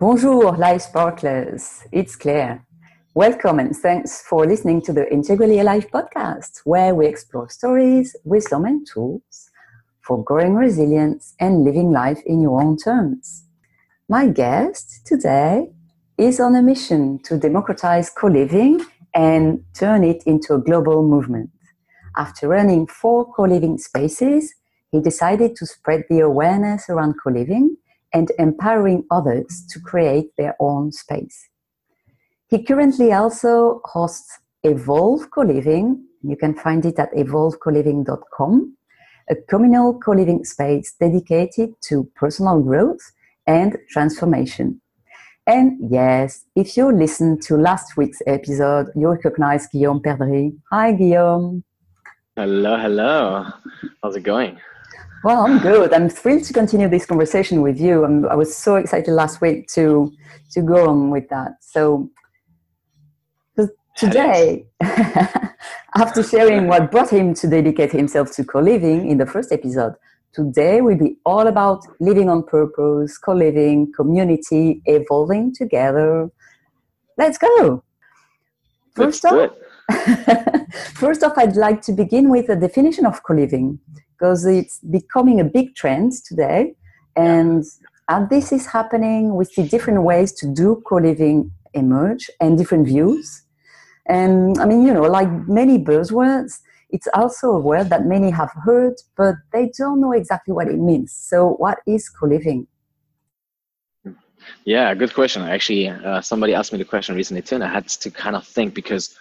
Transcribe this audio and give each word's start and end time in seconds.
Bonjour, 0.00 0.56
life 0.56 0.82
sparklers. 0.82 1.84
It's 1.92 2.16
Claire. 2.16 2.66
Welcome 3.14 3.60
and 3.60 3.76
thanks 3.76 4.22
for 4.22 4.44
listening 4.44 4.82
to 4.82 4.92
the 4.92 5.08
Integrally 5.12 5.60
Alive 5.60 5.86
podcast, 5.88 6.62
where 6.64 6.96
we 6.96 7.06
explore 7.06 7.48
stories, 7.48 8.16
wisdom, 8.24 8.64
and 8.64 8.84
tools 8.92 9.50
for 10.00 10.22
growing 10.24 10.56
resilience 10.56 11.34
and 11.38 11.62
living 11.62 11.92
life 11.92 12.20
in 12.26 12.40
your 12.40 12.60
own 12.60 12.76
terms. 12.76 13.44
My 14.08 14.26
guest 14.26 15.06
today 15.06 15.70
is 16.18 16.40
on 16.40 16.56
a 16.56 16.62
mission 16.62 17.20
to 17.20 17.38
democratize 17.38 18.10
co 18.10 18.26
living 18.26 18.84
and 19.14 19.64
turn 19.74 20.02
it 20.02 20.24
into 20.26 20.54
a 20.54 20.58
global 20.58 21.04
movement. 21.04 21.50
After 22.16 22.48
running 22.48 22.88
four 22.88 23.32
co 23.32 23.44
living 23.44 23.78
spaces, 23.78 24.54
he 24.90 25.00
decided 25.00 25.54
to 25.54 25.66
spread 25.66 26.02
the 26.10 26.18
awareness 26.18 26.88
around 26.88 27.14
co 27.22 27.30
living 27.30 27.76
and 28.14 28.30
empowering 28.38 29.04
others 29.10 29.66
to 29.70 29.80
create 29.80 30.30
their 30.38 30.56
own 30.60 30.92
space. 30.92 31.48
He 32.48 32.62
currently 32.62 33.12
also 33.12 33.80
hosts 33.84 34.38
Evolve 34.62 35.30
Co 35.30 35.42
Living. 35.42 36.04
You 36.22 36.36
can 36.36 36.54
find 36.54 36.86
it 36.86 36.98
at 36.98 37.12
evolvecoliving.com, 37.12 38.76
a 39.28 39.34
communal 39.48 39.98
co 39.98 40.12
living 40.12 40.44
space 40.44 40.94
dedicated 40.98 41.74
to 41.88 42.10
personal 42.14 42.60
growth 42.60 43.12
and 43.46 43.76
transformation. 43.90 44.80
And 45.46 45.90
yes, 45.90 46.46
if 46.56 46.76
you 46.76 46.90
listened 46.90 47.42
to 47.42 47.56
last 47.56 47.98
week's 47.98 48.22
episode, 48.26 48.86
you 48.96 49.08
recognize 49.08 49.66
Guillaume 49.66 50.00
Perdry. 50.00 50.56
Hi, 50.70 50.92
Guillaume. 50.92 51.64
Hello, 52.36 52.78
hello. 52.78 53.46
How's 54.02 54.16
it 54.16 54.22
going? 54.22 54.58
Well, 55.24 55.46
I'm 55.46 55.58
good. 55.58 55.94
I'm 55.94 56.10
thrilled 56.10 56.44
to 56.44 56.52
continue 56.52 56.86
this 56.86 57.06
conversation 57.06 57.62
with 57.62 57.80
you. 57.80 58.04
I'm, 58.04 58.28
i 58.28 58.34
was 58.34 58.54
so 58.54 58.76
excited 58.76 59.10
last 59.10 59.40
week 59.40 59.68
to 59.68 60.12
to 60.52 60.60
go 60.60 60.86
on 60.90 61.10
with 61.10 61.30
that. 61.30 61.52
So 61.60 62.10
today, 63.96 64.66
after 65.96 66.22
sharing 66.22 66.66
what 66.66 66.90
brought 66.90 67.08
him 67.08 67.32
to 67.34 67.48
dedicate 67.48 67.90
himself 67.90 68.32
to 68.32 68.44
co-living 68.44 69.08
in 69.08 69.16
the 69.16 69.24
first 69.24 69.50
episode, 69.50 69.94
today 70.34 70.82
will 70.82 70.98
be 70.98 71.16
all 71.24 71.46
about 71.46 71.86
living 72.00 72.28
on 72.28 72.42
purpose, 72.42 73.16
co-living, 73.16 73.92
community, 73.96 74.82
evolving 74.84 75.54
together. 75.54 76.28
Let's 77.16 77.38
go. 77.38 77.82
First 78.94 79.24
Let's 79.24 79.52
off, 79.90 80.68
first 80.94 81.24
off, 81.24 81.32
I'd 81.38 81.56
like 81.56 81.80
to 81.82 81.92
begin 81.92 82.28
with 82.28 82.50
a 82.50 82.56
definition 82.56 83.06
of 83.06 83.22
co-living 83.22 83.80
because 84.16 84.46
it's 84.46 84.78
becoming 84.80 85.40
a 85.40 85.44
big 85.44 85.74
trend 85.74 86.12
today. 86.24 86.74
And 87.16 87.64
as 88.08 88.28
this 88.28 88.52
is 88.52 88.66
happening, 88.66 89.34
we 89.34 89.44
see 89.44 89.66
different 89.66 90.02
ways 90.02 90.32
to 90.32 90.46
do 90.46 90.82
co 90.86 90.96
living 90.96 91.50
emerge 91.74 92.30
and 92.40 92.56
different 92.56 92.86
views. 92.86 93.42
And 94.06 94.58
I 94.58 94.66
mean, 94.66 94.82
you 94.82 94.92
know, 94.92 95.02
like 95.02 95.30
many 95.48 95.78
buzzwords, 95.78 96.60
it's 96.90 97.08
also 97.14 97.48
a 97.52 97.58
word 97.58 97.90
that 97.90 98.06
many 98.06 98.30
have 98.30 98.50
heard, 98.64 98.94
but 99.16 99.34
they 99.52 99.70
don't 99.76 100.00
know 100.00 100.12
exactly 100.12 100.52
what 100.52 100.68
it 100.68 100.78
means. 100.78 101.12
So, 101.12 101.54
what 101.54 101.78
is 101.86 102.08
co 102.08 102.26
living? 102.26 102.66
Yeah, 104.64 104.94
good 104.94 105.14
question. 105.14 105.42
Actually, 105.42 105.88
uh, 105.88 106.20
somebody 106.20 106.54
asked 106.54 106.72
me 106.72 106.78
the 106.78 106.84
question 106.84 107.14
recently 107.14 107.42
too, 107.42 107.56
and 107.56 107.64
I 107.64 107.68
had 107.68 107.88
to 107.88 108.10
kind 108.10 108.36
of 108.36 108.46
think 108.46 108.74
because 108.74 109.16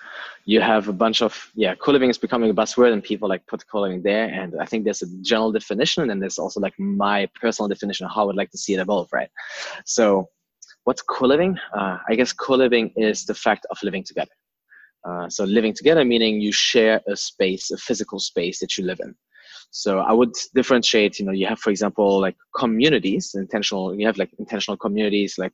you 0.45 0.59
have 0.59 0.87
a 0.89 0.93
bunch 0.93 1.21
of 1.21 1.51
yeah 1.55 1.73
co-living 1.75 2.09
is 2.09 2.17
becoming 2.17 2.49
a 2.49 2.53
buzzword 2.53 2.91
and 2.91 3.03
people 3.03 3.29
like 3.29 3.45
put 3.47 3.65
co-living 3.71 4.01
there. 4.01 4.25
And 4.27 4.53
i 4.59 4.65
think 4.65 4.83
there's 4.83 5.01
a 5.01 5.07
general 5.21 5.51
definition 5.51 6.01
and 6.03 6.09
then 6.09 6.19
there's 6.19 6.37
also 6.37 6.59
like 6.59 6.77
my 6.77 7.29
personal 7.39 7.69
definition 7.69 8.05
of 8.05 8.11
how 8.13 8.23
i 8.23 8.25
would 8.25 8.35
like 8.35 8.51
to 8.51 8.57
see 8.57 8.73
it 8.73 8.79
evolve 8.79 9.09
right? 9.13 9.29
So 9.85 10.29
what's 10.83 11.01
co-living 11.01 11.57
uh, 11.77 11.97
i 12.09 12.15
guess 12.15 12.33
co-living 12.33 12.91
is 12.97 13.25
the 13.25 13.33
fact 13.33 13.65
of 13.71 13.77
living 13.83 14.03
together. 14.03 14.31
Uh, 15.07 15.29
so 15.29 15.43
living 15.43 15.73
together 15.73 16.03
meaning 16.05 16.41
you 16.41 16.51
share 16.51 17.01
a 17.07 17.15
space 17.15 17.71
a 17.71 17.77
physical 17.77 18.19
space 18.19 18.59
that 18.59 18.77
you 18.77 18.83
live 18.85 18.99
in. 19.01 19.15
So 19.71 19.99
i 19.99 20.11
would 20.11 20.33
differentiate 20.53 21.19
you 21.19 21.25
know 21.25 21.31
you 21.31 21.47
have 21.47 21.59
for 21.59 21.69
example 21.69 22.19
like 22.19 22.35
communities 22.55 23.33
intentional 23.35 23.95
you 23.95 24.05
have 24.05 24.17
like 24.17 24.31
intentional 24.39 24.77
communities 24.77 25.35
like 25.37 25.53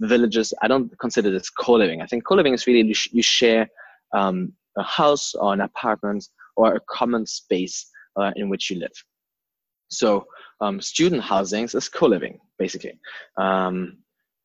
villages. 0.00 0.54
I 0.62 0.68
don't 0.68 0.90
consider 0.98 1.30
this 1.30 1.50
co-living 1.50 2.00
i 2.00 2.06
think 2.06 2.24
co-living 2.24 2.54
is 2.54 2.66
really 2.66 2.94
you 3.12 3.22
share 3.22 3.68
um, 4.12 4.52
a 4.76 4.82
house 4.82 5.34
or 5.34 5.52
an 5.52 5.60
apartment 5.60 6.26
or 6.56 6.74
a 6.74 6.80
common 6.88 7.26
space 7.26 7.88
uh, 8.16 8.32
in 8.36 8.48
which 8.48 8.70
you 8.70 8.78
live. 8.78 8.92
So 9.88 10.26
um, 10.60 10.80
student 10.80 11.22
housings 11.22 11.74
is 11.74 11.88
co-living 11.88 12.38
basically. 12.58 12.98
Um, 13.36 13.98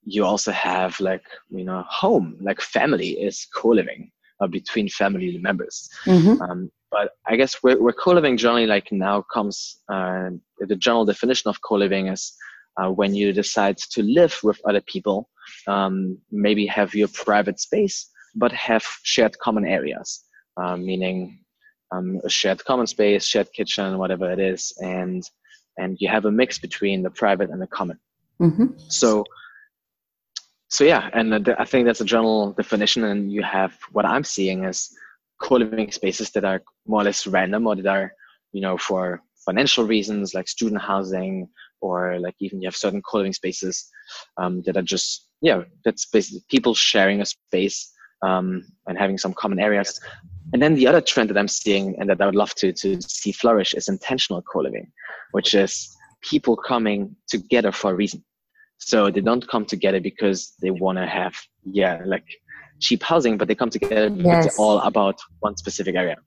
you 0.04 0.26
also 0.26 0.52
have 0.52 1.00
like 1.00 1.24
you 1.50 1.64
know 1.64 1.84
home 1.88 2.38
like 2.42 2.60
family 2.60 3.10
is 3.10 3.48
co-living 3.56 4.12
uh, 4.42 4.48
between 4.48 4.90
family 4.90 5.38
members. 5.38 5.90
Mm-hmm. 6.06 6.42
Um, 6.42 6.72
but 6.92 7.12
I 7.28 7.38
guess 7.38 7.56
where, 7.62 7.82
where 7.82 7.94
co-living 7.94 8.36
generally 8.36 8.68
like 8.68 8.92
now 8.92 9.24
comes 9.34 9.78
uh, 9.90 10.30
the 10.60 10.76
general 10.76 11.06
definition 11.06 11.50
of 11.50 11.62
co-living 11.62 12.08
is 12.08 12.34
uh, 12.78 12.90
when 12.90 13.14
you 13.14 13.32
decide 13.34 13.78
to 13.78 14.04
live 14.04 14.38
with 14.44 14.60
other 14.68 14.82
people, 14.82 15.30
um, 15.68 16.18
maybe 16.32 16.66
have 16.66 16.94
your 16.94 17.08
private 17.10 17.60
space 17.60 18.10
but 18.36 18.52
have 18.52 18.84
shared 19.04 19.38
common 19.40 19.66
areas, 19.66 20.24
um, 20.58 20.86
meaning 20.86 21.40
um, 21.92 22.22
a 22.24 22.30
shared 22.30 22.64
common 22.64 22.88
space, 22.88 23.26
shared 23.26 23.52
kitchen, 23.54 23.98
whatever 23.98 24.32
it 24.32 24.40
is, 24.40 24.74
and 24.80 25.24
and 25.78 25.98
you 26.00 26.08
have 26.10 26.26
a 26.26 26.32
mix 26.32 26.60
between 26.60 27.02
the 27.02 27.10
private 27.10 27.50
and 27.50 27.62
the 27.62 27.68
common. 27.68 27.98
Mm-hmm. 28.42 28.66
So, 28.90 29.24
so 30.70 30.84
yeah, 30.84 31.10
and 31.14 31.50
I 31.58 31.66
think 31.66 31.86
that's 31.86 32.02
a 32.02 32.06
general 32.06 32.54
definition. 32.54 33.04
And 33.06 33.32
you 33.32 33.44
have 33.44 33.78
what 33.92 34.06
I'm 34.06 34.24
seeing 34.24 34.66
as 34.66 34.90
co-living 35.42 35.92
spaces 35.92 36.30
that 36.32 36.46
are 36.46 36.62
more 36.88 37.02
or 37.02 37.06
less 37.06 37.26
random, 37.26 37.68
or 37.68 37.76
that 37.76 37.88
are, 37.88 38.14
you 38.52 38.62
know, 38.62 38.78
for 38.78 39.22
financial 39.46 39.86
reasons 39.86 40.34
like 40.34 40.48
student 40.48 40.82
housing, 40.82 41.48
or 41.82 42.20
like 42.20 42.36
even 42.40 42.62
you 42.62 42.68
have 42.68 42.76
certain 42.76 43.02
co-living 43.02 43.34
spaces 43.34 43.90
um, 44.38 44.62
that 44.64 44.78
are 44.78 44.84
just 44.84 45.28
yeah, 45.42 45.64
that's 45.84 46.06
basically 46.06 46.44
people 46.50 46.76
sharing 46.76 47.22
a 47.22 47.26
space 47.26 47.92
um, 48.22 48.64
and 48.88 48.98
having 48.98 49.18
some 49.18 49.34
common 49.34 49.60
areas. 49.60 50.00
And 50.54 50.62
then 50.62 50.76
the 50.76 50.88
other 50.88 51.02
trend 51.02 51.30
that 51.30 51.38
I'm 51.38 51.48
seeing 51.48 51.96
and 52.00 52.10
that 52.10 52.22
I 52.22 52.26
would 52.26 52.36
love 52.36 52.54
to, 52.56 52.74
to 52.74 53.02
see 53.02 53.32
flourish 53.32 53.74
is 53.74 53.88
intentional 53.88 54.42
co-living, 54.42 54.92
which 55.32 55.54
is 55.54 55.96
people 56.22 56.56
coming 56.56 57.16
together 57.28 57.72
for 57.72 57.92
a 57.92 57.96
reason. 57.96 58.24
So 58.78 59.10
they 59.10 59.22
don't 59.22 59.48
come 59.48 59.66
together 59.66 60.00
because 60.00 60.54
they 60.62 60.72
want 60.72 60.98
to 60.98 61.06
have, 61.06 61.36
yeah, 61.64 62.02
like 62.06 62.26
cheap 62.80 63.04
housing, 63.04 63.38
but 63.38 63.48
they 63.48 63.56
come 63.56 63.70
together 63.70 64.10
because 64.10 64.26
yes. 64.26 64.46
it's 64.48 64.60
all 64.60 64.80
about 64.80 65.20
one 65.40 65.56
specific 65.56 65.96
area. 65.96 66.18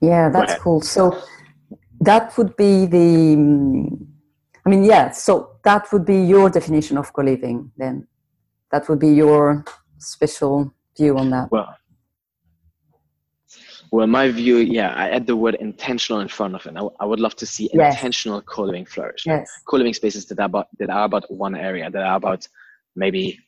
Yeah, 0.00 0.28
that's 0.30 0.60
cool. 0.60 0.80
So 0.80 1.22
that 2.00 2.36
would 2.36 2.56
be 2.56 2.86
the, 2.86 3.34
I 4.64 4.68
mean, 4.68 4.84
yeah, 4.84 5.10
so 5.10 5.56
that 5.64 5.92
would 5.92 6.04
be 6.04 6.22
your 6.22 6.50
definition 6.50 6.98
of 6.98 7.12
co-living 7.12 7.70
then. 7.76 8.06
That 8.72 8.88
would 8.88 8.98
be 8.98 9.08
your 9.08 9.64
special 10.00 10.74
view 10.96 11.16
on 11.16 11.30
that? 11.30 11.50
Well, 11.50 11.76
well, 13.92 14.06
my 14.06 14.30
view, 14.30 14.58
yeah, 14.58 14.94
I 14.94 15.10
add 15.10 15.26
the 15.26 15.34
word 15.34 15.56
intentional 15.56 16.20
in 16.20 16.28
front 16.28 16.54
of 16.54 16.64
it. 16.66 16.74
I, 16.76 16.86
I 17.00 17.04
would 17.04 17.18
love 17.18 17.34
to 17.36 17.46
see 17.46 17.68
yes. 17.72 17.94
intentional 17.94 18.40
co-living 18.42 18.86
flourish. 18.86 19.24
Yes. 19.26 19.50
Co-living 19.66 19.94
spaces 19.94 20.26
that 20.26 20.38
are 20.38 20.46
about 20.46 20.68
that 20.78 20.90
are 20.90 21.04
about 21.04 21.24
one 21.28 21.56
area, 21.56 21.90
that 21.90 22.02
are 22.02 22.16
about 22.16 22.46
maybe 22.94 23.38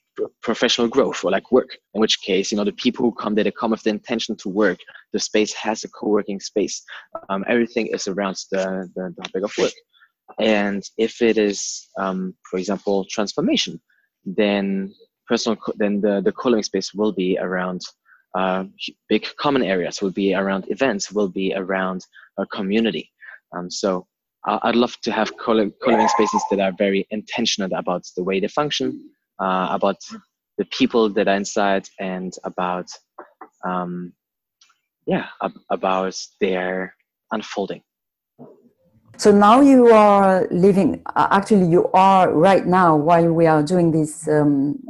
professional 0.43 0.89
growth 0.89 1.25
or 1.25 1.31
like 1.31 1.53
work. 1.53 1.77
In 1.95 2.01
which 2.01 2.21
case, 2.23 2.51
you 2.51 2.57
know, 2.57 2.65
the 2.65 2.73
people 2.73 3.05
who 3.05 3.13
come 3.13 3.35
there, 3.35 3.45
they 3.45 3.53
come 3.53 3.71
with 3.71 3.83
the 3.83 3.91
intention 3.91 4.37
to 4.37 4.49
work. 4.49 4.79
The 5.13 5.21
space 5.21 5.53
has 5.55 5.85
a 5.85 5.89
co-working 5.89 6.41
space. 6.41 6.83
Um, 7.29 7.45
everything 7.49 7.87
is 7.87 8.09
around 8.09 8.37
the, 8.51 8.91
the, 8.95 9.15
the 9.17 9.23
topic 9.23 9.45
of 9.45 9.53
work. 9.59 9.73
And 10.41 10.83
if 10.99 11.23
it 11.23 11.39
is, 11.39 11.89
um, 11.99 12.35
for 12.51 12.59
example, 12.59 13.07
transformation, 13.11 13.81
then 14.25 14.95
personal 15.27 15.57
then 15.77 16.01
the, 16.01 16.21
the 16.21 16.33
co-living 16.33 16.63
space 16.63 16.93
will 16.95 17.13
be 17.13 17.39
around 17.39 17.81
uh, 18.35 18.65
big 19.09 19.27
common 19.39 19.63
areas 19.63 20.01
will 20.01 20.11
be 20.11 20.35
around 20.35 20.65
events 20.69 21.13
will 21.13 21.29
be 21.29 21.53
around 21.55 22.05
a 22.39 22.47
community. 22.47 23.11
Um, 23.55 23.71
so 23.71 24.07
i'd 24.45 24.77
love 24.77 24.97
to 25.03 25.13
have 25.13 25.37
co-living 25.39 26.09
spaces 26.09 26.43
that 26.51 26.61
are 26.61 26.73
very 26.77 27.07
intentional 27.11 27.71
about 27.77 28.03
the 28.17 28.25
way 28.25 28.41
they 28.41 28.49
function 28.49 29.11
uh, 29.41 29.69
about 29.71 29.97
the 30.59 30.65
people 30.67 31.09
that 31.09 31.29
are 31.29 31.37
inside 31.37 31.89
and 32.01 32.35
about 32.45 32.89
um, 33.65 34.13
yeah 35.07 35.29
ab- 35.43 35.61
about 35.71 36.17
their 36.41 36.95
unfolding 37.31 37.83
so 39.17 39.31
now 39.31 39.61
you 39.61 39.89
are 39.89 40.49
living, 40.51 41.03
uh, 41.15 41.29
actually, 41.31 41.67
you 41.67 41.91
are 41.93 42.33
right 42.33 42.67
now, 42.67 42.97
while 42.97 43.33
we 43.33 43.47
are 43.47 43.63
doing 43.63 43.93
this, 43.93 44.27
um, 44.29 44.83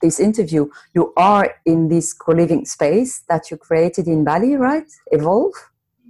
this 0.00 0.20
interview, 0.20 0.68
you 0.94 1.12
are 1.16 1.54
in 1.66 1.88
this 1.88 2.12
co 2.12 2.32
living 2.32 2.64
space 2.64 3.20
that 3.28 3.50
you 3.50 3.56
created 3.56 4.06
in 4.06 4.24
Bali, 4.24 4.56
right? 4.56 4.90
Evolve? 5.12 5.54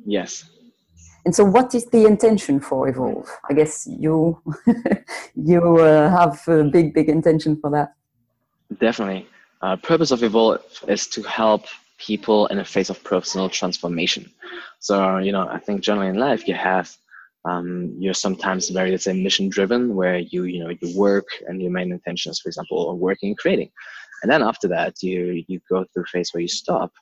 Yes. 0.04 0.44
and 1.24 1.34
so, 1.34 1.44
what 1.44 1.74
is 1.74 1.86
the 1.86 2.06
intention 2.06 2.60
for 2.60 2.88
Evolve? 2.88 3.28
I 3.50 3.54
guess 3.54 3.86
you 3.86 4.40
you 5.34 5.78
uh, 5.78 6.10
have 6.10 6.46
a 6.48 6.64
big, 6.64 6.94
big 6.94 7.08
intention 7.08 7.58
for 7.60 7.70
that. 7.70 7.94
Definitely. 8.80 9.26
Uh, 9.60 9.76
purpose 9.76 10.10
of 10.10 10.22
Evolve 10.22 10.62
is 10.86 11.06
to 11.08 11.22
help 11.22 11.66
people 11.98 12.46
in 12.46 12.58
a 12.58 12.64
phase 12.64 12.90
of 12.90 13.02
personal 13.02 13.48
transformation. 13.48 14.30
So, 14.78 15.18
you 15.18 15.32
know, 15.32 15.48
I 15.48 15.58
think 15.58 15.80
generally 15.82 16.08
in 16.10 16.16
life 16.16 16.46
you 16.46 16.54
have 16.54 16.96
um, 17.44 17.94
you're 17.98 18.14
sometimes 18.14 18.68
very 18.68 18.90
let's 18.90 19.04
say 19.04 19.12
mission 19.12 19.48
driven 19.48 19.94
where 19.94 20.18
you 20.18 20.44
you 20.44 20.62
know 20.62 20.70
you 20.80 20.98
work 20.98 21.26
and 21.46 21.62
your 21.62 21.70
main 21.70 21.92
intention 21.92 22.30
is 22.30 22.40
for 22.40 22.48
example 22.48 22.88
are 22.88 22.94
working 22.94 23.30
and 23.30 23.38
creating 23.38 23.70
and 24.22 24.30
then 24.30 24.42
after 24.42 24.68
that 24.68 24.94
you 25.02 25.44
you 25.48 25.60
go 25.68 25.84
through 25.92 26.02
a 26.02 26.06
phase 26.06 26.30
where 26.32 26.40
you 26.40 26.48
stop 26.48 26.92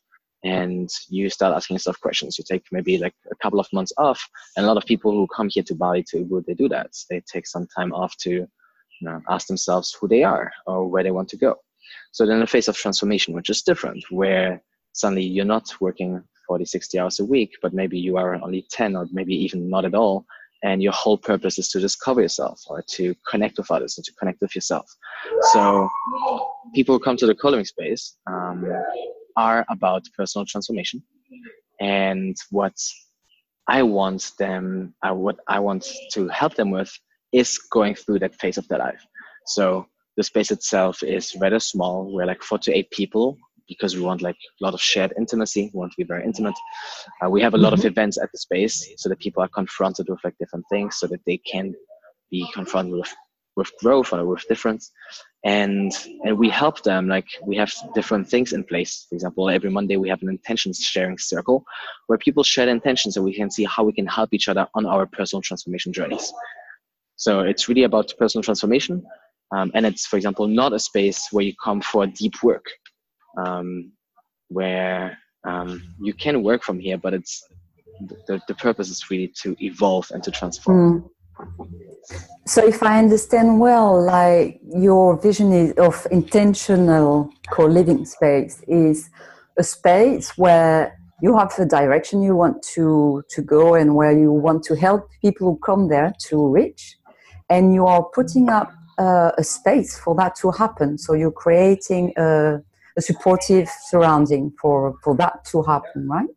and 0.44 0.88
you 1.08 1.28
start 1.28 1.56
asking 1.56 1.74
yourself 1.74 1.98
questions. 2.00 2.38
You 2.38 2.44
take 2.48 2.64
maybe 2.70 2.98
like 2.98 3.14
a 3.30 3.34
couple 3.36 3.58
of 3.58 3.66
months 3.72 3.92
off, 3.98 4.22
and 4.56 4.64
a 4.64 4.68
lot 4.68 4.76
of 4.76 4.84
people 4.86 5.10
who 5.10 5.26
come 5.34 5.48
here 5.50 5.64
to 5.64 5.74
Bali 5.74 6.04
to 6.10 6.22
would 6.24 6.46
they 6.46 6.54
do 6.54 6.68
that? 6.68 6.90
They 7.10 7.20
take 7.32 7.46
some 7.46 7.66
time 7.76 7.92
off 7.92 8.16
to 8.18 8.30
you 9.00 9.08
know, 9.08 9.20
ask 9.28 9.46
themselves 9.46 9.96
who 10.00 10.08
they 10.08 10.22
are 10.22 10.50
or 10.66 10.86
where 10.86 11.02
they 11.02 11.10
want 11.10 11.28
to 11.30 11.36
go. 11.36 11.56
So 12.12 12.26
then 12.26 12.40
the 12.40 12.46
phase 12.46 12.68
of 12.68 12.76
transformation, 12.76 13.34
which 13.34 13.50
is 13.50 13.62
different, 13.62 14.04
where 14.10 14.62
suddenly 14.92 15.24
you're 15.24 15.44
not 15.44 15.74
working 15.80 16.22
40, 16.46 16.64
60 16.64 16.98
hours 16.98 17.20
a 17.20 17.24
week, 17.24 17.52
but 17.62 17.74
maybe 17.74 17.98
you 17.98 18.16
are 18.16 18.34
only 18.42 18.66
10 18.70 18.96
or 18.96 19.06
maybe 19.12 19.34
even 19.34 19.68
not 19.68 19.84
at 19.84 19.94
all. 19.94 20.24
And 20.62 20.82
your 20.82 20.92
whole 20.92 21.18
purpose 21.18 21.58
is 21.58 21.68
to 21.70 21.80
discover 21.80 22.22
yourself 22.22 22.62
or 22.68 22.82
to 22.92 23.14
connect 23.28 23.58
with 23.58 23.70
others 23.70 23.98
and 23.98 24.04
to 24.04 24.12
connect 24.18 24.40
with 24.40 24.54
yourself. 24.54 24.86
So 25.52 25.88
people 26.74 26.94
who 26.94 26.98
come 26.98 27.16
to 27.18 27.26
the 27.26 27.34
co-living 27.34 27.66
space, 27.66 28.16
um, 28.26 28.64
are 29.36 29.66
about 29.70 30.02
personal 30.16 30.46
transformation 30.46 31.02
and 31.80 32.36
what 32.50 32.74
i 33.68 33.82
want 33.82 34.32
them 34.38 34.94
uh, 35.06 35.14
what 35.14 35.36
i 35.48 35.58
want 35.58 35.86
to 36.10 36.28
help 36.28 36.54
them 36.54 36.70
with 36.70 36.90
is 37.32 37.58
going 37.70 37.94
through 37.94 38.18
that 38.18 38.34
phase 38.36 38.56
of 38.56 38.66
their 38.68 38.78
life 38.78 39.04
so 39.46 39.86
the 40.16 40.22
space 40.22 40.50
itself 40.50 41.02
is 41.02 41.36
rather 41.38 41.60
small 41.60 42.10
we're 42.12 42.26
like 42.26 42.42
four 42.42 42.58
to 42.58 42.72
eight 42.72 42.90
people 42.90 43.36
because 43.68 43.96
we 43.96 44.02
want 44.02 44.22
like 44.22 44.36
a 44.36 44.64
lot 44.64 44.74
of 44.74 44.80
shared 44.80 45.12
intimacy 45.18 45.70
we 45.72 45.78
want 45.78 45.92
to 45.92 45.96
be 45.96 46.04
very 46.04 46.24
intimate. 46.24 46.54
Uh, 47.24 47.30
we 47.30 47.42
have 47.42 47.54
a 47.54 47.58
lot 47.58 47.72
mm-hmm. 47.72 47.86
of 47.86 47.92
events 47.92 48.18
at 48.18 48.30
the 48.32 48.38
space 48.38 48.88
so 48.96 49.08
that 49.08 49.18
people 49.18 49.42
are 49.42 49.48
confronted 49.48 50.08
with 50.08 50.20
like 50.24 50.36
different 50.38 50.64
things 50.70 50.96
so 50.96 51.06
that 51.06 51.20
they 51.26 51.38
can 51.38 51.74
be 52.30 52.46
confronted 52.52 52.94
with 52.94 53.12
with 53.56 53.72
growth 53.80 54.12
or 54.12 54.24
with 54.26 54.46
difference. 54.48 54.92
And 55.44 55.92
and 56.24 56.38
we 56.38 56.50
help 56.50 56.82
them 56.82 57.08
like 57.08 57.28
we 57.42 57.56
have 57.56 57.72
different 57.94 58.28
things 58.28 58.52
in 58.52 58.64
place. 58.64 59.06
For 59.08 59.14
example 59.14 59.48
every 59.48 59.70
monday 59.70 59.96
we 59.96 60.08
have 60.08 60.22
an 60.22 60.28
intentions 60.28 60.78
sharing 60.80 61.18
circle 61.18 61.64
where 62.06 62.18
people 62.18 62.42
share 62.42 62.68
intentions 62.68 63.14
so 63.14 63.22
we 63.22 63.34
can 63.34 63.50
see 63.50 63.64
how 63.64 63.84
we 63.84 63.92
can 63.92 64.06
help 64.06 64.30
each 64.32 64.48
other 64.48 64.66
on 64.74 64.86
our 64.86 65.06
personal 65.06 65.42
transformation 65.42 65.92
journeys. 65.92 66.32
So 67.16 67.40
it's 67.40 67.68
really 67.68 67.84
about 67.84 68.12
personal 68.18 68.42
transformation 68.42 69.06
um, 69.54 69.70
and 69.74 69.86
it's 69.86 70.06
for 70.06 70.16
example 70.16 70.46
not 70.46 70.72
a 70.72 70.78
space 70.78 71.28
where 71.30 71.44
you 71.44 71.54
come 71.62 71.80
for 71.80 72.06
deep 72.06 72.42
work 72.42 72.66
um, 73.36 73.92
where 74.48 75.18
um, 75.44 75.82
you 76.00 76.12
can 76.12 76.42
work 76.42 76.62
from 76.62 76.78
here 76.78 76.98
but 76.98 77.14
it's 77.14 77.44
the, 78.26 78.40
the 78.48 78.54
purpose 78.54 78.90
is 78.90 79.10
really 79.10 79.28
to 79.28 79.56
evolve 79.64 80.10
and 80.12 80.22
to 80.22 80.30
transform 80.30 81.02
mm. 81.02 81.10
So, 82.46 82.66
if 82.66 82.82
I 82.82 82.98
understand 82.98 83.60
well, 83.60 84.00
like 84.02 84.60
your 84.62 85.20
vision 85.20 85.52
is 85.52 85.72
of 85.72 86.06
intentional 86.10 87.30
co-living 87.50 88.06
space 88.06 88.62
is 88.68 89.10
a 89.58 89.64
space 89.64 90.38
where 90.38 90.96
you 91.20 91.36
have 91.36 91.52
a 91.58 91.64
direction 91.64 92.22
you 92.22 92.36
want 92.36 92.62
to 92.74 93.24
to 93.30 93.42
go 93.42 93.74
and 93.74 93.96
where 93.96 94.16
you 94.16 94.30
want 94.30 94.62
to 94.64 94.76
help 94.76 95.10
people 95.20 95.50
who 95.50 95.58
come 95.58 95.88
there 95.88 96.14
to 96.28 96.48
reach, 96.48 96.96
and 97.50 97.74
you 97.74 97.86
are 97.86 98.04
putting 98.14 98.48
up 98.48 98.72
uh, 98.98 99.32
a 99.36 99.42
space 99.42 99.98
for 99.98 100.14
that 100.14 100.36
to 100.36 100.52
happen. 100.52 100.98
So 100.98 101.14
you're 101.14 101.32
creating 101.32 102.12
a, 102.16 102.60
a 102.96 103.02
supportive 103.02 103.68
surrounding 103.84 104.52
for 104.60 104.94
for 105.02 105.16
that 105.16 105.44
to 105.46 105.62
happen, 105.62 106.08
right? 106.08 106.28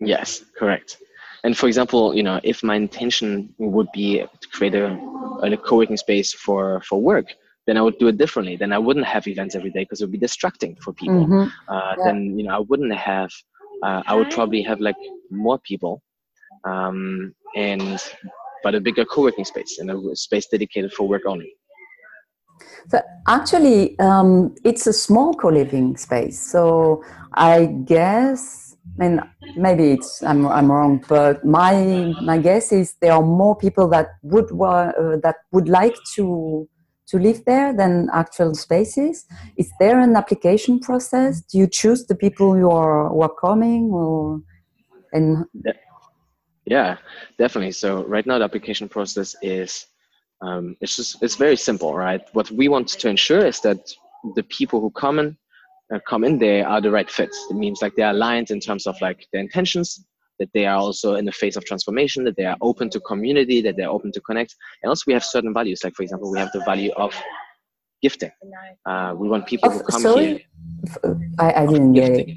Yes, 0.00 0.44
correct. 0.58 0.98
And 1.44 1.56
for 1.56 1.68
example, 1.68 2.14
you 2.14 2.22
know, 2.22 2.40
if 2.42 2.62
my 2.62 2.74
intention 2.74 3.54
would 3.58 3.86
be 3.92 4.18
to 4.18 4.48
create 4.52 4.74
a, 4.74 4.98
a 5.42 5.56
co-working 5.56 5.96
space 5.96 6.32
for, 6.32 6.80
for 6.80 7.00
work, 7.00 7.26
then 7.66 7.76
I 7.76 7.82
would 7.82 7.98
do 7.98 8.08
it 8.08 8.18
differently. 8.18 8.56
Then 8.56 8.72
I 8.72 8.78
wouldn't 8.78 9.06
have 9.06 9.28
events 9.28 9.54
every 9.54 9.70
day 9.70 9.84
because 9.84 10.00
it 10.00 10.04
would 10.04 10.12
be 10.12 10.18
distracting 10.18 10.76
for 10.82 10.92
people. 10.92 11.26
Mm-hmm. 11.26 11.72
Uh, 11.72 11.94
yeah. 11.98 12.04
Then, 12.04 12.36
you 12.36 12.44
know, 12.46 12.56
I 12.56 12.58
wouldn't 12.58 12.94
have, 12.94 13.30
uh, 13.84 14.02
I 14.06 14.14
would 14.16 14.30
probably 14.30 14.62
have 14.62 14.80
like 14.80 14.96
more 15.30 15.58
people 15.60 16.02
um, 16.64 17.32
and, 17.54 18.02
but 18.64 18.74
a 18.74 18.80
bigger 18.80 19.04
co-working 19.04 19.44
space 19.44 19.78
and 19.78 19.90
a 19.90 20.16
space 20.16 20.46
dedicated 20.46 20.92
for 20.92 21.06
work 21.06 21.22
only. 21.26 21.54
So 22.88 23.00
actually, 23.26 23.98
um, 23.98 24.54
it's 24.64 24.86
a 24.86 24.92
small 24.92 25.34
co-living 25.34 25.96
space. 25.96 26.40
So 26.40 27.02
I 27.34 27.66
guess 27.66 28.66
and 28.98 29.20
maybe 29.54 29.90
it's 29.92 30.22
I'm, 30.22 30.46
I'm 30.46 30.70
wrong, 30.70 31.04
but 31.08 31.44
my 31.44 32.14
my 32.20 32.38
guess 32.38 32.72
is 32.72 32.94
there 33.00 33.12
are 33.12 33.22
more 33.22 33.56
people 33.56 33.88
that 33.88 34.08
would 34.22 34.50
uh, 34.52 34.92
that 35.22 35.36
would 35.52 35.68
like 35.68 35.96
to 36.14 36.68
to 37.08 37.18
live 37.18 37.44
there 37.44 37.72
than 37.72 38.08
actual 38.12 38.54
spaces. 38.54 39.26
Is 39.56 39.70
there 39.78 40.00
an 40.00 40.16
application 40.16 40.80
process? 40.80 41.40
Do 41.40 41.58
you 41.58 41.66
choose 41.68 42.06
the 42.06 42.14
people 42.14 42.56
you 42.56 42.70
are 42.70 43.08
who 43.08 43.22
are 43.22 43.34
coming, 43.40 43.90
or 43.92 44.40
and 45.12 45.44
yeah, 46.64 46.96
definitely. 47.38 47.72
So 47.72 48.04
right 48.04 48.26
now 48.26 48.38
the 48.38 48.44
application 48.44 48.88
process 48.88 49.36
is 49.42 49.86
um, 50.46 50.76
it's 50.80 50.96
just 50.96 51.22
it's 51.22 51.36
very 51.36 51.56
simple, 51.56 51.94
right? 51.94 52.22
What 52.32 52.50
we 52.50 52.68
want 52.68 52.88
to 52.88 53.08
ensure 53.08 53.44
is 53.44 53.60
that 53.60 53.80
the 54.34 54.42
people 54.44 54.80
who 54.80 54.90
come 54.90 55.18
in 55.18 55.36
uh, 55.92 55.98
come 56.08 56.24
in 56.24 56.38
there 56.38 56.66
are 56.66 56.80
the 56.80 56.90
right 56.90 57.10
fits. 57.10 57.46
It 57.50 57.54
means 57.54 57.82
like 57.82 57.94
they 57.96 58.02
are 58.02 58.12
aligned 58.12 58.50
in 58.50 58.60
terms 58.60 58.86
of 58.86 59.00
like 59.00 59.26
their 59.32 59.40
intentions, 59.40 60.04
that 60.38 60.48
they 60.52 60.66
are 60.66 60.78
also 60.78 61.14
in 61.14 61.24
the 61.24 61.32
phase 61.32 61.56
of 61.56 61.64
transformation, 61.64 62.24
that 62.24 62.36
they 62.36 62.44
are 62.44 62.56
open 62.60 62.90
to 62.90 63.00
community, 63.00 63.60
that 63.62 63.76
they're 63.76 63.90
open 63.90 64.12
to 64.12 64.20
connect. 64.20 64.54
And 64.82 64.88
also 64.88 65.04
we 65.06 65.12
have 65.12 65.24
certain 65.24 65.52
values. 65.54 65.80
Like 65.84 65.94
for 65.94 66.02
example, 66.02 66.30
we 66.30 66.38
have 66.38 66.52
the 66.52 66.60
value 66.60 66.92
of 66.96 67.14
gifting. 68.02 68.30
Uh, 68.84 69.14
we 69.16 69.28
want 69.28 69.46
people 69.46 69.70
oh, 69.70 69.78
who 69.78 69.82
come 69.84 70.02
sorry? 70.02 70.26
here. 70.26 70.40
I, 71.38 71.52
I 71.62 71.66
didn't 71.66 71.92
get 71.92 72.10
it. 72.10 72.28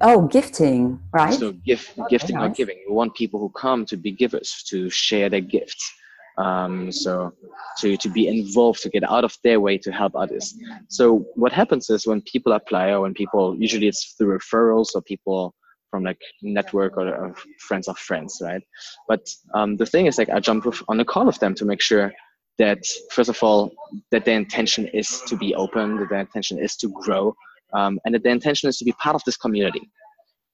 Oh, 0.00 0.26
gifting, 0.26 1.00
right? 1.12 1.32
So 1.32 1.52
gift, 1.52 1.98
gifting 2.10 2.36
or 2.36 2.50
giving. 2.50 2.76
We 2.86 2.94
want 2.94 3.14
people 3.14 3.40
who 3.40 3.48
come 3.50 3.86
to 3.86 3.96
be 3.96 4.10
givers, 4.10 4.62
to 4.68 4.90
share 4.90 5.30
their 5.30 5.40
gifts. 5.40 5.90
Um, 6.38 6.92
so 6.92 7.32
to, 7.78 7.96
to 7.96 8.08
be 8.10 8.28
involved, 8.28 8.82
to 8.82 8.90
get 8.90 9.04
out 9.04 9.24
of 9.24 9.36
their 9.42 9.58
way 9.58 9.78
to 9.78 9.90
help 9.90 10.14
others. 10.14 10.54
So 10.88 11.26
what 11.34 11.52
happens 11.52 11.88
is 11.88 12.06
when 12.06 12.20
people 12.22 12.52
apply 12.52 12.90
or 12.90 13.00
when 13.00 13.14
people, 13.14 13.56
usually 13.58 13.88
it's 13.88 14.14
through 14.18 14.38
referrals 14.38 14.88
or 14.94 15.00
people 15.02 15.54
from 15.90 16.04
like 16.04 16.20
network 16.42 16.96
or, 16.96 17.08
or 17.08 17.34
friends 17.60 17.88
of 17.88 17.96
friends, 17.98 18.38
right? 18.42 18.62
But 19.08 19.26
um, 19.54 19.76
the 19.76 19.86
thing 19.86 20.06
is 20.06 20.18
like 20.18 20.28
I 20.28 20.40
jump 20.40 20.66
on 20.88 20.98
the 20.98 21.04
call 21.04 21.28
of 21.28 21.38
them 21.38 21.54
to 21.54 21.64
make 21.64 21.80
sure 21.80 22.12
that 22.58 22.84
first 23.10 23.30
of 23.30 23.42
all, 23.42 23.72
that 24.10 24.24
their 24.24 24.36
intention 24.36 24.88
is 24.88 25.22
to 25.26 25.36
be 25.36 25.54
open, 25.54 25.98
that 26.00 26.08
their 26.08 26.20
intention 26.20 26.58
is 26.58 26.76
to 26.76 26.88
grow, 26.88 27.34
um, 27.72 27.98
and 28.04 28.14
that 28.14 28.22
their 28.22 28.32
intention 28.32 28.68
is 28.68 28.78
to 28.78 28.84
be 28.84 28.92
part 28.92 29.14
of 29.14 29.22
this 29.24 29.36
community. 29.36 29.90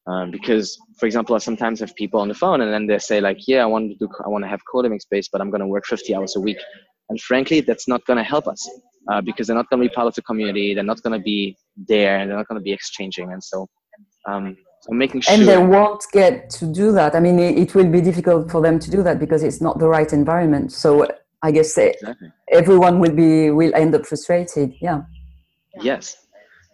Um, 0.07 0.33
because, 0.33 0.77
for 0.99 1.07
example, 1.07 1.37
I 1.37 1.39
sometimes 1.39 1.79
have 1.81 1.95
people 1.95 2.21
on 2.21 2.29
the 2.29 2.35
phone 2.35 2.61
and 2.61 2.73
then 2.73 2.87
they 2.87 2.99
say 2.99 3.21
like, 3.21 3.39
"Yeah, 3.47 3.63
I 3.63 3.67
want 3.67 3.91
to 3.93 3.97
do, 3.97 4.09
I 4.25 4.29
want 4.29 4.45
to 4.45 4.49
have 4.49 4.61
co-living 4.71 4.99
space, 4.99 5.29
but 5.31 5.41
I'm 5.41 5.51
going 5.51 5.61
to 5.61 5.67
work 5.67 5.87
50 5.87 6.15
hours 6.15 6.35
a 6.37 6.41
week." 6.41 6.59
And 7.09 7.21
frankly, 7.21 7.61
that's 7.61 7.87
not 7.87 8.05
going 8.07 8.17
to 8.17 8.25
help 8.25 8.49
us 8.49 8.69
uh, 9.11 9.21
because 9.21 9.47
they're 9.47 9.57
not 9.57 9.69
going 9.71 9.83
to 9.83 9.89
be 9.89 9.95
part 9.95 10.07
of 10.07 10.15
the 10.15 10.23
community. 10.23 10.75
They're 10.75 10.83
not 10.83 11.03
going 11.03 11.19
to 11.19 11.23
be 11.23 11.57
there, 11.77 12.19
and 12.19 12.31
they're 12.31 12.37
not 12.37 12.49
going 12.49 12.61
to 12.61 12.65
be 12.65 12.73
exchanging. 12.73 13.33
And 13.33 13.43
so, 13.43 13.69
um, 14.27 14.57
so 14.81 14.93
making 14.93 15.21
sure. 15.21 15.35
And 15.35 15.47
they 15.47 15.59
won't 15.59 16.05
get 16.13 16.51
to 16.51 16.67
do 16.67 16.93
that. 16.93 17.15
I 17.15 17.21
mean, 17.21 17.39
it, 17.39 17.59
it, 17.59 17.75
will 17.75 17.91
be 17.91 18.01
difficult 18.01 18.51
for 18.51 18.61
them 18.61 18.79
to 18.81 18.91
do 18.91 19.03
that 19.03 19.19
because 19.19 19.43
it's 19.43 19.61
not 19.61 19.79
the 19.79 19.89
right 19.89 20.13
environment. 20.13 20.73
So 20.73 21.07
I 21.43 21.51
guess 21.53 21.77
exactly. 21.77 22.33
everyone 22.51 22.99
will 22.99 23.13
be 23.13 23.51
will 23.51 23.75
end 23.75 23.95
up 23.95 24.07
frustrated. 24.07 24.75
Yeah. 24.81 25.03
Yes. 25.81 26.17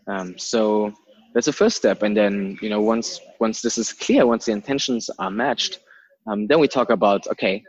Um, 0.06 0.38
so 0.38 0.92
that's 1.38 1.46
the 1.46 1.52
first 1.52 1.76
step. 1.76 2.02
And 2.02 2.16
then 2.16 2.58
you 2.60 2.68
know 2.68 2.80
once 2.80 3.20
once 3.38 3.62
this 3.62 3.78
is 3.78 3.92
clear 3.92 4.26
once 4.26 4.46
the 4.46 4.50
intentions 4.50 5.08
are 5.20 5.30
matched 5.30 5.78
um, 6.26 6.48
then 6.48 6.58
we 6.58 6.66
talk 6.66 6.90
about 6.90 7.28
okay 7.28 7.62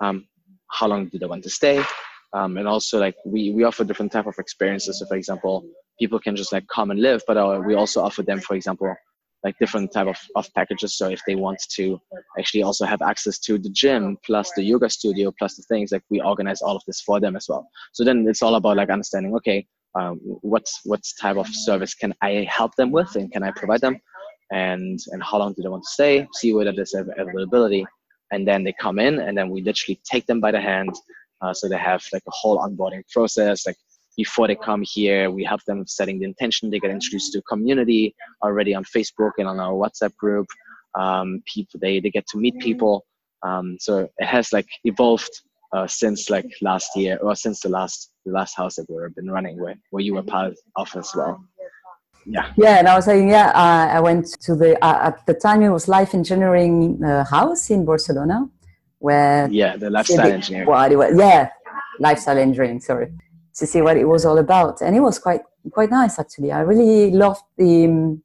um, 0.00 0.28
how 0.70 0.86
long 0.86 1.06
do 1.06 1.18
they 1.18 1.26
want 1.26 1.42
to 1.42 1.50
stay? 1.50 1.82
Um, 2.32 2.56
and 2.56 2.68
also 2.68 3.00
like 3.00 3.16
we 3.24 3.50
we 3.50 3.64
offer 3.64 3.82
different 3.82 4.12
type 4.12 4.28
of 4.28 4.36
experiences. 4.38 5.00
So 5.00 5.06
for 5.06 5.16
example 5.16 5.64
people 5.98 6.20
can 6.20 6.36
just 6.36 6.52
like 6.52 6.68
come 6.68 6.92
and 6.92 7.00
live 7.00 7.20
but 7.26 7.36
uh, 7.36 7.60
we 7.66 7.74
also 7.74 8.00
offer 8.00 8.22
them 8.22 8.38
for 8.38 8.54
example 8.54 8.94
like 9.42 9.58
different 9.58 9.92
type 9.92 10.06
of, 10.06 10.18
of 10.36 10.46
packages. 10.54 10.96
So 10.96 11.08
if 11.08 11.20
they 11.26 11.34
want 11.34 11.58
to 11.78 12.00
actually 12.38 12.62
also 12.62 12.84
have 12.84 13.02
access 13.02 13.40
to 13.40 13.58
the 13.58 13.70
gym 13.70 14.18
plus 14.24 14.52
the 14.54 14.62
yoga 14.62 14.88
studio 14.88 15.32
plus 15.36 15.56
the 15.56 15.64
things 15.64 15.90
like 15.90 16.04
we 16.10 16.20
organize 16.20 16.62
all 16.62 16.76
of 16.76 16.82
this 16.86 17.00
for 17.00 17.18
them 17.18 17.34
as 17.34 17.46
well. 17.48 17.68
So 17.92 18.04
then 18.04 18.24
it's 18.28 18.42
all 18.42 18.54
about 18.54 18.76
like 18.76 18.90
understanding 18.90 19.34
okay 19.34 19.66
um, 19.98 20.20
what 20.22 20.66
what 20.84 21.02
type 21.20 21.36
of 21.36 21.48
service 21.48 21.94
can 21.94 22.14
I 22.22 22.46
help 22.50 22.74
them 22.76 22.90
with 22.90 23.16
and 23.16 23.30
can 23.32 23.42
I 23.42 23.50
provide 23.50 23.80
them, 23.80 23.98
and 24.52 24.98
and 25.12 25.22
how 25.22 25.38
long 25.38 25.54
do 25.54 25.62
they 25.62 25.68
want 25.68 25.84
to 25.84 25.90
stay? 25.90 26.28
See 26.34 26.52
whether 26.52 26.72
there's 26.72 26.94
availability, 26.94 27.86
and 28.30 28.46
then 28.46 28.64
they 28.64 28.74
come 28.80 28.98
in 28.98 29.20
and 29.20 29.36
then 29.36 29.50
we 29.50 29.62
literally 29.62 30.00
take 30.04 30.26
them 30.26 30.40
by 30.40 30.50
the 30.50 30.60
hand. 30.60 30.94
Uh, 31.40 31.52
so 31.52 31.68
they 31.68 31.78
have 31.78 32.02
like 32.12 32.22
a 32.26 32.32
whole 32.32 32.58
onboarding 32.58 33.02
process. 33.12 33.66
Like 33.66 33.76
before 34.16 34.46
they 34.48 34.56
come 34.56 34.82
here 34.82 35.30
we 35.30 35.44
help 35.44 35.62
them 35.64 35.86
setting 35.86 36.18
the 36.18 36.24
intention. 36.24 36.70
They 36.70 36.80
get 36.80 36.90
introduced 36.90 37.32
to 37.32 37.42
community 37.42 38.14
already 38.42 38.74
on 38.74 38.84
facebook 38.84 39.32
and 39.38 39.46
on 39.48 39.60
our 39.60 39.72
whatsapp 39.72 40.14
group. 40.16 40.46
Um, 40.98 41.42
people 41.52 41.78
they, 41.80 42.00
they 42.00 42.10
get 42.10 42.26
to 42.28 42.38
meet 42.38 42.58
people. 42.58 43.04
Um, 43.42 43.76
so 43.78 44.08
it 44.18 44.26
has 44.26 44.52
like 44.52 44.66
evolved 44.84 45.30
uh, 45.72 45.86
since 45.86 46.30
like 46.30 46.46
last 46.62 46.96
year 46.96 47.18
or 47.22 47.36
since 47.36 47.60
the 47.60 47.68
last 47.68 48.10
the 48.26 48.32
last 48.32 48.56
house 48.56 48.76
that 48.76 48.86
we've 48.88 49.14
been 49.14 49.30
running 49.30 49.58
where, 49.58 49.76
where 49.90 50.02
you 50.02 50.14
were 50.14 50.22
part 50.22 50.54
of 50.76 50.88
as 50.96 51.12
well. 51.14 51.42
Yeah. 52.28 52.52
Yeah 52.56 52.78
and 52.80 52.88
i 52.88 52.96
was 52.96 53.04
saying 53.04 53.28
yeah 53.28 53.48
uh, 53.54 53.86
i 53.96 54.00
went 54.00 54.26
to 54.46 54.56
the 54.56 54.70
uh, 54.84 55.08
at 55.08 55.24
the 55.26 55.34
time 55.34 55.62
it 55.62 55.68
was 55.68 55.86
life 55.86 56.12
engineering 56.12 57.00
uh, 57.04 57.24
house 57.24 57.70
in 57.70 57.84
barcelona 57.84 58.48
where 58.98 59.48
yeah 59.48 59.76
the 59.76 59.90
lifestyle 59.90 60.32
engineering. 60.32 60.66
well, 60.68 60.90
was, 60.96 61.16
yeah 61.16 61.50
lifestyle 62.00 62.36
engineering 62.36 62.80
sorry. 62.80 63.12
To 63.60 63.66
see 63.66 63.80
what 63.80 63.96
it 63.96 64.04
was 64.04 64.26
all 64.26 64.38
about 64.38 64.82
and 64.82 64.96
it 64.96 65.00
was 65.00 65.18
quite 65.18 65.42
quite 65.72 65.90
nice 65.90 66.18
actually. 66.18 66.50
I 66.52 66.60
really 66.60 67.10
loved 67.12 67.42
the 67.56 67.86
um, 67.86 68.22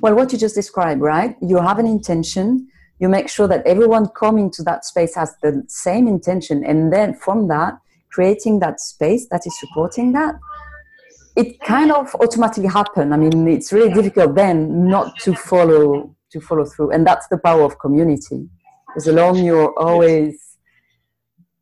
well 0.00 0.14
what 0.14 0.32
you 0.32 0.38
just 0.38 0.54
described 0.54 1.00
right? 1.00 1.36
You 1.42 1.56
have 1.58 1.78
an 1.80 1.86
intention 1.86 2.68
you 3.00 3.08
make 3.08 3.28
sure 3.28 3.48
that 3.48 3.66
everyone 3.66 4.06
coming 4.08 4.50
to 4.52 4.62
that 4.62 4.84
space 4.84 5.14
has 5.16 5.34
the 5.42 5.64
same 5.66 6.06
intention 6.06 6.64
and 6.64 6.92
then 6.92 7.14
from 7.14 7.48
that 7.48 7.74
creating 8.10 8.60
that 8.60 8.80
space 8.80 9.26
that 9.30 9.46
is 9.46 9.58
supporting 9.58 10.12
that 10.12 10.34
it 11.36 11.60
kind 11.60 11.92
of 11.92 12.14
automatically 12.16 12.68
happen. 12.68 13.12
I 13.12 13.16
mean 13.16 13.48
it's 13.48 13.72
really 13.72 13.92
difficult 13.92 14.34
then 14.34 14.88
not 14.88 15.18
to 15.20 15.34
follow 15.34 16.14
to 16.32 16.40
follow 16.40 16.64
through 16.64 16.90
and 16.90 17.06
that's 17.06 17.26
the 17.28 17.38
power 17.38 17.62
of 17.62 17.78
community. 17.78 18.48
Because 18.86 19.06
alone 19.06 19.44
you're 19.44 19.72
always 19.78 20.50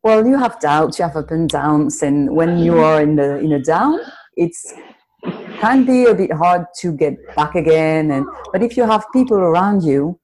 well 0.03 0.25
you 0.25 0.37
have 0.37 0.59
doubts 0.59 0.97
you 0.97 1.03
have 1.03 1.15
up 1.15 1.31
and 1.31 1.49
downs 1.49 2.01
and 2.01 2.35
when 2.35 2.57
you 2.57 2.73
mm-hmm. 2.73 2.83
are 2.83 3.01
in 3.01 3.15
the 3.15 3.39
in 3.39 3.51
a 3.51 3.61
down 3.61 3.99
it's 4.35 4.73
it 5.23 5.59
can 5.59 5.85
be 5.85 6.05
a 6.05 6.15
bit 6.15 6.31
hard 6.31 6.65
to 6.79 6.93
get 6.93 7.13
back 7.35 7.55
again 7.55 8.11
and 8.11 8.25
but 8.53 8.63
if 8.63 8.77
you 8.77 8.83
have 8.83 9.05
people 9.11 9.37
around 9.37 9.83
you 9.83 10.17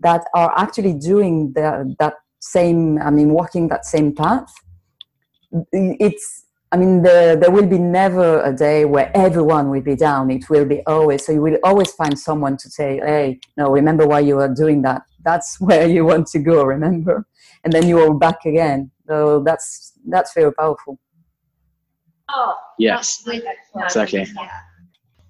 that 0.00 0.22
are 0.34 0.52
actually 0.58 0.92
doing 0.92 1.52
the, 1.54 1.94
that 1.98 2.14
same 2.40 2.98
i 2.98 3.10
mean 3.10 3.30
walking 3.30 3.68
that 3.68 3.86
same 3.86 4.14
path 4.14 4.52
it's 5.72 6.46
i 6.72 6.76
mean 6.76 7.02
the, 7.02 7.36
there 7.40 7.50
will 7.50 7.66
be 7.66 7.78
never 7.78 8.42
a 8.42 8.52
day 8.54 8.84
where 8.84 9.10
everyone 9.14 9.68
will 9.70 9.82
be 9.82 9.96
down. 9.96 10.30
It 10.30 10.48
will 10.48 10.64
be 10.64 10.82
always 10.86 11.26
so 11.26 11.32
you 11.32 11.42
will 11.42 11.58
always 11.64 11.92
find 11.92 12.18
someone 12.18 12.56
to 12.58 12.70
say 12.70 13.00
hey 13.04 13.40
no 13.56 13.70
remember 13.70 14.06
why 14.06 14.20
you 14.20 14.38
are 14.38 14.52
doing 14.52 14.82
that. 14.82 15.02
That's 15.24 15.60
where 15.66 15.86
you 15.86 16.04
want 16.04 16.26
to 16.28 16.38
go 16.38 16.64
remember? 16.64 17.26
And 17.64 17.72
then 17.72 17.86
you 17.86 17.98
are 18.00 18.14
back 18.14 18.44
again. 18.44 18.90
So 19.06 19.42
that's 19.44 19.92
that's 20.08 20.32
very 20.34 20.52
powerful. 20.52 20.98
Oh 22.30 22.54
yes 22.78 23.24
exactly. 23.76 24.26
Yeah. 24.34 24.48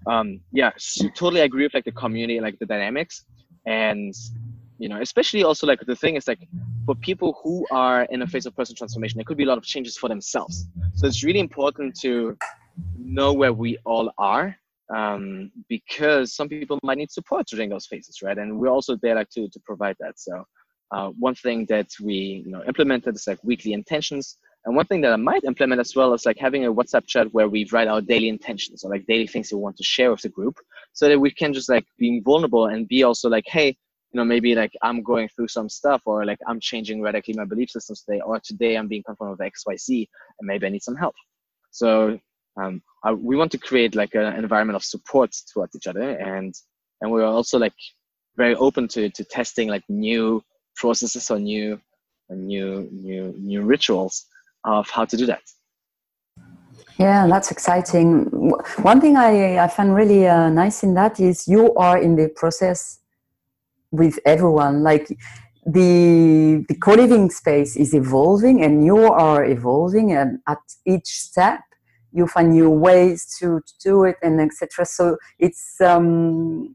um 0.07 0.41
yeah 0.53 0.71
totally 1.15 1.41
agree 1.43 1.65
with 1.65 1.75
like 1.75 1.85
the 1.85 1.93
community 1.93 2.41
like 2.41 2.59
the 2.59 2.67
dynamics. 2.67 3.25
And 3.67 4.15
you 4.83 4.89
know 4.89 5.01
especially 5.01 5.45
also 5.45 5.65
like 5.65 5.81
the 5.93 5.95
thing 5.95 6.17
is 6.17 6.27
like 6.27 6.43
for 6.87 6.97
people 6.97 7.39
who 7.41 7.65
are 7.71 8.03
in 8.15 8.23
a 8.23 8.27
phase 8.27 8.47
of 8.47 8.57
personal 8.57 8.77
transformation 8.77 9.17
there 9.17 9.25
could 9.25 9.37
be 9.37 9.45
a 9.45 9.53
lot 9.53 9.59
of 9.63 9.65
changes 9.65 9.97
for 9.97 10.09
themselves. 10.09 10.67
So 10.97 11.07
it's 11.07 11.23
really 11.23 11.39
important 11.49 11.95
to 12.01 12.37
know 12.99 13.33
where 13.33 13.53
we 13.53 13.79
all 13.85 14.11
are 14.19 14.57
um, 14.93 15.53
because 15.69 16.35
some 16.35 16.49
people 16.49 16.81
might 16.83 16.99
need 16.99 17.13
support 17.13 17.47
during 17.47 17.69
those 17.71 17.87
phases 17.87 18.23
right? 18.23 18.37
And 18.37 18.59
we're 18.59 18.75
also 18.77 18.97
there 18.97 19.15
like 19.15 19.31
to, 19.37 19.49
to 19.49 19.61
provide 19.61 19.97
that. 20.01 20.19
So 20.19 20.45
uh, 20.91 21.09
one 21.27 21.37
thing 21.37 21.65
that 21.67 21.89
we 22.03 22.43
you 22.45 22.51
know 22.51 22.65
implemented 22.65 23.15
is 23.15 23.27
like 23.29 23.39
weekly 23.45 23.73
intentions. 23.75 24.39
And 24.65 24.75
one 24.75 24.87
thing 24.87 25.01
that 25.03 25.13
I 25.13 25.17
might 25.31 25.45
implement 25.45 25.81
as 25.81 25.95
well 25.95 26.13
is 26.13 26.27
like 26.27 26.39
having 26.39 26.67
a 26.67 26.75
WhatsApp 26.75 27.07
chat 27.07 27.33
where 27.33 27.49
we 27.49 27.69
write 27.73 27.89
our 27.89 28.01
daily 28.01 28.29
intentions 28.29 28.83
or 28.83 28.91
like 28.91 29.07
daily 29.07 29.29
things 29.29 29.53
we 29.53 29.59
want 29.59 29.77
to 29.77 29.85
share 29.85 30.11
with 30.11 30.23
the 30.23 30.29
group 30.29 30.57
so 30.93 31.09
that 31.09 31.19
we 31.19 31.31
can 31.31 31.53
just 31.53 31.69
like 31.69 31.87
be 31.99 32.21
vulnerable 32.21 32.67
and 32.67 32.89
be 32.89 33.03
also 33.03 33.29
like, 33.29 33.45
hey, 33.47 33.77
you 34.13 34.19
know 34.19 34.25
maybe 34.25 34.55
like 34.55 34.73
i'm 34.83 35.03
going 35.03 35.29
through 35.29 35.49
some 35.49 35.69
stuff 35.69 36.03
or 36.05 36.25
like 36.25 36.39
i'm 36.47 36.61
changing 36.61 37.01
radically 37.01 37.35
my 37.35 37.45
belief 37.45 37.71
systems 37.71 38.03
today 38.03 38.21
or 38.21 38.39
today 38.41 38.77
i'm 38.77 38.89
being 38.89 39.03
confronted 39.03 39.39
with 39.39 39.53
xyz 39.53 40.09
and 40.39 40.47
maybe 40.47 40.67
i 40.67 40.69
need 40.69 40.83
some 40.83 40.97
help 40.97 41.15
so 41.71 42.19
um, 42.61 42.83
I, 43.03 43.13
we 43.13 43.37
want 43.37 43.51
to 43.53 43.59
create 43.59 43.95
like 43.95 44.15
an 44.15 44.35
environment 44.35 44.77
of 44.77 44.85
support 44.85 45.35
towards 45.53 45.75
each 45.75 45.87
other 45.87 46.11
and 46.19 46.55
and 47.01 47.11
we're 47.11 47.25
also 47.25 47.59
like 47.59 47.73
very 48.37 48.55
open 48.57 48.89
to 48.89 49.09
to 49.11 49.25
testing 49.25 49.69
like 49.69 49.85
new 49.89 50.43
processes 50.77 51.31
or 51.31 51.39
new 51.39 51.81
new 52.29 52.89
new 52.93 53.35
new 53.39 53.63
rituals 53.63 54.27
of 54.65 54.89
how 54.91 55.05
to 55.05 55.17
do 55.17 55.27
that 55.27 55.43
yeah, 56.99 57.27
that's 57.27 57.51
exciting. 57.51 58.27
One 58.83 59.01
thing 59.01 59.17
I, 59.17 59.59
I 59.59 59.67
find 59.67 59.95
really 59.95 60.29
uh, 60.29 60.51
nice 60.51 60.83
in 60.83 60.95
that 60.95 61.19
is 61.19 61.49
you 61.49 61.75
are 61.75 61.99
in 61.99 62.17
the 62.17 62.29
process 62.29 63.02
with 63.93 64.19
everyone 64.27 64.83
like 64.83 65.07
the 65.65 66.65
the 66.69 66.75
co-living 66.83 67.31
space 67.31 67.77
is 67.77 67.95
evolving 67.95 68.63
and 68.65 68.85
you 68.85 68.99
are 68.99 69.45
evolving 69.45 70.13
and 70.13 70.41
at 70.49 70.59
each 70.85 71.07
step 71.07 71.61
you 72.13 72.27
find 72.27 72.51
new 72.51 72.69
ways 72.69 73.37
to, 73.39 73.61
to 73.61 73.73
do 73.81 74.05
it 74.05 74.17
and 74.23 74.41
etc 74.41 74.85
so 74.85 75.17
it's 75.39 75.81
um 75.81 76.75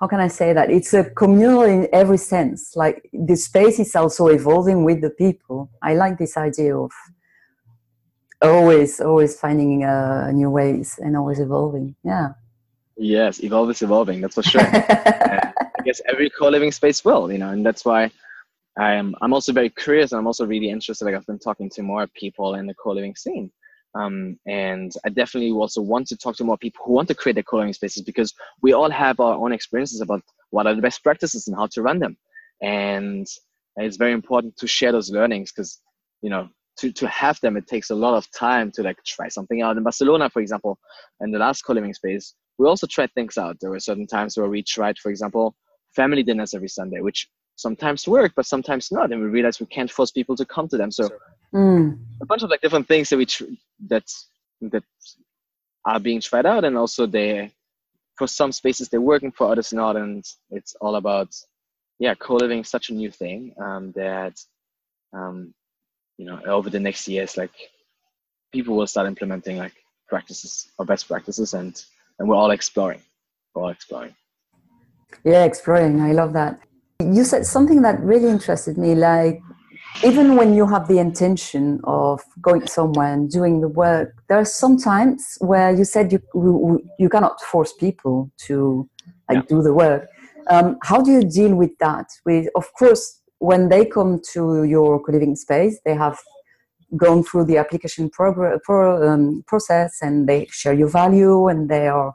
how 0.00 0.06
can 0.06 0.20
i 0.20 0.28
say 0.28 0.52
that? 0.52 0.70
It's 0.70 0.94
a 0.94 1.10
communal 1.10 1.62
in 1.62 1.88
every 1.92 2.18
sense. 2.18 2.76
Like 2.76 3.08
the 3.12 3.34
space 3.34 3.80
is 3.80 3.96
also 3.96 4.28
evolving 4.28 4.84
with 4.84 5.00
the 5.00 5.10
people. 5.10 5.70
I 5.82 5.94
like 5.94 6.18
this 6.18 6.36
idea 6.36 6.76
of 6.76 6.92
always 8.40 9.00
always 9.00 9.38
finding 9.38 9.82
uh, 9.84 10.30
new 10.30 10.50
ways 10.50 11.00
and 11.02 11.16
always 11.16 11.40
evolving. 11.40 11.96
Yeah. 12.04 12.28
Yes 12.96 13.42
evolve 13.42 13.70
is 13.70 13.82
evolving 13.82 14.20
that's 14.20 14.34
for 14.34 14.42
sure 14.42 14.60
guess 15.88 16.00
every 16.06 16.30
co-living 16.30 16.72
space 16.72 17.04
will, 17.04 17.32
you 17.32 17.38
know, 17.38 17.50
and 17.50 17.64
that's 17.64 17.84
why 17.84 18.10
I'm 18.78 19.14
I'm 19.20 19.32
also 19.32 19.52
very 19.52 19.70
curious 19.70 20.12
and 20.12 20.18
I'm 20.18 20.26
also 20.26 20.46
really 20.46 20.70
interested. 20.70 21.04
Like 21.04 21.14
I've 21.14 21.26
been 21.26 21.38
talking 21.38 21.68
to 21.70 21.82
more 21.82 22.06
people 22.22 22.54
in 22.54 22.66
the 22.66 22.74
co-living 22.74 23.16
scene. 23.16 23.50
Um, 23.94 24.38
and 24.46 24.92
I 25.04 25.08
definitely 25.08 25.50
also 25.50 25.80
want 25.80 26.06
to 26.08 26.16
talk 26.16 26.36
to 26.36 26.44
more 26.44 26.58
people 26.58 26.84
who 26.84 26.92
want 26.92 27.08
to 27.08 27.14
create 27.14 27.34
their 27.34 27.50
co-living 27.50 27.72
spaces 27.72 28.02
because 28.02 28.34
we 28.62 28.72
all 28.72 28.90
have 28.90 29.18
our 29.18 29.34
own 29.34 29.52
experiences 29.52 30.00
about 30.02 30.22
what 30.50 30.66
are 30.66 30.74
the 30.74 30.82
best 30.82 31.02
practices 31.02 31.48
and 31.48 31.56
how 31.56 31.66
to 31.72 31.82
run 31.82 31.98
them. 31.98 32.16
And 32.62 33.26
it's 33.76 33.96
very 33.96 34.12
important 34.12 34.56
to 34.58 34.66
share 34.66 34.92
those 34.92 35.10
learnings 35.10 35.52
because, 35.52 35.80
you 36.22 36.30
know, 36.30 36.48
to, 36.80 36.92
to 36.92 37.08
have 37.08 37.40
them, 37.40 37.56
it 37.56 37.66
takes 37.66 37.90
a 37.90 37.94
lot 37.94 38.14
of 38.14 38.30
time 38.30 38.70
to 38.72 38.82
like 38.82 38.98
try 39.04 39.28
something 39.28 39.62
out. 39.62 39.76
In 39.76 39.82
Barcelona, 39.82 40.30
for 40.30 40.40
example, 40.40 40.78
in 41.20 41.30
the 41.30 41.38
last 41.38 41.62
co-living 41.62 41.94
space, 41.94 42.34
we 42.58 42.66
also 42.66 42.86
tried 42.86 43.12
things 43.14 43.38
out. 43.38 43.56
There 43.60 43.70
were 43.70 43.80
certain 43.80 44.06
times 44.06 44.36
where 44.36 44.48
we 44.48 44.62
tried, 44.62 44.98
for 44.98 45.10
example, 45.10 45.56
family 46.00 46.22
dinners 46.28 46.54
every 46.54 46.72
Sunday, 46.78 47.00
which 47.08 47.20
sometimes 47.56 48.06
work, 48.16 48.32
but 48.36 48.46
sometimes 48.46 48.84
not. 48.96 49.10
And 49.10 49.20
we 49.20 49.28
realize 49.28 49.60
we 49.60 49.66
can't 49.76 49.90
force 49.96 50.12
people 50.18 50.36
to 50.36 50.46
come 50.54 50.68
to 50.68 50.78
them. 50.80 50.90
So 50.98 51.04
mm. 51.52 51.98
a 52.22 52.26
bunch 52.30 52.42
of 52.44 52.50
like 52.50 52.62
different 52.64 52.88
things 52.88 53.08
that 53.08 53.18
we 53.22 53.26
tr- 53.26 53.56
that 53.92 54.06
that 54.72 54.84
are 55.84 56.00
being 56.08 56.20
tried 56.20 56.46
out, 56.46 56.64
and 56.64 56.76
also 56.82 57.02
they 57.06 57.50
for 58.18 58.26
some 58.40 58.52
spaces 58.60 58.88
they're 58.88 59.10
working, 59.12 59.32
for 59.32 59.50
others 59.50 59.72
not, 59.72 59.96
and 59.96 60.24
it's 60.56 60.74
all 60.80 60.96
about 61.02 61.30
yeah 61.98 62.14
co-living 62.14 62.62
such 62.64 62.90
a 62.90 62.94
new 63.00 63.10
thing 63.10 63.52
um, 63.66 63.92
that 64.02 64.34
um, 65.18 65.36
you 66.18 66.26
know 66.26 66.40
over 66.58 66.70
the 66.70 66.84
next 66.86 67.08
years 67.08 67.36
like 67.36 67.56
people 68.52 68.76
will 68.76 68.86
start 68.86 69.06
implementing 69.06 69.56
like 69.58 69.76
practices 70.08 70.52
or 70.78 70.84
best 70.86 71.08
practices 71.08 71.54
and 71.54 71.74
and 72.18 72.28
we're 72.28 72.40
all 72.42 72.52
exploring 72.58 73.02
we're 73.54 73.62
all 73.64 73.76
exploring 73.78 74.14
yeah, 75.24 75.44
exploring. 75.44 76.00
I 76.00 76.12
love 76.12 76.32
that. 76.34 76.60
You 77.00 77.24
said 77.24 77.46
something 77.46 77.82
that 77.82 78.00
really 78.00 78.28
interested 78.28 78.76
me 78.76 78.94
like, 78.94 79.40
even 80.04 80.36
when 80.36 80.54
you 80.54 80.66
have 80.66 80.86
the 80.86 80.98
intention 80.98 81.80
of 81.84 82.20
going 82.40 82.66
somewhere 82.66 83.12
and 83.12 83.30
doing 83.30 83.60
the 83.60 83.68
work, 83.68 84.14
there 84.28 84.38
are 84.38 84.44
some 84.44 84.76
times 84.76 85.38
where 85.40 85.74
you 85.74 85.84
said 85.84 86.12
you, 86.12 86.80
you 86.98 87.08
cannot 87.08 87.40
force 87.40 87.72
people 87.72 88.30
to 88.38 88.88
like 89.28 89.36
yeah. 89.36 89.42
do 89.48 89.62
the 89.62 89.72
work. 89.72 90.08
Um, 90.50 90.78
how 90.82 91.02
do 91.02 91.10
you 91.10 91.22
deal 91.22 91.54
with 91.54 91.76
that? 91.78 92.06
With, 92.24 92.48
of 92.54 92.72
course, 92.74 93.20
when 93.38 93.68
they 93.68 93.84
come 93.84 94.20
to 94.32 94.64
your 94.64 95.02
co-living 95.02 95.36
space, 95.36 95.78
they 95.84 95.94
have 95.94 96.18
gone 96.96 97.22
through 97.22 97.44
the 97.44 97.58
application 97.58 98.08
pro, 98.10 98.58
um, 99.06 99.44
process 99.46 99.98
and 100.00 100.28
they 100.28 100.46
share 100.50 100.72
your 100.72 100.88
value 100.88 101.48
and 101.48 101.68
they 101.68 101.86
are 101.88 102.14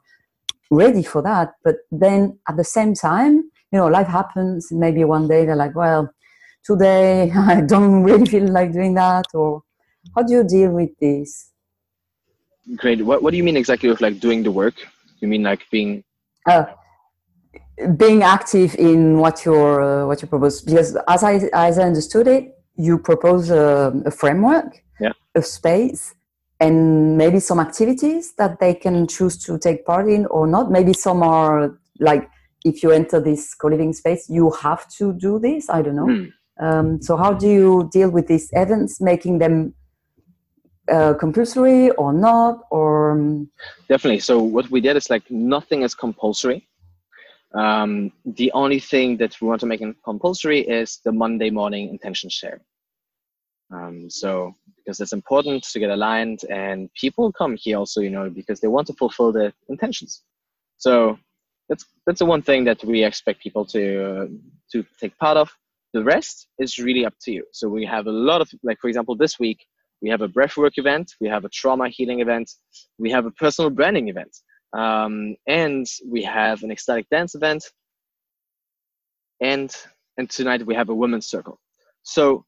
ready 0.72 1.04
for 1.04 1.22
that. 1.22 1.54
But 1.64 1.78
then 1.92 2.40
at 2.48 2.58
the 2.58 2.64
same 2.64 2.94
time, 2.94 3.50
you 3.72 3.80
know, 3.80 3.88
life 3.88 4.08
happens. 4.08 4.72
Maybe 4.72 5.04
one 5.04 5.28
day 5.28 5.46
they're 5.46 5.56
like, 5.56 5.76
well, 5.76 6.14
today 6.64 7.32
I 7.36 7.62
don't 7.62 8.04
really 8.04 8.26
feel 8.26 8.48
like 8.48 8.74
doing 8.74 8.94
that. 8.96 9.26
Or 9.34 9.64
how 10.16 10.24
do 10.24 10.34
you 10.34 10.44
deal 10.44 10.72
with 10.72 10.98
this? 11.00 11.52
Great. 12.78 13.04
What, 13.04 13.22
what 13.24 13.32
do 13.32 13.38
you 13.38 13.44
mean 13.44 13.58
exactly 13.58 13.90
with 13.90 14.02
like 14.02 14.20
doing 14.20 14.44
the 14.44 14.52
work? 14.52 14.76
You 15.20 15.28
mean 15.28 15.44
like 15.44 15.62
being. 15.72 16.04
Uh, 16.48 16.66
being 17.98 18.22
active 18.24 18.76
in 18.76 19.18
what 19.18 19.46
you're 19.46 19.82
uh, 19.82 20.06
what 20.06 20.22
you 20.22 20.28
propose 20.28 20.62
because 20.62 20.96
as 21.08 21.24
I 21.24 21.36
as 21.54 21.80
I 21.80 21.84
understood 21.84 22.28
it, 22.28 22.56
you 22.76 23.00
propose 23.00 23.50
a, 23.50 23.94
a 24.06 24.12
framework, 24.12 24.84
yeah. 25.00 25.14
a 25.36 25.42
space, 25.42 26.14
and 26.64 27.18
maybe 27.18 27.40
some 27.40 27.60
activities 27.60 28.34
that 28.38 28.60
they 28.62 28.74
can 28.74 29.08
choose 29.08 29.38
to 29.46 29.58
take 29.58 29.86
part 29.86 30.08
in 30.08 30.26
or 30.28 30.48
not. 30.48 30.72
Maybe 30.72 30.94
some 30.94 31.22
are 31.22 31.78
like 32.00 32.30
if 32.64 32.82
you 32.82 32.92
enter 32.92 33.20
this 33.20 33.54
co-living 33.54 33.94
space, 33.94 34.30
you 34.30 34.52
have 34.52 34.88
to 34.98 35.14
do 35.14 35.40
this. 35.40 35.70
I 35.70 35.82
don't 35.82 35.96
know. 35.96 36.12
Mm. 36.16 36.32
Um, 36.66 37.02
so 37.02 37.18
how 37.18 37.34
do 37.34 37.50
you 37.50 37.90
deal 37.92 38.10
with 38.10 38.28
these 38.28 38.50
events, 38.54 39.02
making 39.02 39.40
them 39.40 39.74
uh, 40.90 41.14
compulsory 41.16 41.90
or 41.92 42.14
not? 42.14 42.62
Or 42.72 43.12
um, 43.12 43.50
definitely. 43.90 44.20
So 44.20 44.42
what 44.42 44.70
we 44.72 44.80
did 44.80 44.96
is 44.96 45.10
like 45.10 45.30
nothing 45.30 45.82
is 45.82 45.94
compulsory. 45.94 46.68
Um, 47.54 48.12
the 48.26 48.52
only 48.54 48.80
thing 48.80 49.18
that 49.18 49.40
we 49.42 49.48
want 49.48 49.60
to 49.62 49.68
make 49.68 49.84
compulsory 50.04 50.62
is 50.62 51.00
the 51.04 51.12
Monday 51.12 51.50
morning 51.50 51.90
intention 51.90 52.30
share. 52.30 52.62
Um, 53.74 54.10
so 54.10 54.54
because 54.78 55.00
it's 55.00 55.14
important 55.14 55.64
to 55.64 55.80
get 55.80 55.90
aligned, 55.90 56.42
and 56.50 56.94
people 56.94 57.32
come 57.32 57.56
here 57.58 57.78
also, 57.78 58.02
you 58.02 58.10
know, 58.10 58.30
because 58.30 58.60
they 58.60 58.68
want 58.68 58.88
to 58.88 58.94
fulfill 58.94 59.32
their 59.32 59.54
intentions. 59.70 60.22
So 60.78 61.18
that's 61.70 61.86
that's 62.06 62.20
the 62.20 62.26
one 62.26 62.42
thing 62.42 62.66
that 62.66 62.84
we 62.84 63.04
expect 63.04 63.42
people 63.42 63.66
to 63.68 64.06
uh, 64.06 64.28
to 64.72 64.86
take 65.00 65.18
part 65.18 65.38
of. 65.38 65.52
The 65.94 66.04
rest 66.04 66.48
is 66.60 66.80
really 66.80 67.06
up 67.06 67.14
to 67.22 67.32
you. 67.32 67.46
So 67.52 67.70
we 67.70 67.86
have 67.86 68.08
a 68.08 68.12
lot 68.12 68.42
of 68.42 68.50
like, 68.64 68.80
for 68.80 68.88
example, 68.88 69.16
this 69.16 69.40
week 69.40 69.66
we 70.02 70.10
have 70.10 70.22
a 70.22 70.28
breathwork 70.28 70.74
event, 70.78 71.14
we 71.22 71.30
have 71.30 71.46
a 71.46 71.50
trauma 71.50 71.88
healing 71.88 72.20
event, 72.20 72.52
we 72.98 73.10
have 73.12 73.26
a 73.26 73.32
personal 73.32 73.70
branding 73.70 74.10
event. 74.10 74.36
Um, 74.78 75.36
and 75.48 75.86
we 76.06 76.24
have 76.24 76.64
an 76.64 76.72
ecstatic 76.72 77.08
dance 77.10 77.36
event. 77.36 77.64
And 79.42 79.74
and 80.18 80.30
tonight 80.30 80.66
we 80.66 80.76
have 80.76 80.90
a 80.90 80.96
women's 80.96 81.28
circle. 81.28 81.60
So 82.04 82.46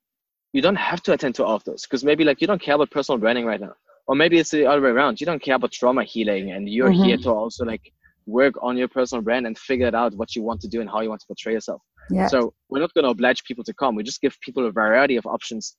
you 0.56 0.62
don't 0.62 0.78
have 0.78 1.04
to 1.04 1.12
attend 1.12 1.36
to 1.36 1.44
all 1.44 1.58
of 1.58 1.66
those 1.66 1.82
because 1.82 2.06
maybe 2.06 2.24
like 2.24 2.40
you 2.40 2.48
don't 2.48 2.62
care 2.62 2.76
about 2.76 2.90
personal 2.90 3.20
branding 3.20 3.46
right 3.46 3.60
now. 3.60 3.74
Or 4.08 4.16
maybe 4.16 4.38
it's 4.40 4.52
the 4.52 4.66
other 4.66 4.80
way 4.80 4.92
around. 4.92 5.20
You 5.20 5.26
don't 5.26 5.42
care 5.42 5.56
about 5.56 5.74
trauma 5.74 6.06
healing 6.06 6.52
and 6.52 6.70
you're 6.70 6.92
mm-hmm. 6.92 7.04
here 7.04 7.18
to 7.18 7.30
also 7.30 7.66
like 7.66 7.92
work 8.26 8.54
on 8.62 8.78
your 8.78 8.88
personal 8.88 9.22
brand 9.22 9.46
and 9.48 9.58
figure 9.58 9.94
out 9.94 10.16
what 10.16 10.34
you 10.34 10.44
want 10.44 10.62
to 10.62 10.70
do 10.70 10.80
and 10.80 10.90
how 10.90 11.02
you 11.02 11.10
want 11.10 11.20
to 11.20 11.28
portray 11.28 11.52
yourself. 11.52 11.82
Yeah. 12.10 12.28
So 12.28 12.54
we're 12.70 12.80
not 12.80 12.94
going 12.94 13.04
to 13.04 13.10
oblige 13.10 13.44
people 13.44 13.66
to 13.66 13.74
come. 13.74 13.96
We 13.96 14.04
just 14.04 14.22
give 14.22 14.40
people 14.40 14.66
a 14.66 14.72
variety 14.72 15.18
of 15.18 15.26
options 15.26 15.76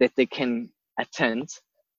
that 0.00 0.12
they 0.18 0.26
can 0.26 0.68
attend 0.98 1.48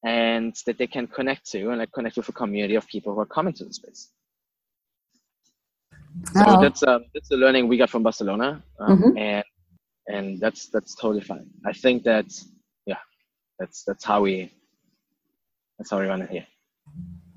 and 0.05 0.55
that 0.67 0.77
they 0.77 0.87
can 0.87 1.07
connect 1.07 1.49
to 1.53 1.69
and 1.71 1.79
like 1.79 1.91
connect 1.91 2.17
with 2.17 2.29
a 2.29 2.33
community 2.33 2.75
of 2.75 2.85
people 2.87 3.15
who 3.15 3.19
are 3.19 3.25
coming 3.37 3.53
to 3.53 3.65
the 3.65 3.73
space. 3.73 4.09
So 6.35 6.43
oh. 6.45 6.61
that's 6.61 6.83
uh, 6.83 6.99
that's 7.13 7.29
the 7.29 7.37
learning 7.37 7.67
we 7.67 7.77
got 7.77 7.89
from 7.89 8.03
Barcelona, 8.03 8.61
um, 8.79 9.01
mm-hmm. 9.01 9.17
and 9.17 9.45
and 10.11 10.39
that's 10.39 10.67
that's 10.67 10.95
totally 10.95 11.21
fine. 11.21 11.47
I 11.65 11.73
think 11.73 12.03
that 12.03 12.27
yeah, 12.85 13.01
that's 13.59 13.83
that's 13.83 14.03
how 14.03 14.21
we 14.21 14.51
that's 15.77 15.89
how 15.91 15.99
we 15.99 16.05
run 16.05 16.21
it 16.21 16.29
here. 16.29 16.47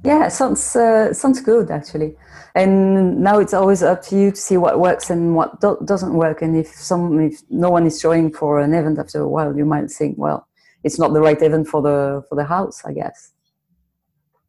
Yeah, 0.05 0.29
sounds 0.29 0.77
uh, 0.77 1.13
sounds 1.15 1.41
good 1.41 1.71
actually. 1.71 2.17
And 2.55 3.21
now 3.21 3.39
it's 3.39 3.55
always 3.55 3.83
up 3.83 4.03
to 4.03 4.17
you 4.17 4.31
to 4.31 4.37
see 4.37 4.57
what 4.57 4.79
works 4.79 5.11
and 5.11 5.35
what 5.35 5.61
do- 5.61 5.83
doesn't 5.85 6.15
work. 6.15 6.43
And 6.43 6.57
if 6.57 6.69
some 6.69 7.21
if 7.21 7.41
no 7.49 7.71
one 7.71 7.87
is 7.87 8.01
showing 8.01 8.33
for 8.33 8.61
an 8.61 8.75
event 8.75 8.99
after 8.99 9.21
a 9.21 9.29
while, 9.29 9.57
you 9.57 9.65
might 9.65 9.91
think, 9.91 10.17
well, 10.19 10.47
it's 10.85 10.99
not 10.99 11.13
the 11.15 11.21
right 11.21 11.41
event 11.41 11.69
for 11.69 11.81
the 11.81 12.23
for 12.29 12.35
the 12.35 12.45
house, 12.45 12.85
I 12.85 12.93
guess. 12.93 13.33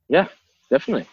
Yeah, 0.10 0.28
definitely. 0.70 1.08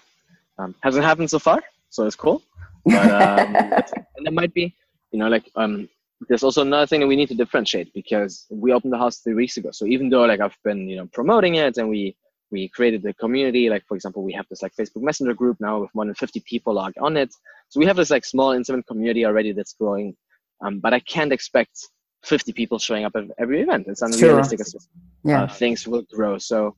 Um, 0.58 0.74
hasn't 0.80 1.04
happened 1.04 1.30
so 1.30 1.38
far, 1.38 1.62
so 1.88 2.06
it's 2.06 2.16
cool. 2.16 2.42
But, 2.84 3.10
um, 3.10 3.54
and 4.16 4.26
it 4.26 4.32
might 4.32 4.52
be, 4.52 4.74
you 5.12 5.18
know, 5.18 5.28
like 5.28 5.48
um, 5.56 5.88
there's 6.28 6.42
also 6.42 6.62
another 6.62 6.86
thing 6.86 7.00
that 7.00 7.06
we 7.06 7.16
need 7.16 7.28
to 7.28 7.34
differentiate 7.34 7.92
because 7.94 8.46
we 8.50 8.72
opened 8.72 8.92
the 8.92 8.98
house 8.98 9.18
three 9.18 9.34
weeks 9.34 9.56
ago. 9.56 9.70
So 9.72 9.86
even 9.86 10.08
though 10.08 10.24
like 10.24 10.40
I've 10.40 10.56
been, 10.64 10.88
you 10.88 10.96
know, 10.96 11.06
promoting 11.12 11.56
it 11.56 11.76
and 11.76 11.88
we 11.88 12.16
we 12.50 12.68
created 12.68 13.02
the 13.02 13.14
community, 13.14 13.70
like 13.70 13.84
for 13.86 13.94
example, 13.94 14.22
we 14.22 14.32
have 14.34 14.46
this 14.50 14.62
like 14.62 14.74
Facebook 14.74 15.02
Messenger 15.02 15.34
group 15.34 15.56
now 15.58 15.80
with 15.80 15.94
more 15.94 16.04
than 16.04 16.14
50 16.14 16.40
people 16.40 16.74
logged 16.74 16.98
on 16.98 17.16
it. 17.16 17.32
So 17.70 17.80
we 17.80 17.86
have 17.86 17.96
this 17.96 18.10
like 18.10 18.24
small 18.26 18.52
intimate 18.52 18.86
community 18.86 19.24
already 19.24 19.52
that's 19.52 19.72
growing. 19.72 20.14
Um, 20.62 20.78
but 20.78 20.92
I 20.92 21.00
can't 21.00 21.32
expect 21.32 21.88
50 22.24 22.52
people 22.52 22.78
showing 22.78 23.04
up 23.04 23.16
at 23.16 23.24
every 23.38 23.62
event. 23.62 23.86
It's 23.88 24.02
unrealistic. 24.02 24.58
Sure. 24.58 24.80
Yeah. 25.24 25.44
Uh, 25.44 25.48
things 25.48 25.88
will 25.88 26.02
grow. 26.12 26.36
So, 26.38 26.76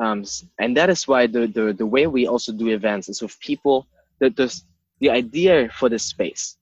um, 0.00 0.24
and 0.58 0.76
that 0.76 0.88
is 0.88 1.06
why 1.06 1.26
the, 1.26 1.46
the, 1.46 1.74
the 1.74 1.86
way 1.86 2.06
we 2.06 2.26
also 2.26 2.52
do 2.52 2.68
events 2.68 3.08
is 3.10 3.20
with 3.20 3.38
people, 3.40 3.86
that 4.20 4.34
the, 4.34 4.62
the 5.00 5.10
idea 5.10 5.68
for 5.78 5.88
this 5.88 6.04
space 6.04 6.56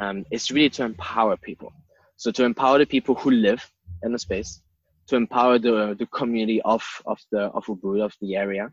um, 0.00 0.24
is 0.30 0.50
really 0.50 0.70
to 0.70 0.84
empower 0.84 1.36
people. 1.36 1.72
So 2.16 2.30
to 2.32 2.44
empower 2.44 2.78
the 2.78 2.86
people 2.86 3.14
who 3.14 3.30
live 3.30 3.70
in 4.02 4.12
the 4.12 4.18
space, 4.18 4.62
to 5.08 5.16
empower 5.16 5.58
the, 5.58 5.94
the 5.98 6.06
community 6.06 6.60
of, 6.62 6.82
of 7.06 7.18
the 7.30 7.42
of 7.42 7.64
Ubud, 7.66 8.02
of 8.02 8.14
the 8.20 8.36
area, 8.36 8.70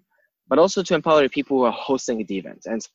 but 0.48 0.60
also 0.60 0.84
to 0.84 0.96
empower 0.96 1.22
the 1.22 1.30
people 1.30 1.58
who 1.58 1.64
are 1.64 1.72
hosting 1.72 2.26
the 2.26 2.38
event. 2.38 2.64
And 2.66 2.88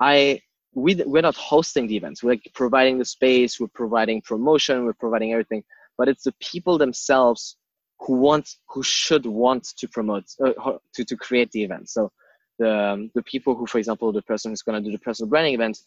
I 0.00 0.40
we, 0.76 0.94
we're 1.06 1.22
not 1.22 1.34
hosting 1.36 1.86
the 1.86 1.96
events 1.96 2.22
we're 2.22 2.38
providing 2.54 2.98
the 2.98 3.04
space 3.04 3.58
we're 3.58 3.66
providing 3.68 4.20
promotion 4.20 4.84
we're 4.84 4.92
providing 4.92 5.32
everything 5.32 5.64
but 5.96 6.06
it's 6.06 6.24
the 6.24 6.34
people 6.40 6.76
themselves 6.76 7.56
who 8.00 8.14
want 8.14 8.48
who 8.68 8.82
should 8.82 9.24
want 9.24 9.64
to 9.78 9.88
promote 9.88 10.24
uh, 10.44 10.52
to, 10.94 11.04
to 11.04 11.16
create 11.16 11.50
the 11.52 11.64
event 11.64 11.88
so 11.88 12.12
the, 12.58 12.70
um, 12.70 13.10
the 13.14 13.22
people 13.22 13.54
who 13.54 13.66
for 13.66 13.78
example 13.78 14.12
the 14.12 14.22
person 14.22 14.52
who's 14.52 14.62
going 14.62 14.80
to 14.80 14.86
do 14.86 14.94
the 14.94 15.02
personal 15.02 15.28
branding 15.30 15.54
event 15.54 15.78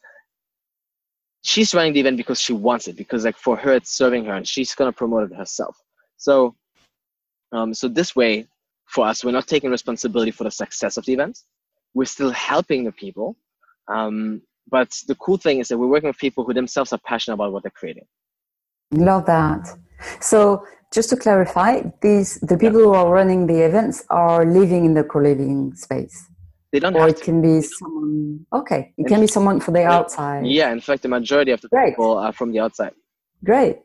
she's 1.41 1.73
running 1.73 1.93
the 1.93 1.99
event 1.99 2.17
because 2.17 2.41
she 2.41 2.53
wants 2.53 2.87
it 2.87 2.95
because 2.95 3.25
like 3.25 3.37
for 3.37 3.55
her 3.55 3.73
it's 3.73 3.91
serving 3.91 4.25
her 4.25 4.33
and 4.33 4.47
she's 4.47 4.75
going 4.75 4.91
to 4.91 4.95
promote 4.95 5.31
it 5.31 5.35
herself 5.35 5.77
so 6.17 6.55
um, 7.51 7.73
so 7.73 7.87
this 7.87 8.15
way 8.15 8.45
for 8.85 9.05
us 9.05 9.23
we're 9.23 9.31
not 9.31 9.47
taking 9.47 9.69
responsibility 9.69 10.31
for 10.31 10.43
the 10.43 10.51
success 10.51 10.97
of 10.97 11.05
the 11.05 11.13
event 11.13 11.39
we're 11.93 12.05
still 12.05 12.31
helping 12.31 12.83
the 12.83 12.91
people 12.91 13.35
um, 13.89 14.41
but 14.69 14.95
the 15.07 15.15
cool 15.15 15.37
thing 15.37 15.59
is 15.59 15.67
that 15.69 15.77
we're 15.77 15.87
working 15.87 16.07
with 16.07 16.17
people 16.17 16.43
who 16.43 16.53
themselves 16.53 16.93
are 16.93 16.99
passionate 16.99 17.35
about 17.35 17.51
what 17.51 17.63
they're 17.63 17.71
creating. 17.71 18.05
Love 18.91 19.25
that. 19.25 19.67
So 20.21 20.63
just 20.93 21.09
to 21.09 21.17
clarify, 21.17 21.81
these 22.01 22.39
the 22.41 22.57
people 22.57 22.79
yeah. 22.79 22.85
who 22.85 22.93
are 22.93 23.11
running 23.11 23.47
the 23.47 23.61
events 23.61 24.05
are 24.09 24.45
living 24.45 24.85
in 24.85 24.93
the 24.93 25.03
co-living 25.03 25.75
space. 25.75 26.27
They 26.71 26.79
don't. 26.79 26.95
Or 26.95 27.07
it 27.07 27.21
can 27.21 27.41
be 27.41 27.61
someone. 27.61 28.45
Okay, 28.53 28.93
it 28.97 29.07
can 29.07 29.21
be 29.21 29.27
someone 29.27 29.59
from 29.59 29.73
the 29.73 29.83
outside. 29.83 30.45
Yeah, 30.45 30.71
in 30.71 30.81
fact, 30.81 31.01
the 31.01 31.09
majority 31.09 31.51
of 31.51 31.61
the 31.61 31.69
Great. 31.69 31.91
people 31.91 32.17
are 32.17 32.33
from 32.33 32.51
the 32.51 32.59
outside. 32.59 32.93
Great. 33.43 33.79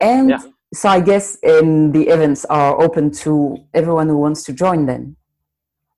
And 0.00 0.30
yeah. 0.30 0.42
so 0.74 0.88
I 0.88 1.00
guess 1.00 1.36
um, 1.48 1.92
the 1.92 2.08
events 2.08 2.44
are 2.44 2.80
open 2.80 3.10
to 3.24 3.56
everyone 3.74 4.08
who 4.08 4.18
wants 4.18 4.44
to 4.44 4.52
join 4.52 4.86
them. 4.86 5.16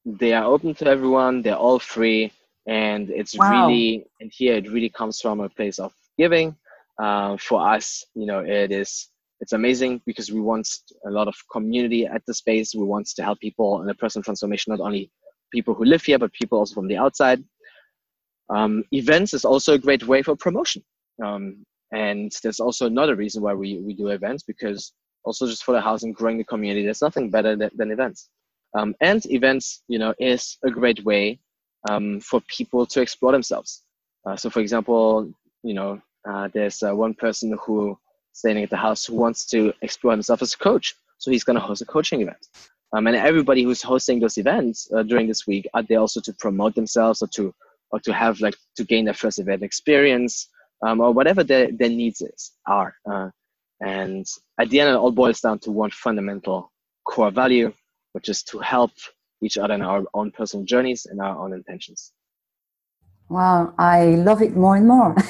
They 0.04 0.32
are 0.32 0.44
open 0.44 0.74
to 0.76 0.86
everyone. 0.86 1.42
They're 1.42 1.56
all 1.56 1.78
free 1.78 2.32
and 2.68 3.08
it's 3.08 3.36
wow. 3.36 3.66
really 3.66 4.04
and 4.20 4.30
here 4.32 4.54
it 4.54 4.70
really 4.70 4.90
comes 4.90 5.20
from 5.20 5.40
a 5.40 5.48
place 5.48 5.78
of 5.78 5.92
giving 6.18 6.54
uh, 7.02 7.36
for 7.38 7.66
us 7.66 8.04
you 8.14 8.26
know 8.26 8.40
it 8.40 8.70
is 8.70 9.08
it's 9.40 9.52
amazing 9.52 10.00
because 10.04 10.30
we 10.30 10.40
want 10.40 10.68
a 11.06 11.10
lot 11.10 11.28
of 11.28 11.34
community 11.50 12.06
at 12.06 12.22
the 12.26 12.34
space 12.34 12.74
we 12.74 12.84
want 12.84 13.06
to 13.06 13.22
help 13.22 13.40
people 13.40 13.82
in 13.82 13.88
a 13.88 13.94
personal 13.94 14.22
transformation 14.22 14.70
not 14.70 14.80
only 14.80 15.10
people 15.50 15.74
who 15.74 15.84
live 15.84 16.02
here 16.02 16.18
but 16.18 16.32
people 16.32 16.58
also 16.58 16.74
from 16.74 16.88
the 16.88 16.96
outside 16.96 17.42
um, 18.50 18.82
events 18.92 19.34
is 19.34 19.44
also 19.44 19.74
a 19.74 19.78
great 19.78 20.06
way 20.06 20.22
for 20.22 20.36
promotion 20.36 20.82
um, 21.24 21.64
and 21.92 22.32
there's 22.42 22.60
also 22.60 22.86
another 22.86 23.16
reason 23.16 23.42
why 23.42 23.54
we, 23.54 23.78
we 23.78 23.94
do 23.94 24.08
events 24.08 24.42
because 24.42 24.92
also 25.24 25.46
just 25.46 25.64
for 25.64 25.72
the 25.72 25.80
house 25.80 26.02
and 26.02 26.14
growing 26.14 26.38
the 26.38 26.44
community 26.44 26.84
there's 26.84 27.02
nothing 27.02 27.30
better 27.30 27.56
than, 27.56 27.70
than 27.76 27.90
events 27.90 28.30
um, 28.76 28.94
and 29.00 29.24
events 29.26 29.82
you 29.88 29.98
know 29.98 30.14
is 30.18 30.58
a 30.64 30.70
great 30.70 31.04
way 31.04 31.38
um, 31.88 32.20
for 32.20 32.40
people 32.48 32.86
to 32.86 33.00
explore 33.00 33.32
themselves. 33.32 33.82
Uh, 34.26 34.36
so, 34.36 34.50
for 34.50 34.60
example, 34.60 35.30
you 35.62 35.74
know, 35.74 36.00
uh, 36.28 36.48
there's 36.52 36.82
uh, 36.82 36.94
one 36.94 37.14
person 37.14 37.56
who 37.64 37.98
staying 38.32 38.62
at 38.62 38.70
the 38.70 38.76
house 38.76 39.04
who 39.04 39.14
wants 39.14 39.46
to 39.46 39.72
explore 39.82 40.12
himself 40.12 40.42
as 40.42 40.54
a 40.54 40.58
coach. 40.58 40.94
So 41.18 41.30
he's 41.30 41.44
going 41.44 41.58
to 41.58 41.64
host 41.64 41.82
a 41.82 41.86
coaching 41.86 42.20
event. 42.20 42.46
Um, 42.92 43.06
and 43.06 43.16
everybody 43.16 43.62
who's 43.62 43.82
hosting 43.82 44.18
those 44.18 44.38
events 44.38 44.88
uh, 44.94 45.02
during 45.02 45.26
this 45.26 45.46
week 45.46 45.68
are 45.74 45.82
there 45.82 45.98
also 45.98 46.20
to 46.22 46.32
promote 46.32 46.74
themselves 46.74 47.20
or 47.22 47.28
to 47.28 47.54
or 47.90 48.00
to 48.00 48.12
have 48.12 48.40
like 48.40 48.54
to 48.76 48.84
gain 48.84 49.04
their 49.04 49.14
first 49.14 49.38
event 49.38 49.62
experience 49.62 50.48
um, 50.86 51.00
or 51.00 51.12
whatever 51.12 51.42
their, 51.42 51.70
their 51.72 51.88
needs 51.88 52.20
is 52.20 52.52
are. 52.66 52.94
Uh, 53.10 53.30
and 53.80 54.26
at 54.58 54.68
the 54.70 54.80
end, 54.80 54.90
it 54.90 54.96
all 54.96 55.10
boils 55.10 55.40
down 55.40 55.58
to 55.60 55.70
one 55.70 55.90
fundamental 55.90 56.72
core 57.04 57.30
value, 57.30 57.72
which 58.12 58.28
is 58.28 58.42
to 58.44 58.58
help 58.58 58.90
each 59.42 59.56
other 59.56 59.74
in 59.74 59.82
our 59.82 60.04
own 60.14 60.30
personal 60.30 60.64
journeys 60.64 61.06
and 61.06 61.20
our 61.20 61.38
own 61.38 61.52
intentions. 61.52 62.12
Wow, 63.30 63.74
I 63.78 64.06
love 64.14 64.40
it 64.40 64.56
more 64.56 64.76
and 64.76 64.88
more. 64.88 65.14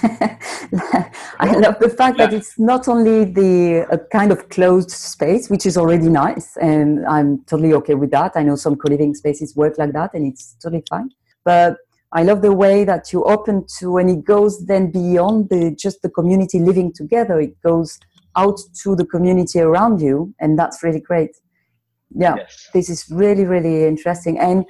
I 1.40 1.52
love 1.56 1.80
the 1.80 1.92
fact 1.96 2.16
yeah. 2.18 2.26
that 2.26 2.34
it's 2.34 2.56
not 2.56 2.86
only 2.86 3.24
the 3.24 3.88
a 3.90 3.98
kind 3.98 4.30
of 4.30 4.48
closed 4.50 4.90
space, 4.90 5.50
which 5.50 5.66
is 5.66 5.76
already 5.76 6.08
nice, 6.08 6.56
and 6.58 7.04
I'm 7.06 7.42
totally 7.44 7.74
okay 7.74 7.94
with 7.94 8.12
that. 8.12 8.32
I 8.36 8.44
know 8.44 8.54
some 8.54 8.76
co-living 8.76 9.14
spaces 9.14 9.56
work 9.56 9.78
like 9.78 9.92
that, 9.94 10.14
and 10.14 10.24
it's 10.32 10.54
totally 10.62 10.84
fine. 10.88 11.10
But 11.44 11.78
I 12.12 12.22
love 12.22 12.40
the 12.40 12.52
way 12.52 12.84
that 12.84 13.12
you 13.12 13.24
open 13.24 13.66
to, 13.80 13.98
and 13.98 14.08
it 14.08 14.24
goes 14.24 14.64
then 14.66 14.92
beyond 14.92 15.48
the 15.48 15.74
just 15.74 16.00
the 16.02 16.10
community 16.10 16.60
living 16.60 16.92
together. 16.92 17.40
It 17.40 17.60
goes 17.62 17.98
out 18.36 18.60
to 18.82 18.94
the 18.94 19.06
community 19.06 19.58
around 19.58 20.00
you, 20.00 20.32
and 20.38 20.56
that's 20.56 20.84
really 20.84 21.00
great. 21.00 21.36
Yeah, 22.14 22.36
yes. 22.36 22.68
this 22.72 22.88
is 22.90 23.10
really 23.10 23.44
really 23.44 23.86
interesting, 23.86 24.38
and 24.38 24.64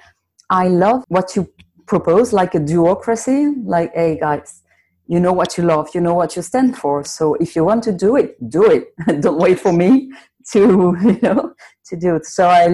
I 0.48 0.68
love 0.68 1.04
what 1.08 1.36
you 1.36 1.52
propose, 1.88 2.32
like 2.32 2.54
a 2.54 2.60
do-ocracy. 2.60 3.54
Like, 3.64 3.92
hey 3.94 4.18
guys, 4.20 4.62
you 5.06 5.18
know 5.18 5.32
what 5.32 5.56
you 5.56 5.64
love, 5.64 5.88
you 5.94 6.00
know 6.00 6.14
what 6.14 6.36
you 6.36 6.42
stand 6.42 6.76
for. 6.76 7.02
So 7.04 7.34
if 7.34 7.56
you 7.56 7.64
want 7.64 7.82
to 7.84 7.92
do 7.92 8.16
it, 8.16 8.36
do 8.48 8.70
it. 8.70 8.92
Don't 9.22 9.38
wait 9.38 9.58
for 9.58 9.72
me 9.72 10.12
to 10.52 10.96
you 11.02 11.18
know 11.22 11.52
to 11.86 11.96
do 11.96 12.16
it. 12.16 12.26
So 12.26 12.48
I 12.48 12.68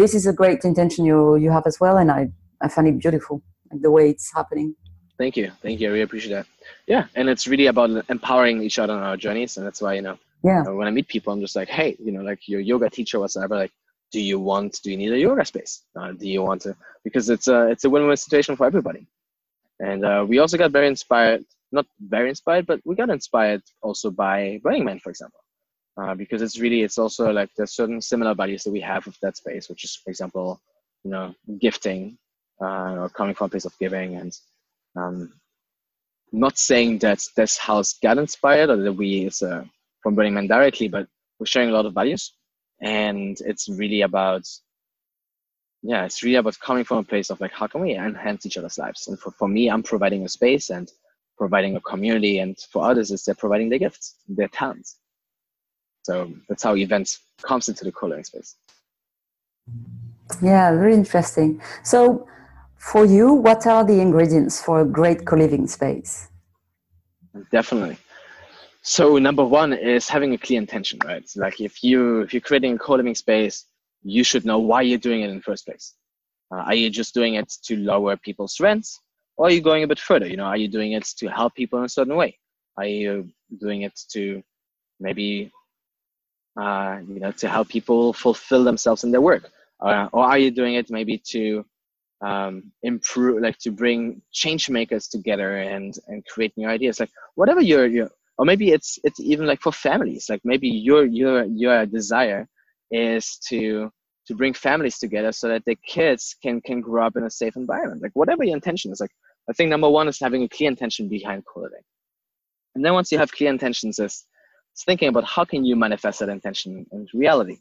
this 0.00 0.14
is 0.14 0.26
a 0.26 0.32
great 0.32 0.64
intention 0.64 1.04
you 1.04 1.36
you 1.36 1.50
have 1.50 1.66
as 1.66 1.78
well, 1.78 1.98
and 1.98 2.10
I 2.10 2.28
I 2.60 2.68
find 2.68 2.88
it 2.88 2.98
beautiful 2.98 3.42
like 3.70 3.82
the 3.82 3.90
way 3.90 4.10
it's 4.10 4.32
happening. 4.34 4.74
Thank 5.18 5.36
you, 5.36 5.50
thank 5.62 5.80
you. 5.80 5.88
I 5.88 5.90
really 5.90 6.02
appreciate 6.02 6.32
that. 6.32 6.46
Yeah, 6.86 7.04
and 7.14 7.28
it's 7.28 7.46
really 7.46 7.66
about 7.66 7.90
empowering 8.08 8.62
each 8.62 8.78
other 8.78 8.94
on 8.94 9.02
our 9.02 9.16
journeys, 9.16 9.56
and 9.56 9.66
that's 9.66 9.82
why 9.82 9.94
you 9.94 10.02
know. 10.02 10.18
Yeah. 10.44 10.62
When 10.62 10.86
I 10.86 10.92
meet 10.92 11.08
people, 11.08 11.32
I'm 11.32 11.40
just 11.40 11.56
like, 11.56 11.68
hey, 11.68 11.96
you 11.98 12.12
know, 12.12 12.22
like 12.22 12.46
your 12.46 12.60
yoga 12.60 12.88
teacher 12.88 13.18
whatsoever, 13.18 13.56
like, 13.56 13.72
do 14.10 14.20
you 14.20 14.38
want? 14.38 14.80
Do 14.82 14.90
you 14.90 14.96
need 14.96 15.12
a 15.12 15.18
yoga 15.18 15.44
space? 15.44 15.82
Uh, 15.98 16.12
do 16.12 16.28
you 16.28 16.42
want 16.42 16.62
to? 16.62 16.76
Because 17.04 17.28
it's 17.30 17.48
a 17.48 17.68
it's 17.68 17.84
a 17.84 17.90
win-win 17.90 18.16
situation 18.16 18.56
for 18.56 18.66
everybody. 18.66 19.06
And 19.80 20.04
uh, 20.04 20.24
we 20.28 20.38
also 20.38 20.56
got 20.58 20.72
very 20.72 20.88
inspired, 20.88 21.44
not 21.70 21.86
very 22.00 22.28
inspired, 22.28 22.66
but 22.66 22.80
we 22.84 22.96
got 22.96 23.10
inspired 23.10 23.62
also 23.82 24.10
by 24.10 24.60
Burning 24.62 24.84
Man, 24.84 24.98
for 24.98 25.10
example. 25.10 25.40
Uh, 26.00 26.14
because 26.14 26.42
it's 26.42 26.60
really 26.60 26.82
it's 26.82 26.98
also 26.98 27.32
like 27.32 27.50
there's 27.56 27.74
certain 27.74 28.00
similar 28.00 28.34
values 28.34 28.62
that 28.62 28.70
we 28.70 28.80
have 28.80 29.04
with 29.06 29.18
that 29.20 29.36
space, 29.36 29.68
which 29.68 29.84
is 29.84 29.96
for 29.96 30.10
example, 30.10 30.60
you 31.04 31.10
know, 31.10 31.34
gifting 31.60 32.16
uh, 32.60 32.94
or 33.00 33.08
coming 33.08 33.34
from 33.34 33.46
a 33.46 33.50
place 33.50 33.64
of 33.64 33.78
giving, 33.78 34.16
and 34.16 34.38
um, 34.96 35.32
not 36.32 36.56
saying 36.56 36.98
that 36.98 37.20
this 37.36 37.58
house 37.58 37.94
got 38.02 38.18
inspired 38.18 38.70
or 38.70 38.76
that 38.76 38.92
we 38.92 39.26
it's 39.26 39.42
uh, 39.42 39.64
from 40.02 40.14
Burning 40.14 40.34
Man 40.34 40.46
directly, 40.46 40.88
but 40.88 41.08
we're 41.38 41.46
sharing 41.46 41.70
a 41.70 41.72
lot 41.72 41.86
of 41.86 41.94
values, 41.94 42.32
and 42.80 43.40
it's 43.40 43.68
really 43.68 44.02
about 44.02 44.46
yeah, 45.82 46.04
it's 46.04 46.24
really 46.24 46.36
about 46.36 46.58
coming 46.58 46.82
from 46.82 46.98
a 46.98 47.04
place 47.04 47.30
of 47.30 47.40
like 47.40 47.52
how 47.52 47.68
can 47.68 47.80
we 47.80 47.94
enhance 47.94 48.44
each 48.46 48.58
other's 48.58 48.78
lives, 48.78 49.08
and 49.08 49.18
for 49.18 49.30
for 49.32 49.48
me, 49.48 49.70
I'm 49.70 49.82
providing 49.82 50.24
a 50.24 50.28
space 50.28 50.70
and 50.70 50.90
providing 51.36 51.76
a 51.76 51.80
community, 51.80 52.38
and 52.38 52.58
for 52.58 52.84
others, 52.84 53.10
it's 53.10 53.24
they're 53.24 53.34
providing 53.34 53.68
their 53.68 53.78
gifts, 53.78 54.16
their 54.28 54.48
talents. 54.48 54.98
So 56.02 56.32
that's 56.48 56.62
how 56.62 56.74
events 56.74 57.20
comes 57.42 57.68
into 57.68 57.84
the 57.84 57.92
co-living 57.92 58.24
space. 58.24 58.56
Yeah, 60.42 60.72
very 60.72 60.94
interesting. 60.94 61.60
So 61.82 62.26
for 62.76 63.04
you, 63.04 63.34
what 63.34 63.66
are 63.66 63.84
the 63.84 64.00
ingredients 64.00 64.62
for 64.62 64.80
a 64.80 64.84
great 64.84 65.26
co-living 65.26 65.66
space? 65.66 66.28
Definitely. 67.50 67.98
So 68.88 69.18
number 69.18 69.44
one 69.44 69.74
is 69.74 70.08
having 70.08 70.32
a 70.32 70.38
clear 70.38 70.58
intention, 70.58 70.98
right? 71.04 71.22
like 71.36 71.60
if 71.60 71.84
you 71.84 72.22
if 72.22 72.32
you're 72.32 72.40
creating 72.40 72.76
a 72.76 72.78
co-living 72.78 73.14
space, 73.14 73.66
you 74.02 74.24
should 74.24 74.46
know 74.46 74.60
why 74.60 74.80
you're 74.80 74.96
doing 75.08 75.20
it 75.20 75.28
in 75.28 75.36
the 75.36 75.42
first 75.42 75.66
place. 75.66 75.92
Uh, 76.50 76.62
are 76.68 76.74
you 76.74 76.88
just 76.88 77.12
doing 77.12 77.34
it 77.34 77.52
to 77.64 77.76
lower 77.76 78.16
people's 78.16 78.58
rents, 78.60 78.98
or 79.36 79.48
are 79.48 79.50
you 79.50 79.60
going 79.60 79.82
a 79.82 79.86
bit 79.86 79.98
further? 79.98 80.26
You 80.26 80.38
know, 80.38 80.44
are 80.44 80.56
you 80.56 80.68
doing 80.68 80.92
it 80.92 81.04
to 81.18 81.26
help 81.28 81.54
people 81.54 81.78
in 81.80 81.84
a 81.84 81.88
certain 81.90 82.16
way? 82.16 82.38
Are 82.78 82.86
you 82.86 83.28
doing 83.60 83.82
it 83.82 83.94
to 84.14 84.42
maybe 85.00 85.52
uh, 86.58 87.00
you 87.06 87.20
know, 87.20 87.32
to 87.32 87.46
help 87.46 87.68
people 87.68 88.14
fulfill 88.14 88.64
themselves 88.64 89.04
in 89.04 89.10
their 89.10 89.20
work? 89.20 89.50
Uh, 89.80 90.08
or 90.14 90.24
are 90.24 90.38
you 90.38 90.50
doing 90.50 90.76
it 90.76 90.90
maybe 90.90 91.18
to 91.32 91.62
um, 92.22 92.72
improve, 92.82 93.42
like 93.42 93.58
to 93.58 93.70
bring 93.70 94.22
change 94.32 94.70
makers 94.70 95.08
together 95.08 95.58
and 95.58 95.98
and 96.08 96.24
create 96.24 96.56
new 96.56 96.68
ideas? 96.68 97.00
Like 97.00 97.10
whatever 97.34 97.60
your 97.60 97.84
your, 97.86 98.10
or 98.38 98.44
maybe 98.44 98.70
it's 98.70 98.98
it's 99.04 99.20
even 99.20 99.46
like 99.46 99.60
for 99.60 99.72
families. 99.72 100.26
Like 100.28 100.40
maybe 100.44 100.68
your 100.68 101.04
your 101.04 101.44
your 101.44 101.86
desire 101.86 102.48
is 102.90 103.38
to 103.48 103.90
to 104.26 104.34
bring 104.34 104.54
families 104.54 104.98
together 104.98 105.32
so 105.32 105.48
that 105.48 105.64
the 105.66 105.76
kids 105.86 106.36
can 106.42 106.60
can 106.60 106.80
grow 106.80 107.06
up 107.06 107.16
in 107.16 107.24
a 107.24 107.30
safe 107.30 107.56
environment. 107.56 108.02
Like 108.02 108.14
whatever 108.14 108.44
your 108.44 108.54
intention 108.54 108.92
is. 108.92 109.00
Like 109.00 109.10
I 109.50 109.52
think 109.52 109.70
number 109.70 109.90
one 109.90 110.08
is 110.08 110.20
having 110.20 110.44
a 110.44 110.48
clear 110.48 110.70
intention 110.70 111.08
behind 111.08 111.44
co-living. 111.52 111.82
And 112.74 112.84
then 112.84 112.94
once 112.94 113.10
you 113.10 113.18
have 113.18 113.32
clear 113.32 113.50
intentions, 113.50 113.98
is 113.98 114.24
it's 114.72 114.84
thinking 114.84 115.08
about 115.08 115.24
how 115.24 115.44
can 115.44 115.64
you 115.64 115.74
manifest 115.74 116.20
that 116.20 116.28
intention 116.28 116.86
in 116.92 117.06
reality 117.12 117.58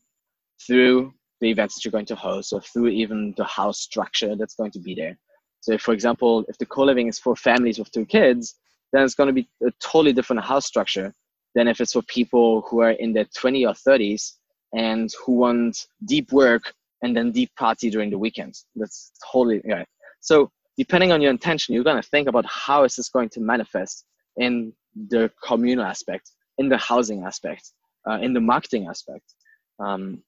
through 0.65 1.13
the 1.41 1.49
events 1.49 1.75
that 1.75 1.85
you're 1.85 1.91
going 1.91 2.05
to 2.05 2.15
host 2.15 2.53
or 2.53 2.61
through 2.61 2.89
even 2.89 3.33
the 3.37 3.45
house 3.45 3.79
structure 3.79 4.35
that's 4.35 4.55
going 4.55 4.71
to 4.71 4.79
be 4.79 4.93
there. 4.93 5.17
So 5.61 5.73
if, 5.73 5.81
for 5.81 5.93
example, 5.93 6.45
if 6.47 6.57
the 6.57 6.65
co-living 6.65 7.07
is 7.07 7.19
for 7.19 7.35
families 7.35 7.79
with 7.79 7.91
two 7.91 8.05
kids, 8.05 8.55
then 8.93 9.03
it's 9.03 9.15
going 9.15 9.27
to 9.27 9.33
be 9.33 9.47
a 9.65 9.71
totally 9.81 10.13
different 10.13 10.43
house 10.43 10.65
structure 10.65 11.13
than 11.55 11.67
if 11.67 11.81
it's 11.81 11.93
for 11.93 12.01
people 12.03 12.61
who 12.69 12.81
are 12.81 12.91
in 12.91 13.13
their 13.13 13.25
20 13.35 13.65
or 13.65 13.73
30s 13.73 14.33
and 14.75 15.11
who 15.25 15.33
want 15.33 15.87
deep 16.05 16.31
work 16.31 16.73
and 17.01 17.15
then 17.15 17.31
deep 17.31 17.51
party 17.57 17.89
during 17.89 18.09
the 18.09 18.17
weekends. 18.17 18.65
That's 18.75 19.11
totally 19.31 19.61
right. 19.65 19.87
So 20.21 20.51
depending 20.77 21.11
on 21.11 21.21
your 21.21 21.31
intention, 21.31 21.73
you're 21.73 21.83
going 21.83 22.01
to 22.01 22.09
think 22.09 22.27
about 22.27 22.45
how 22.45 22.83
is 22.83 22.95
this 22.95 23.09
going 23.09 23.29
to 23.29 23.39
manifest 23.39 24.05
in 24.37 24.73
the 25.09 25.31
communal 25.43 25.85
aspect 25.85 26.31
in 26.57 26.69
the 26.69 26.77
housing 26.77 27.23
aspect, 27.23 27.71
uh, 28.09 28.17
in 28.21 28.33
the 28.33 28.41
marketing 28.41 28.87
aspect, 28.87 29.33
um, 29.79 30.23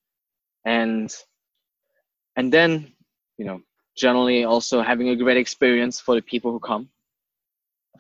and 0.66 1.14
and 2.36 2.54
then 2.54 2.92
you 3.38 3.46
know 3.46 3.62
generally 3.98 4.44
also 4.44 4.82
having 4.82 5.10
a 5.10 5.16
great 5.16 5.38
experience 5.38 6.00
for 6.00 6.16
the 6.16 6.22
people 6.22 6.52
who 6.52 6.60
come. 6.60 6.90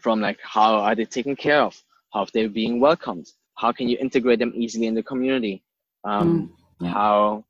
From 0.01 0.21
like 0.21 0.39
how 0.41 0.75
are 0.75 0.95
they 0.95 1.05
taken 1.05 1.35
care 1.35 1.61
of? 1.61 1.81
How 2.13 2.21
are 2.21 2.27
they 2.33 2.47
being 2.47 2.79
welcomed? 2.79 3.27
How 3.55 3.71
can 3.71 3.87
you 3.89 3.97
integrate 3.99 4.39
them 4.39 4.53
easily 4.55 4.87
in 4.87 4.95
the 4.95 5.03
community? 5.03 5.63
Um, 6.03 6.27
mm, 6.27 6.85
yeah. 6.85 6.93
How 6.93 7.45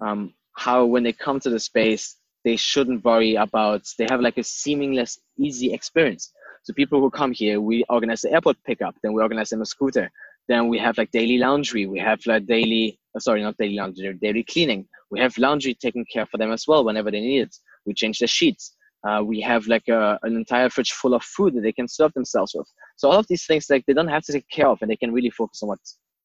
um, 0.00 0.34
how 0.56 0.84
when 0.84 1.02
they 1.02 1.12
come 1.12 1.40
to 1.40 1.50
the 1.50 1.60
space 1.60 2.16
they 2.44 2.56
shouldn't 2.56 3.04
worry 3.04 3.34
about 3.34 3.82
they 3.98 4.06
have 4.08 4.20
like 4.20 4.38
a 4.38 4.44
seamless 4.44 5.18
easy 5.36 5.72
experience 5.72 6.32
so 6.66 6.72
people 6.72 6.98
who 7.00 7.10
come 7.10 7.30
here, 7.30 7.60
we 7.60 7.84
organize 7.88 8.22
the 8.22 8.32
airport 8.32 8.56
pickup, 8.66 8.96
then 9.00 9.12
we 9.12 9.22
organize 9.22 9.50
them 9.50 9.62
a 9.62 9.64
scooter. 9.66 10.10
Then 10.48 10.66
we 10.66 10.78
have 10.78 10.98
like 10.98 11.12
daily 11.12 11.38
laundry. 11.38 11.86
We 11.86 12.00
have 12.00 12.18
like 12.26 12.46
daily, 12.46 12.98
uh, 13.14 13.20
sorry, 13.20 13.40
not 13.40 13.56
daily 13.56 13.76
laundry, 13.76 14.12
daily 14.20 14.42
cleaning. 14.42 14.88
We 15.12 15.20
have 15.20 15.38
laundry 15.38 15.74
taken 15.74 16.04
care 16.12 16.26
for 16.26 16.38
them 16.38 16.50
as 16.50 16.66
well 16.66 16.84
whenever 16.84 17.12
they 17.12 17.20
need 17.20 17.42
it. 17.42 17.56
We 17.84 17.94
change 17.94 18.18
the 18.18 18.26
sheets. 18.26 18.74
Uh, 19.04 19.22
we 19.22 19.40
have 19.40 19.66
like 19.66 19.86
a, 19.88 20.18
an 20.22 20.36
entire 20.36 20.68
fridge 20.68 20.92
full 20.92 21.14
of 21.14 21.22
food 21.22 21.54
that 21.54 21.62
they 21.62 21.72
can 21.72 21.88
serve 21.88 22.12
themselves 22.14 22.52
with. 22.54 22.66
So 22.96 23.10
all 23.10 23.18
of 23.18 23.26
these 23.28 23.46
things, 23.46 23.66
like 23.70 23.84
they 23.86 23.92
don't 23.92 24.08
have 24.08 24.24
to 24.24 24.32
take 24.32 24.48
care 24.48 24.68
of, 24.68 24.78
and 24.82 24.90
they 24.90 24.96
can 24.96 25.12
really 25.12 25.30
focus 25.30 25.62
on 25.62 25.68
what 25.68 25.78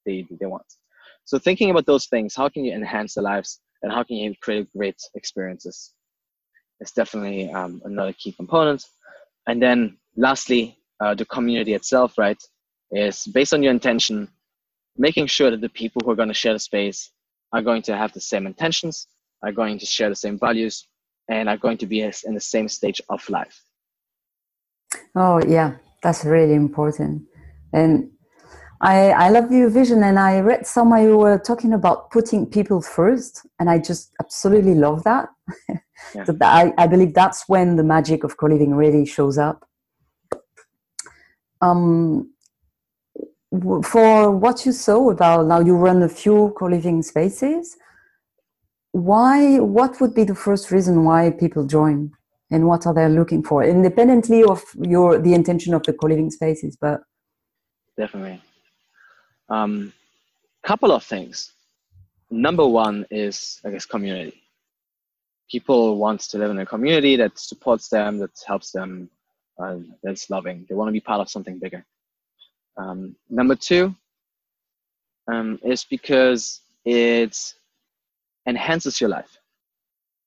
they 0.05 0.27
they 0.39 0.45
want. 0.45 0.65
So 1.25 1.37
thinking 1.37 1.69
about 1.69 1.85
those 1.85 2.07
things, 2.07 2.35
how 2.35 2.49
can 2.49 2.65
you 2.65 2.73
enhance 2.73 3.13
the 3.13 3.21
lives, 3.21 3.59
and 3.81 3.91
how 3.91 4.03
can 4.03 4.17
you 4.17 4.33
create 4.41 4.67
great 4.75 4.99
experiences? 5.15 5.93
It's 6.79 6.91
definitely 6.91 7.51
um, 7.51 7.81
another 7.85 8.13
key 8.13 8.31
component. 8.31 8.83
And 9.47 9.61
then 9.61 9.97
lastly, 10.15 10.77
uh, 10.99 11.13
the 11.13 11.25
community 11.25 11.73
itself, 11.73 12.17
right, 12.17 12.41
is 12.91 13.25
based 13.27 13.53
on 13.53 13.61
your 13.63 13.71
intention, 13.71 14.27
making 14.97 15.27
sure 15.27 15.51
that 15.51 15.61
the 15.61 15.69
people 15.69 16.01
who 16.03 16.11
are 16.11 16.15
going 16.15 16.27
to 16.27 16.33
share 16.33 16.53
the 16.53 16.59
space 16.59 17.11
are 17.53 17.61
going 17.61 17.81
to 17.83 17.95
have 17.95 18.13
the 18.13 18.21
same 18.21 18.47
intentions, 18.47 19.07
are 19.43 19.51
going 19.51 19.77
to 19.77 19.85
share 19.85 20.09
the 20.09 20.15
same 20.15 20.39
values, 20.39 20.87
and 21.31 21.49
are 21.49 21.57
going 21.57 21.77
to 21.77 21.85
be 21.85 22.01
in 22.01 22.33
the 22.33 22.39
same 22.39 22.67
stage 22.67 23.01
of 23.09 23.27
life. 23.29 23.63
Oh, 25.15 25.41
yeah, 25.47 25.77
that's 26.03 26.25
really 26.25 26.53
important. 26.53 27.23
And 27.73 28.11
I, 28.81 29.11
I 29.11 29.29
love 29.29 29.51
your 29.51 29.69
vision, 29.69 30.03
and 30.03 30.19
I 30.19 30.39
read 30.39 30.65
somewhere 30.67 31.03
you 31.03 31.17
were 31.17 31.39
talking 31.39 31.73
about 31.73 32.11
putting 32.11 32.45
people 32.45 32.81
first, 32.81 33.45
and 33.59 33.69
I 33.69 33.77
just 33.79 34.11
absolutely 34.19 34.75
love 34.75 35.03
that. 35.03 35.29
Yeah. 36.15 36.23
so 36.23 36.31
that 36.31 36.51
I, 36.51 36.73
I 36.83 36.87
believe 36.87 37.13
that's 37.13 37.47
when 37.47 37.75
the 37.75 37.83
magic 37.83 38.23
of 38.23 38.35
co 38.35 38.47
living 38.47 38.73
really 38.73 39.05
shows 39.05 39.37
up 39.37 39.69
um, 41.61 42.33
for 43.83 44.31
what 44.31 44.65
you 44.65 44.71
saw 44.71 45.09
about 45.09 45.45
now 45.45 45.59
you 45.59 45.75
run 45.75 46.01
a 46.03 46.09
few 46.09 46.53
co-living 46.57 47.01
spaces 47.01 47.77
why 48.91 49.59
what 49.59 49.99
would 50.01 50.13
be 50.13 50.23
the 50.23 50.35
first 50.35 50.71
reason 50.71 51.05
why 51.05 51.31
people 51.31 51.65
join 51.65 52.11
and 52.51 52.67
what 52.67 52.85
are 52.85 52.93
they 52.93 53.07
looking 53.07 53.43
for? 53.43 53.63
Independently 53.63 54.43
of 54.43 54.63
your 54.81 55.17
the 55.19 55.33
intention 55.33 55.73
of 55.73 55.83
the 55.83 55.93
co-living 55.93 56.29
spaces 56.29 56.77
but. 56.79 57.01
Definitely. 57.97 58.41
Um 59.49 59.93
couple 60.63 60.91
of 60.91 61.03
things. 61.03 61.53
Number 62.29 62.65
one 62.65 63.05
is 63.09 63.59
i 63.65 63.69
guess 63.71 63.85
community. 63.85 64.41
People 65.49 65.97
want 65.97 66.21
to 66.21 66.37
live 66.37 66.51
in 66.51 66.59
a 66.59 66.65
community 66.65 67.15
that 67.17 67.37
supports 67.37 67.89
them 67.89 68.19
that 68.19 68.31
helps 68.47 68.71
them 68.71 69.09
uh, 69.61 69.77
that's 70.01 70.29
loving. 70.29 70.65
They 70.67 70.75
want 70.75 70.87
to 70.87 70.93
be 70.93 71.01
part 71.01 71.19
of 71.19 71.29
something 71.29 71.59
bigger. 71.59 71.85
Um, 72.77 73.15
number 73.29 73.55
two 73.55 73.93
um, 75.31 75.59
is 75.63 75.83
because 75.83 76.61
it 76.85 77.53
enhances 78.47 78.99
your 78.99 79.09
life. 79.09 79.37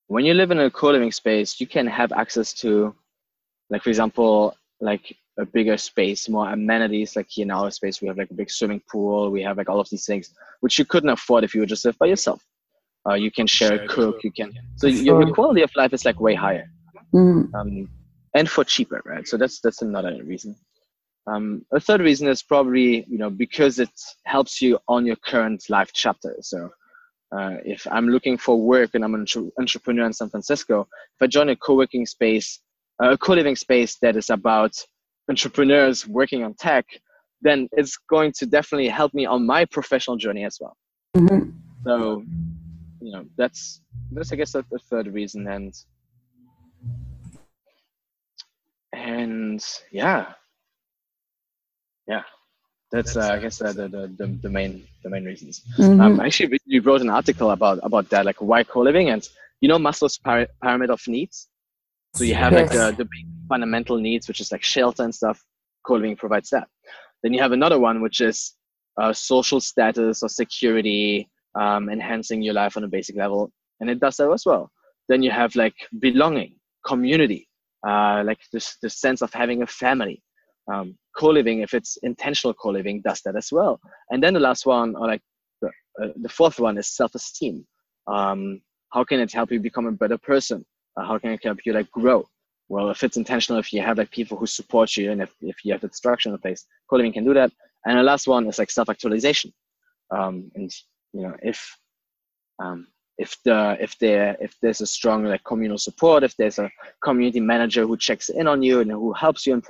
When 0.06 0.24
you 0.24 0.34
live 0.34 0.50
in 0.50 0.58
a 0.58 0.70
co-living 0.70 1.12
space, 1.12 1.60
you 1.60 1.66
can 1.66 1.86
have 1.86 2.12
access 2.12 2.52
to 2.54 2.94
like 3.70 3.82
for 3.82 3.90
example, 3.90 4.56
like 4.80 5.16
a 5.38 5.44
bigger 5.44 5.76
space, 5.76 6.28
more 6.28 6.50
amenities. 6.50 7.16
Like 7.16 7.26
here 7.28 7.44
in 7.44 7.50
our 7.50 7.70
space, 7.70 8.00
we 8.00 8.08
have 8.08 8.18
like 8.18 8.30
a 8.30 8.34
big 8.34 8.50
swimming 8.50 8.82
pool. 8.90 9.30
We 9.30 9.42
have 9.42 9.56
like 9.56 9.68
all 9.68 9.80
of 9.80 9.88
these 9.90 10.06
things, 10.06 10.32
which 10.60 10.78
you 10.78 10.84
couldn't 10.84 11.10
afford 11.10 11.44
if 11.44 11.54
you 11.54 11.60
would 11.60 11.68
just 11.68 11.84
live 11.84 11.98
by 11.98 12.06
yourself. 12.06 12.44
Uh, 13.08 13.14
you 13.14 13.30
can 13.30 13.46
share, 13.46 13.76
share 13.76 13.84
a 13.84 13.88
cook. 13.88 14.22
You 14.24 14.32
can 14.32 14.52
so 14.76 14.86
your, 14.86 15.22
your 15.22 15.34
quality 15.34 15.62
of 15.62 15.70
life 15.76 15.92
is 15.92 16.04
like 16.04 16.20
way 16.20 16.34
higher, 16.34 16.70
mm. 17.12 17.52
um, 17.54 17.88
and 18.34 18.48
for 18.48 18.64
cheaper, 18.64 19.02
right? 19.04 19.26
So 19.26 19.36
that's 19.36 19.60
that's 19.60 19.82
another 19.82 20.22
reason. 20.24 20.56
Um, 21.26 21.64
a 21.72 21.80
third 21.80 22.00
reason 22.00 22.28
is 22.28 22.42
probably 22.42 23.04
you 23.08 23.18
know 23.18 23.28
because 23.28 23.78
it 23.78 23.90
helps 24.24 24.62
you 24.62 24.78
on 24.88 25.04
your 25.04 25.16
current 25.16 25.68
life 25.68 25.90
chapter. 25.92 26.34
So 26.40 26.70
uh, 27.36 27.56
if 27.64 27.86
I'm 27.90 28.08
looking 28.08 28.38
for 28.38 28.60
work 28.60 28.90
and 28.94 29.04
I'm 29.04 29.14
an 29.14 29.26
entrepreneur 29.58 30.06
in 30.06 30.12
San 30.12 30.30
Francisco, 30.30 30.88
if 31.16 31.22
I 31.22 31.26
join 31.26 31.48
a 31.48 31.56
co-working 31.56 32.06
space, 32.06 32.60
uh, 33.02 33.12
a 33.12 33.18
co-living 33.18 33.56
space 33.56 33.96
that 34.02 34.16
is 34.16 34.30
about 34.30 34.72
entrepreneurs 35.28 36.06
working 36.06 36.44
on 36.44 36.54
tech, 36.54 36.86
then 37.42 37.68
it's 37.72 37.96
going 38.08 38.32
to 38.38 38.46
definitely 38.46 38.88
help 38.88 39.12
me 39.14 39.26
on 39.26 39.46
my 39.46 39.64
professional 39.64 40.16
journey 40.16 40.44
as 40.44 40.58
well. 40.60 40.76
Mm-hmm. 41.16 41.50
So, 41.84 42.22
you 43.00 43.12
know, 43.12 43.24
that's 43.36 43.80
that's 44.12 44.32
I 44.32 44.36
guess 44.36 44.52
the, 44.52 44.64
the 44.70 44.78
third 44.78 45.08
reason, 45.08 45.46
and 45.48 45.74
and 48.92 49.64
yeah, 49.90 50.32
yeah, 52.06 52.22
that's 52.94 53.16
uh, 53.16 53.30
I 53.32 53.38
guess 53.40 53.60
uh, 53.60 53.72
the, 53.72 53.88
the 53.88 54.26
the 54.44 54.48
main 54.48 54.86
the 55.02 55.10
main 55.10 55.24
reasons. 55.24 55.62
Mm-hmm. 55.78 56.00
Um, 56.00 56.20
actually, 56.20 56.58
you 56.64 56.80
wrote 56.80 57.00
an 57.00 57.10
article 57.10 57.50
about 57.50 57.80
about 57.82 58.08
that, 58.10 58.24
like 58.24 58.40
why 58.40 58.62
co-living, 58.62 59.08
and 59.10 59.28
you 59.60 59.68
know 59.68 59.78
Maslow's 59.78 60.18
pyramid 60.62 60.90
of 60.90 61.00
needs. 61.08 61.48
So 62.14 62.22
you 62.22 62.36
have 62.36 62.52
yes. 62.52 62.60
like 62.60 62.96
the, 62.96 63.04
the 63.04 63.08
fundamental 63.48 63.96
needs, 63.98 64.28
which 64.28 64.40
is 64.40 64.52
like 64.52 64.62
shelter 64.62 65.02
and 65.02 65.12
stuff. 65.12 65.42
Co-living 65.84 66.14
provides 66.14 66.50
that. 66.50 66.68
Then 67.22 67.32
you 67.34 67.40
have 67.42 67.50
another 67.52 67.80
one, 67.80 68.00
which 68.00 68.20
is 68.20 68.54
uh, 69.00 69.12
social 69.12 69.60
status 69.60 70.22
or 70.22 70.28
security, 70.28 71.28
um, 71.60 71.88
enhancing 71.88 72.42
your 72.42 72.54
life 72.54 72.76
on 72.76 72.84
a 72.84 72.88
basic 72.88 73.16
level, 73.16 73.50
and 73.80 73.90
it 73.90 73.98
does 73.98 74.16
that 74.18 74.30
as 74.30 74.46
well. 74.46 74.70
Then 75.08 75.20
you 75.22 75.32
have 75.32 75.56
like 75.56 75.74
belonging, 75.98 76.52
community, 76.86 77.48
uh, 77.86 78.22
like 78.24 78.38
this 78.52 78.76
the 78.82 78.90
sense 78.90 79.20
of 79.20 79.32
having 79.32 79.62
a 79.62 79.66
family. 79.66 80.22
Um, 80.72 80.96
co-living, 81.16 81.60
if 81.60 81.74
it's 81.74 81.96
intentional 81.98 82.54
co-living, 82.54 83.00
does 83.02 83.20
that 83.22 83.36
as 83.36 83.50
well. 83.52 83.80
And 84.10 84.22
then 84.22 84.34
the 84.34 84.40
last 84.40 84.66
one, 84.66 84.96
or 84.96 85.06
like 85.06 85.22
the, 85.62 85.68
uh, 86.02 86.08
the 86.16 86.28
fourth 86.28 86.60
one, 86.60 86.78
is 86.78 86.88
self-esteem. 86.88 87.66
Um, 88.06 88.60
how 88.92 89.04
can 89.04 89.20
it 89.20 89.32
help 89.32 89.50
you 89.50 89.60
become 89.60 89.86
a 89.86 89.92
better 89.92 90.18
person? 90.18 90.64
Uh, 90.96 91.04
how 91.04 91.18
can 91.18 91.32
it 91.32 91.40
help 91.42 91.58
you 91.64 91.72
like 91.72 91.90
grow? 91.90 92.26
Well, 92.68 92.90
if 92.90 93.02
it's 93.02 93.16
intentional, 93.16 93.58
if 93.60 93.72
you 93.72 93.82
have 93.82 93.98
like 93.98 94.10
people 94.10 94.36
who 94.36 94.46
support 94.46 94.96
you, 94.96 95.10
and 95.12 95.22
if, 95.22 95.34
if 95.40 95.56
you 95.64 95.72
have 95.72 95.82
the 95.82 95.90
structure 95.92 96.30
in 96.30 96.38
place, 96.38 96.66
co-living 96.88 97.12
can 97.12 97.24
do 97.24 97.34
that. 97.34 97.52
And 97.86 97.98
the 97.98 98.02
last 98.02 98.26
one 98.26 98.46
is 98.46 98.58
like 98.58 98.70
self-actualization. 98.70 99.52
Um, 100.10 100.50
and 100.54 100.70
you 101.12 101.22
know, 101.22 101.36
if 101.42 101.76
um, 102.62 102.86
if 103.18 103.36
the 103.44 103.76
if 103.80 103.98
there 103.98 104.36
if 104.40 104.56
there's 104.60 104.80
a 104.80 104.86
strong 104.86 105.24
like 105.24 105.44
communal 105.44 105.78
support, 105.78 106.24
if 106.24 106.36
there's 106.36 106.58
a 106.58 106.70
community 107.02 107.40
manager 107.40 107.86
who 107.86 107.96
checks 107.96 108.28
in 108.28 108.46
on 108.46 108.62
you 108.62 108.80
and 108.80 108.90
who 108.90 109.12
helps 109.12 109.46
you 109.46 109.54
and 109.54 109.64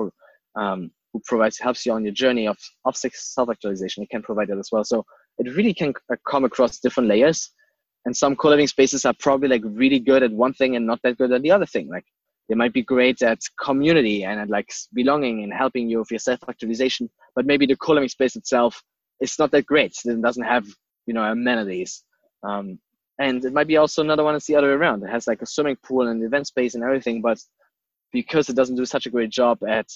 um, 0.57 0.90
who 1.14 1.22
provides 1.24 1.59
helps 1.59 1.87
you 1.87 1.92
on 1.92 2.05
your 2.05 2.12
journey 2.12 2.46
of 2.48 2.59
of 2.85 2.96
self-actualization, 2.96 4.03
it 4.03 4.11
can 4.11 4.22
provide 4.22 4.48
that 4.48 4.59
as 4.59 4.68
well. 4.72 4.85
So 4.85 5.07
it 5.38 5.55
really 5.57 5.72
can 5.72 5.94
come 6.29 6.44
across 6.44 6.81
different 6.81 7.09
layers. 7.09 7.50
And 8.05 8.14
some 8.14 8.37
co-living 8.37 8.66
spaces 8.66 9.07
are 9.07 9.14
probably 9.18 9.48
like 9.48 9.62
really 9.64 10.00
good 10.00 10.22
at 10.22 10.33
one 10.33 10.53
thing 10.53 10.77
and 10.77 10.87
not 10.87 11.00
that 11.05 11.16
good 11.16 11.33
at 11.33 11.40
the 11.40 11.53
other 11.53 11.64
thing. 11.64 11.88
Like 11.88 12.05
they 12.48 12.57
might 12.57 12.74
be 12.74 12.83
great 12.83 13.22
at 13.22 13.38
community 13.59 14.24
and 14.24 14.40
at 14.40 14.50
like 14.50 14.70
belonging 14.92 15.44
and 15.44 15.55
helping 15.55 15.88
you 15.88 16.00
with 16.00 16.11
your 16.11 16.18
self-actualization 16.18 17.09
but 17.35 17.46
maybe 17.46 17.64
the 17.64 17.77
co-living 17.77 18.09
space 18.09 18.37
itself 18.37 18.83
is 19.20 19.38
not 19.38 19.50
that 19.53 19.64
great. 19.64 19.94
It 20.05 20.20
doesn't 20.20 20.42
have 20.42 20.66
you 21.07 21.14
know 21.14 21.22
amenities. 21.22 22.03
Um, 22.42 22.79
and 23.20 23.44
it 23.44 23.53
might 23.53 23.68
be 23.68 23.77
also 23.77 24.03
another 24.03 24.24
one 24.24 24.35
that's 24.35 24.46
the 24.46 24.57
other 24.57 24.66
way 24.66 24.74
around. 24.74 25.05
It 25.05 25.11
has 25.11 25.29
like 25.29 25.40
a 25.42 25.46
swimming 25.46 25.77
pool 25.87 26.09
and 26.09 26.22
event 26.24 26.48
space 26.48 26.74
and 26.74 26.83
everything 26.83 27.22
but 27.22 27.38
because 28.12 28.48
it 28.48 28.57
doesn't 28.57 28.77
do 28.77 28.85
such 28.85 29.07
a 29.07 29.11
great 29.11 29.31
job 29.31 29.59
at 29.68 29.87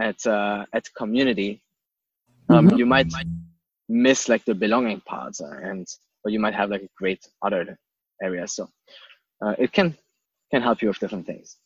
at 0.00 0.24
uh, 0.26 0.64
at 0.72 0.84
community 0.94 1.62
um, 2.48 2.68
mm-hmm. 2.68 2.76
you 2.76 2.86
might 2.86 3.12
miss 3.88 4.28
like 4.28 4.44
the 4.44 4.54
belonging 4.54 5.00
parts 5.00 5.40
and 5.40 5.86
or 6.24 6.30
you 6.30 6.40
might 6.40 6.54
have 6.54 6.70
like 6.70 6.82
a 6.82 6.88
great 6.96 7.26
other 7.42 7.78
area. 8.22 8.46
So 8.46 8.68
uh, 9.44 9.54
it 9.58 9.72
can 9.72 9.96
can 10.50 10.62
help 10.62 10.82
you 10.82 10.88
with 10.88 10.98
different 10.98 11.26
things. 11.26 11.56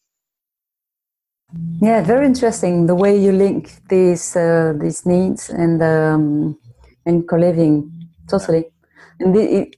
Yeah, 1.80 2.02
very 2.02 2.26
interesting 2.26 2.86
the 2.86 2.94
way 2.94 3.16
you 3.18 3.32
link 3.32 3.70
these 3.88 4.36
uh, 4.36 4.74
these 4.80 5.06
needs 5.06 5.50
and 5.50 5.82
um, 5.82 6.58
and 7.04 7.28
co-living 7.28 7.92
totally. 8.28 8.64
And 9.20 9.34
the, 9.34 9.42
it, 9.60 9.76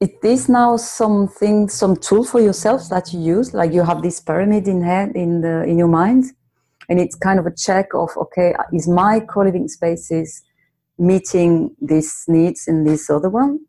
it 0.00 0.18
is 0.22 0.48
now 0.48 0.76
something 0.76 1.68
some 1.68 1.96
tool 1.96 2.24
for 2.24 2.40
yourself 2.40 2.88
that 2.90 3.12
you 3.12 3.20
use. 3.20 3.54
Like 3.54 3.72
you 3.72 3.82
have 3.82 4.02
this 4.02 4.20
pyramid 4.20 4.68
in 4.68 4.82
head 4.82 5.12
in 5.14 5.40
the 5.40 5.64
in 5.64 5.78
your 5.78 5.88
mind, 5.88 6.24
and 6.90 7.00
it's 7.00 7.14
kind 7.14 7.38
of 7.38 7.46
a 7.46 7.54
check 7.54 7.94
of 7.94 8.10
okay, 8.18 8.52
is 8.74 8.86
my 8.86 9.20
co-living 9.20 9.68
spaces 9.68 10.42
meeting 10.98 11.74
these 11.80 12.24
needs 12.28 12.68
in 12.68 12.84
this 12.84 13.08
other 13.08 13.30
one? 13.30 13.60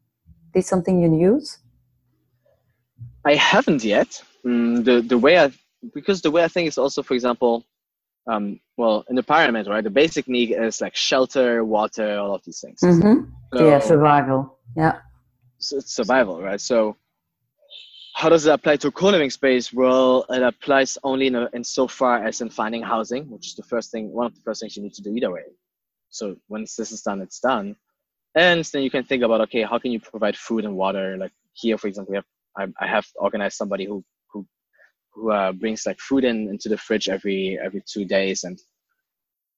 this 0.54 0.68
something 0.68 1.02
you 1.02 1.18
use? 1.18 1.60
I 3.26 3.36
haven't 3.36 3.84
yet. 3.84 4.22
Mm, 4.46 4.84
the 4.84 5.02
the 5.02 5.18
way 5.18 5.38
I 5.38 5.52
because 5.94 6.22
the 6.22 6.32
way 6.32 6.44
I 6.44 6.48
think 6.48 6.68
is 6.68 6.78
also, 6.78 7.04
for 7.04 7.14
example, 7.14 7.66
um, 8.28 8.60
well, 8.78 9.04
in 9.10 9.16
the 9.16 9.24
pyramid, 9.24 9.68
right? 9.68 9.84
The 9.84 9.90
basic 9.90 10.28
need 10.28 10.52
is 10.52 10.82
like 10.82 10.96
shelter, 10.96 11.64
water, 11.64 12.18
all 12.18 12.36
of 12.36 12.44
these 12.44 12.60
things. 12.60 12.80
Mm-hmm. 12.84 13.30
So, 13.58 13.70
yeah, 13.70 13.80
survival. 13.80 14.60
Yeah. 14.76 15.00
So 15.60 15.78
it's 15.78 15.94
survival, 15.94 16.42
right? 16.42 16.62
So 16.62 16.98
how 18.15 18.30
does 18.30 18.45
it 18.45 18.52
apply 18.52 18.76
to 18.78 18.91
co-living 18.91 19.30
space? 19.30 19.71
Well, 19.74 20.26
it 20.30 20.43
applies 20.43 20.97
only 21.04 21.28
in, 21.28 21.36
a, 21.36 21.50
in 21.54 21.63
so 21.63 21.88
far 21.88 22.24
as 22.24 22.41
in 22.41 22.50
finding 22.50 22.84
housing, 22.84 23.30
which 23.30 23.47
is 23.47 23.56
the 23.56 23.63
first 23.63 23.91
thing, 23.91 24.12
one 24.12 24.26
of 24.26 24.36
the 24.36 24.41
first 24.41 24.62
things 24.62 24.76
you 24.76 24.84
need 24.84 24.93
to 24.95 25.02
do 25.02 25.15
either 25.15 25.32
way. 25.32 25.43
So 26.10 26.36
once 26.50 26.76
this 26.76 26.91
is 26.91 27.02
done, 27.02 27.21
it's 27.21 27.39
done. 27.39 27.76
And 28.36 28.63
then 28.65 28.84
you 28.84 28.89
can 28.89 29.04
think 29.04 29.24
about 29.24 29.41
okay 29.41 29.63
how 29.63 29.80
can 29.80 29.91
you 29.91 30.00
provide 30.00 30.38
food 30.38 30.65
and 30.65 30.76
water? 30.76 31.17
Like 31.17 31.32
here 31.54 31.78
for 31.78 31.88
example 31.88 32.12
we 32.12 32.15
have 32.15 32.26
i, 32.58 32.84
I 32.84 32.88
have 32.88 33.06
organized 33.15 33.58
somebody 33.58 33.86
who 33.86 34.04
who 34.32 34.45
who 35.13 35.32
uh, 35.32 35.52
brings 35.52 35.86
like 35.86 36.00
food 36.00 36.24
in 36.24 36.47
into 36.47 36.69
the 36.69 36.78
fridge 36.78 37.10
every 37.10 37.60
every 37.63 37.84
two 37.86 38.06
days. 38.06 38.43
And 38.43 38.60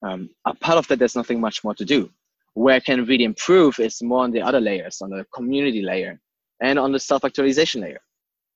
um, 0.04 0.30
a 0.46 0.56
part 0.56 0.78
of 0.78 0.88
that 0.88 1.00
there's 1.00 1.16
nothing 1.16 1.40
much 1.40 1.64
more 1.64 1.76
to 1.76 1.86
do. 1.86 2.10
Where 2.56 2.76
I 2.76 2.80
can 2.80 3.06
really 3.06 3.24
improve 3.24 3.80
is 3.80 4.02
more 4.02 4.24
on 4.24 4.32
the 4.32 4.42
other 4.42 4.62
layers 4.62 5.02
on 5.02 5.10
the 5.10 5.26
community 5.34 5.82
layer 5.82 6.20
and 6.62 6.78
on 6.80 6.92
the 6.92 7.00
self-actualization 7.00 7.82
layer 7.82 8.00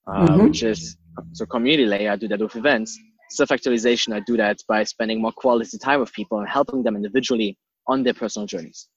uh, 0.07 0.27
mm-hmm. 0.27 0.43
which 0.43 0.63
is 0.63 0.97
so 1.33 1.45
community 1.45 1.85
layer 1.85 2.11
i 2.11 2.15
do 2.15 2.27
that 2.27 2.39
with 2.39 2.55
events 2.55 2.97
self-actualization 3.29 4.13
i 4.13 4.19
do 4.21 4.37
that 4.37 4.57
by 4.67 4.83
spending 4.83 5.21
more 5.21 5.31
quality 5.31 5.77
time 5.77 5.99
with 5.99 6.11
people 6.13 6.39
and 6.39 6.47
helping 6.47 6.83
them 6.83 6.95
individually 6.95 7.57
on 7.87 8.03
their 8.03 8.13
personal 8.13 8.45
journeys 8.45 8.89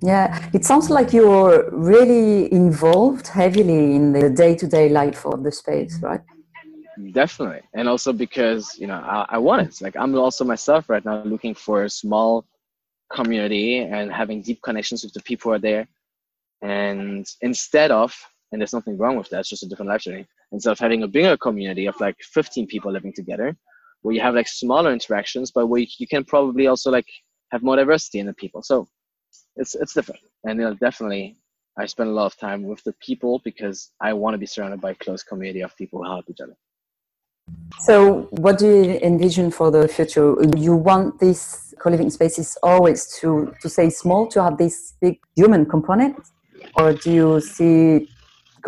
yeah, 0.00 0.48
it 0.52 0.64
sounds 0.64 0.90
like 0.90 1.12
you're 1.12 1.68
really 1.72 2.52
involved 2.52 3.26
heavily 3.26 3.96
in 3.96 4.12
the 4.12 4.30
day 4.30 4.54
to 4.54 4.66
day 4.66 4.88
life 4.88 5.26
of 5.26 5.42
the 5.42 5.50
space, 5.50 5.98
right? 6.00 6.20
Definitely. 7.12 7.62
And 7.74 7.88
also 7.88 8.12
because, 8.12 8.78
you 8.78 8.86
know, 8.86 8.94
I, 8.94 9.26
I 9.30 9.38
want 9.38 9.66
it. 9.66 9.82
Like, 9.82 9.96
I'm 9.96 10.16
also 10.16 10.44
myself 10.44 10.88
right 10.88 11.04
now 11.04 11.22
looking 11.24 11.54
for 11.54 11.84
a 11.84 11.90
small 11.90 12.44
community 13.10 13.78
and 13.78 14.12
having 14.12 14.42
deep 14.42 14.62
connections 14.62 15.02
with 15.02 15.12
the 15.14 15.22
people 15.22 15.50
who 15.50 15.56
are 15.56 15.58
there. 15.58 15.88
And 16.62 17.26
instead 17.40 17.90
of, 17.90 18.14
and 18.50 18.60
there's 18.60 18.72
nothing 18.72 18.96
wrong 18.96 19.16
with 19.16 19.28
that, 19.30 19.40
it's 19.40 19.48
just 19.48 19.62
a 19.62 19.68
different 19.68 19.90
life 19.90 20.02
journey. 20.02 20.26
Instead 20.52 20.72
of 20.72 20.78
having 20.78 21.02
a 21.02 21.08
bigger 21.08 21.36
community 21.36 21.86
of 21.86 22.00
like 22.00 22.16
15 22.20 22.66
people 22.66 22.92
living 22.92 23.12
together, 23.12 23.56
where 24.02 24.14
you 24.14 24.20
have 24.20 24.34
like 24.34 24.48
smaller 24.48 24.92
interactions, 24.92 25.50
but 25.50 25.66
where 25.66 25.80
you, 25.80 26.06
can 26.06 26.24
probably 26.24 26.66
also 26.66 26.90
like 26.90 27.08
have 27.52 27.62
more 27.62 27.76
diversity 27.76 28.18
in 28.18 28.26
the 28.26 28.34
people. 28.34 28.62
So 28.62 28.88
it's 29.56 29.74
it's 29.74 29.92
different, 29.94 30.20
and 30.44 30.58
you 30.58 30.64
know, 30.64 30.74
definitely 30.74 31.36
I 31.78 31.86
spend 31.86 32.10
a 32.10 32.12
lot 32.12 32.26
of 32.26 32.36
time 32.38 32.64
with 32.64 32.82
the 32.84 32.92
people 32.94 33.40
because 33.44 33.90
I 34.00 34.12
want 34.12 34.34
to 34.34 34.38
be 34.38 34.46
surrounded 34.46 34.80
by 34.80 34.92
a 34.92 34.94
close 34.94 35.22
community 35.22 35.60
of 35.62 35.76
people 35.76 36.02
who 36.02 36.10
help 36.10 36.26
each 36.28 36.40
other. 36.40 36.56
So, 37.80 38.28
what 38.30 38.58
do 38.58 38.66
you 38.66 38.98
envision 39.02 39.50
for 39.50 39.70
the 39.70 39.88
future? 39.88 40.36
You 40.56 40.74
want 40.76 41.18
these 41.20 41.74
co-living 41.78 42.10
spaces 42.10 42.56
always 42.62 43.06
to 43.20 43.54
to 43.62 43.68
stay 43.68 43.90
small, 43.90 44.26
to 44.28 44.42
have 44.42 44.58
this 44.58 44.94
big 45.00 45.18
human 45.36 45.66
component, 45.66 46.16
or 46.76 46.92
do 46.92 47.12
you 47.12 47.40
see 47.40 48.08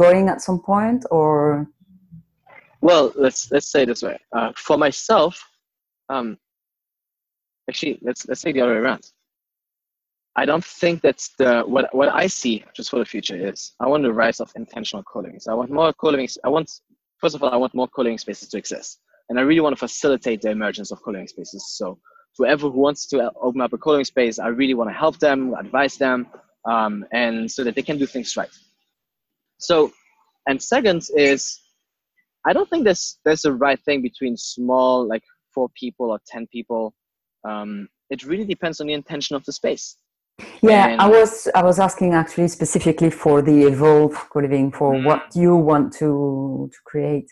growing 0.00 0.28
at 0.30 0.40
some 0.40 0.60
point, 0.72 1.04
or? 1.10 1.68
Well, 2.80 3.12
let's 3.24 3.40
let's 3.52 3.70
say 3.74 3.84
this 3.84 4.02
way. 4.02 4.16
Uh, 4.36 4.50
for 4.56 4.76
myself, 4.78 5.34
um, 6.08 6.38
actually, 7.68 7.98
let's 8.06 8.26
let's 8.28 8.40
say 8.40 8.52
the 8.52 8.62
other 8.62 8.74
way 8.74 8.78
around. 8.78 9.04
I 10.36 10.46
don't 10.50 10.64
think 10.64 11.02
that's 11.02 11.26
the 11.40 11.50
what 11.74 11.84
what 11.98 12.08
I 12.24 12.26
see 12.28 12.64
just 12.76 12.88
for 12.90 12.98
the 12.98 13.10
future 13.14 13.38
is 13.50 13.58
I 13.84 13.86
want 13.90 14.02
the 14.04 14.12
rise 14.24 14.40
of 14.40 14.48
intentional 14.62 15.02
co-living. 15.02 15.40
I 15.48 15.54
want 15.60 15.70
more 15.70 15.92
co-living. 15.92 16.28
I 16.44 16.48
want 16.48 16.68
first 17.22 17.34
of 17.34 17.42
all 17.42 17.52
I 17.56 17.60
want 17.62 17.74
more 17.74 17.88
co-living 17.88 18.20
spaces 18.26 18.48
to 18.52 18.58
exist. 18.58 18.90
and 19.28 19.38
I 19.38 19.42
really 19.42 19.64
want 19.64 19.74
to 19.76 19.82
facilitate 19.88 20.40
the 20.42 20.50
emergence 20.50 20.90
of 20.92 20.96
co-living 21.02 21.28
spaces. 21.28 21.62
So 21.78 21.98
whoever 22.36 22.68
who 22.68 22.80
wants 22.86 23.06
to 23.08 23.30
open 23.40 23.60
up 23.60 23.72
a 23.72 23.78
co-living 23.78 24.04
space, 24.04 24.38
I 24.46 24.48
really 24.48 24.74
want 24.74 24.90
to 24.90 24.94
help 25.04 25.16
them, 25.26 25.54
advise 25.64 25.96
them, 26.04 26.18
um, 26.64 26.94
and 27.12 27.50
so 27.50 27.60
that 27.64 27.74
they 27.76 27.82
can 27.82 27.98
do 27.98 28.06
things 28.06 28.36
right. 28.36 28.50
So, 29.60 29.92
and 30.48 30.60
second 30.60 31.06
is, 31.16 31.60
I 32.46 32.52
don't 32.52 32.68
think 32.68 32.84
there's 32.84 33.18
there's 33.24 33.44
a 33.44 33.52
right 33.52 33.78
thing 33.84 34.02
between 34.02 34.36
small, 34.36 35.06
like 35.06 35.22
four 35.54 35.68
people 35.78 36.10
or 36.10 36.20
ten 36.26 36.46
people. 36.48 36.94
Um, 37.44 37.88
it 38.10 38.24
really 38.24 38.44
depends 38.44 38.80
on 38.80 38.86
the 38.88 38.94
intention 38.94 39.36
of 39.36 39.44
the 39.44 39.52
space. 39.52 39.96
Yeah, 40.62 40.88
and 40.88 41.00
I 41.00 41.08
was 41.08 41.48
I 41.54 41.62
was 41.62 41.78
asking 41.78 42.14
actually 42.14 42.48
specifically 42.48 43.10
for 43.10 43.42
the 43.42 43.64
evolve 43.64 44.14
co-living 44.30 44.72
for 44.72 44.94
mm-hmm. 44.94 45.06
what 45.06 45.22
you 45.34 45.56
want 45.56 45.92
to 45.94 46.70
to 46.72 46.78
create. 46.84 47.30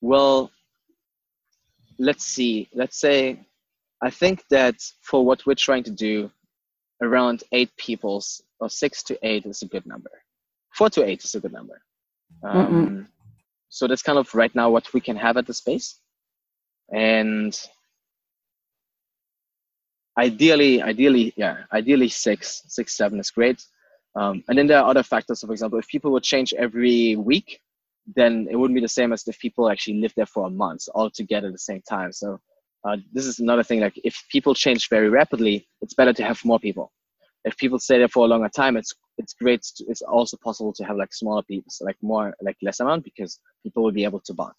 Well, 0.00 0.50
let's 1.98 2.24
see. 2.24 2.68
Let's 2.74 3.00
say 3.00 3.40
I 4.02 4.10
think 4.10 4.44
that 4.50 4.76
for 5.00 5.24
what 5.24 5.46
we're 5.46 5.54
trying 5.54 5.84
to 5.84 5.90
do, 5.90 6.30
around 7.00 7.44
eight 7.52 7.70
people's 7.76 8.42
or 8.60 8.68
six 8.68 9.02
to 9.04 9.18
eight 9.22 9.46
is 9.46 9.62
a 9.62 9.66
good 9.66 9.86
number. 9.86 10.10
Four 10.74 10.90
to 10.90 11.04
eight 11.04 11.24
is 11.24 11.34
a 11.34 11.40
good 11.40 11.52
number. 11.52 11.80
Um, 12.42 13.08
so 13.68 13.86
that's 13.86 14.02
kind 14.02 14.18
of 14.18 14.34
right 14.34 14.54
now 14.54 14.70
what 14.70 14.92
we 14.92 15.00
can 15.00 15.16
have 15.16 15.36
at 15.36 15.46
the 15.46 15.54
space, 15.54 16.00
and 16.92 17.58
ideally, 20.18 20.82
ideally, 20.82 21.32
yeah, 21.36 21.58
ideally 21.72 22.08
six, 22.08 22.62
six, 22.68 22.96
seven 22.96 23.18
is 23.18 23.30
great. 23.30 23.64
Um, 24.14 24.44
and 24.48 24.58
then 24.58 24.66
there 24.66 24.78
are 24.78 24.88
other 24.88 25.02
factors. 25.02 25.40
So 25.40 25.46
for 25.46 25.52
example, 25.52 25.78
if 25.78 25.88
people 25.88 26.12
would 26.12 26.22
change 26.22 26.52
every 26.52 27.16
week, 27.16 27.60
then 28.14 28.46
it 28.50 28.56
wouldn't 28.56 28.74
be 28.74 28.80
the 28.80 28.88
same 28.88 29.12
as 29.12 29.26
if 29.26 29.38
people 29.38 29.70
actually 29.70 30.00
live 30.00 30.12
there 30.16 30.26
for 30.26 30.46
a 30.46 30.50
month 30.50 30.82
all 30.94 31.10
together 31.10 31.46
at 31.46 31.52
the 31.52 31.58
same 31.58 31.82
time. 31.88 32.12
So 32.12 32.38
uh, 32.84 32.96
this 33.12 33.26
is 33.26 33.38
another 33.38 33.62
thing. 33.62 33.80
Like 33.80 33.98
if 34.04 34.22
people 34.30 34.54
change 34.54 34.88
very 34.88 35.08
rapidly, 35.08 35.66
it's 35.80 35.94
better 35.94 36.12
to 36.12 36.24
have 36.24 36.44
more 36.44 36.58
people. 36.58 36.92
If 37.44 37.56
people 37.56 37.78
stay 37.78 37.98
there 37.98 38.08
for 38.08 38.24
a 38.24 38.28
longer 38.28 38.48
time, 38.48 38.76
it's 38.76 38.94
it's 39.18 39.34
great. 39.34 39.62
To, 39.76 39.84
it's 39.88 40.02
also 40.02 40.36
possible 40.36 40.72
to 40.74 40.84
have 40.84 40.96
like 40.96 41.12
smaller 41.12 41.42
people, 41.42 41.70
so 41.70 41.84
like 41.84 41.96
more 42.02 42.34
like 42.40 42.56
less 42.62 42.80
amount 42.80 43.04
because 43.04 43.38
people 43.62 43.82
will 43.82 43.92
be 43.92 44.04
able 44.04 44.20
to 44.20 44.34
bond. 44.34 44.54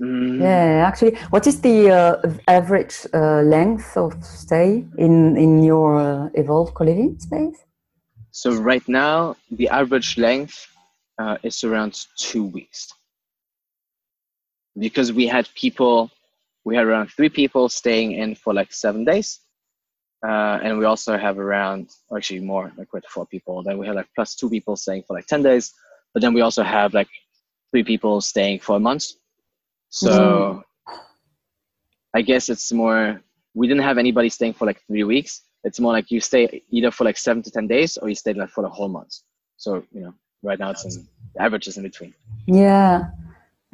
Mm. 0.00 0.40
Yeah, 0.40 0.86
actually, 0.88 1.16
what 1.30 1.46
is 1.46 1.60
the 1.60 1.90
uh, 1.90 2.32
average 2.48 3.06
uh, 3.14 3.42
length 3.42 3.96
of 3.96 4.12
stay 4.24 4.84
in 4.98 5.36
in 5.36 5.62
your 5.62 5.98
uh, 5.98 6.28
evolved 6.34 6.74
co-living 6.74 7.18
space? 7.18 7.64
So 8.32 8.52
right 8.52 8.86
now, 8.88 9.36
the 9.50 9.68
average 9.68 10.18
length 10.18 10.66
uh, 11.18 11.38
is 11.44 11.62
around 11.62 12.06
two 12.16 12.44
weeks 12.44 12.92
because 14.76 15.12
we 15.12 15.26
had 15.26 15.48
people, 15.54 16.10
we 16.64 16.74
had 16.74 16.86
around 16.86 17.08
three 17.08 17.28
people 17.28 17.68
staying 17.68 18.12
in 18.12 18.34
for 18.34 18.52
like 18.52 18.72
seven 18.72 19.04
days, 19.04 19.38
uh, 20.26 20.58
and 20.62 20.78
we 20.78 20.84
also 20.84 21.16
have 21.16 21.38
around 21.38 21.90
actually 22.16 22.40
more 22.40 22.72
like 22.76 22.92
with 22.92 23.04
four 23.06 23.26
people. 23.26 23.62
Then 23.62 23.78
we 23.78 23.86
have 23.86 23.96
like 23.96 24.08
plus 24.14 24.34
two 24.34 24.48
people 24.48 24.76
staying 24.76 25.04
for 25.06 25.14
like 25.14 25.26
ten 25.26 25.42
days, 25.42 25.72
but 26.12 26.22
then 26.22 26.32
we 26.32 26.40
also 26.40 26.62
have 26.62 26.94
like 26.94 27.08
three 27.70 27.84
people 27.84 28.20
staying 28.20 28.60
for 28.60 28.76
a 28.76 28.80
month 28.80 29.04
so 29.94 30.64
mm. 30.88 30.94
I 32.14 32.22
guess 32.22 32.48
it's 32.48 32.72
more, 32.72 33.20
we 33.54 33.68
didn't 33.68 33.84
have 33.84 33.96
anybody 33.96 34.28
staying 34.28 34.54
for 34.54 34.66
like 34.66 34.82
three 34.88 35.04
weeks. 35.04 35.42
It's 35.62 35.78
more 35.78 35.92
like 35.92 36.10
you 36.10 36.20
stay 36.20 36.62
either 36.70 36.90
for 36.90 37.04
like 37.04 37.16
seven 37.16 37.44
to 37.44 37.50
10 37.50 37.68
days 37.68 37.96
or 37.96 38.08
you 38.08 38.16
stay 38.16 38.32
like 38.32 38.50
for 38.50 38.62
the 38.62 38.68
whole 38.68 38.88
month. 38.88 39.14
So, 39.56 39.84
you 39.92 40.00
know, 40.00 40.12
right 40.42 40.58
now 40.58 40.70
it's 40.70 40.84
in, 40.84 41.06
the 41.34 41.42
average 41.42 41.68
is 41.68 41.76
in 41.76 41.84
between. 41.84 42.12
Yeah. 42.48 43.10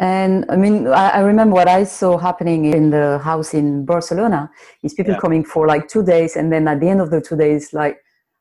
And 0.01 0.47
I 0.49 0.57
mean, 0.57 0.87
I, 0.87 1.11
I, 1.11 1.21
remember 1.21 1.55
what 1.57 1.69
I 1.69 1.85
saw 1.85 2.17
happening 2.17 2.65
in 2.65 2.89
the 2.89 3.19
house 3.19 3.53
in 3.53 3.85
Barcelona 3.85 4.51
is 4.83 4.95
people 4.95 5.13
yeah. 5.13 5.21
coming 5.21 5.45
for 5.45 5.67
like 5.67 5.89
two 5.89 6.03
days, 6.03 6.37
and 6.37 6.51
then 6.51 6.67
at 6.69 6.81
the 6.81 6.89
end 6.89 7.03
of 7.03 7.11
the 7.11 7.21
two 7.21 7.37
days, 7.37 7.75
like, 7.75 7.99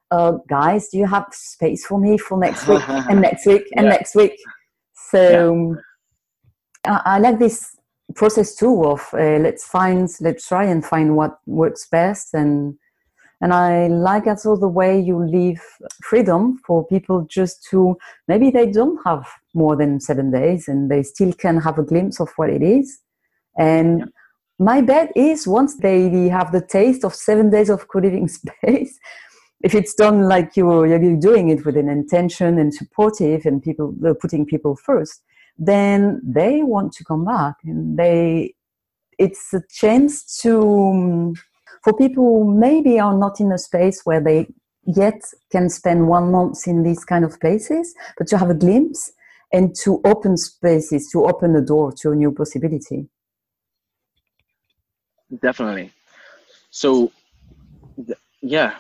uh, 0.10 0.38
guys, 0.48 0.88
do 0.88 0.98
you 0.98 1.06
have 1.06 1.26
space 1.34 1.86
for 1.86 2.00
me 2.00 2.18
for 2.18 2.40
next 2.40 2.66
week 2.66 2.82
and 2.88 3.20
next 3.22 3.46
week 3.46 3.64
and 3.76 3.88
yeah. 3.88 3.92
next 3.92 4.16
week? 4.16 4.40
So 4.94 5.76
I 6.86 7.20
like 7.20 7.40
this 7.40 7.76
process 8.16 8.56
too 8.56 8.86
of 8.86 9.10
uh, 9.14 9.40
let's 9.40 9.68
find 9.68 10.08
let's 10.22 10.48
try 10.48 10.64
and 10.64 10.86
find 10.86 11.18
what 11.18 11.40
works 11.46 11.90
best 11.92 12.34
and 12.34 12.76
and 13.42 13.54
i 13.54 13.88
like 13.88 14.28
also 14.28 14.56
the 14.56 14.68
way 14.68 15.00
you 15.00 15.24
leave 15.24 15.62
freedom 16.04 16.60
for 16.66 16.86
people 16.88 17.26
just 17.30 17.64
to 17.70 17.98
maybe 18.28 18.50
they 18.50 18.70
don't 18.70 19.00
have 19.06 19.28
more 19.54 19.76
than 19.76 20.00
seven 20.00 20.32
days 20.32 20.68
and 20.68 20.90
they 20.90 21.04
still 21.04 21.34
can 21.34 21.60
have 21.60 21.78
a 21.78 21.84
glimpse 21.84 22.20
of 22.20 22.30
what 22.36 22.50
it 22.50 22.62
is 22.62 23.00
and 23.58 24.00
yeah. 24.00 24.06
my 24.60 24.82
bet 24.82 25.12
is 25.16 25.48
once 25.48 25.78
they 25.78 26.28
have 26.28 26.52
the 26.52 26.62
taste 26.62 27.04
of 27.04 27.16
seven 27.16 27.50
days 27.50 27.70
of 27.70 27.88
co-living 27.88 28.28
space 28.40 29.00
if 29.62 29.76
it's 29.76 29.94
done 29.94 30.22
like 30.22 30.56
you're, 30.56 30.88
you're 30.88 31.18
doing 31.18 31.50
it 31.50 31.66
with 31.66 31.76
an 31.76 31.90
intention 31.90 32.58
and 32.58 32.74
supportive 32.74 33.46
and 33.46 33.62
people 33.62 33.94
putting 34.22 34.46
people 34.46 34.76
first 34.76 35.22
then 35.58 36.22
they 36.24 36.64
want 36.64 36.94
to 36.94 37.04
come 37.04 37.26
back 37.26 37.56
and 37.66 37.98
they 37.98 38.54
it's 39.18 39.54
a 39.54 39.62
chance 39.70 40.40
to 40.42 41.36
for 41.84 41.94
people 41.94 42.24
who 42.24 42.60
maybe 42.60 43.00
are 43.00 43.18
not 43.18 43.40
in 43.40 43.52
a 43.52 43.58
space 43.58 44.02
where 44.04 44.22
they 44.22 44.48
yet 44.86 45.22
can 45.52 45.70
spend 45.70 46.08
one 46.08 46.32
month 46.32 46.68
in 46.68 46.84
these 46.84 47.04
kind 47.06 47.24
of 47.26 47.40
places 47.40 47.94
but 48.18 48.28
to 48.28 48.38
have 48.38 48.50
a 48.50 48.54
glimpse 48.54 49.12
and 49.52 49.76
to 49.76 50.02
open 50.06 50.38
spaces 50.38 51.10
to 51.12 51.26
open 51.26 51.54
the 51.54 51.62
door 51.62 51.92
to 51.92 52.12
a 52.12 52.16
new 52.16 52.32
possibility 52.32 53.08
definitely 55.42 55.92
so 56.72 57.12
yeah 58.42 58.76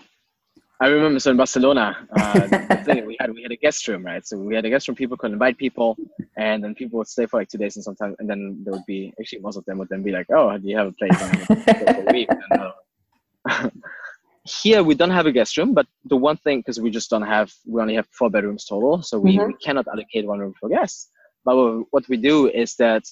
I 0.81 0.87
remember 0.87 1.19
so 1.19 1.31
in 1.31 1.37
Barcelona, 1.37 2.07
uh, 2.15 2.39
thing 2.85 3.05
we 3.05 3.17
had 3.19 3.33
we 3.33 3.43
had 3.43 3.51
a 3.51 3.57
guest 3.57 3.85
room, 3.89 4.05
right? 4.05 4.25
So 4.25 4.37
we 4.37 4.55
had 4.55 4.63
a 4.63 4.69
guest 4.69 4.87
room. 4.87 4.95
People 4.95 5.17
could 5.17 5.33
invite 5.33 5.57
people, 5.57 5.97
and 6.37 6.63
then 6.63 6.73
people 6.73 6.99
would 6.99 7.07
stay 7.07 7.25
for 7.25 7.37
like 7.41 7.49
two 7.49 7.57
days, 7.57 7.75
and 7.75 7.83
sometimes, 7.83 8.15
and 8.19 8.29
then 8.29 8.61
there 8.63 8.71
would 8.71 8.85
be 8.85 9.13
actually 9.19 9.39
most 9.39 9.57
of 9.57 9.65
them 9.65 9.77
would 9.79 9.89
then 9.89 10.03
be 10.03 10.11
like, 10.11 10.27
"Oh, 10.29 10.57
do 10.57 10.65
you 10.65 10.77
have 10.77 10.87
a 10.87 10.93
place?" 10.93 11.11
here 14.43 14.83
we 14.83 14.95
don't 14.95 15.11
have 15.11 15.25
a 15.25 15.31
guest 15.31 15.57
room, 15.57 15.73
but 15.73 15.87
the 16.05 16.15
one 16.15 16.37
thing 16.37 16.59
because 16.59 16.79
we 16.79 16.89
just 16.89 17.09
don't 17.09 17.27
have 17.35 17.51
we 17.65 17.81
only 17.81 17.95
have 17.95 18.07
four 18.11 18.29
bedrooms 18.29 18.65
total, 18.65 19.01
so 19.01 19.19
we, 19.19 19.37
mm-hmm. 19.37 19.47
we 19.47 19.53
cannot 19.55 19.87
allocate 19.87 20.25
one 20.25 20.39
room 20.39 20.53
for 20.59 20.69
guests. 20.69 21.09
But 21.45 21.55
what 21.91 22.07
we 22.09 22.17
do 22.17 22.49
is 22.49 22.75
that 22.75 23.03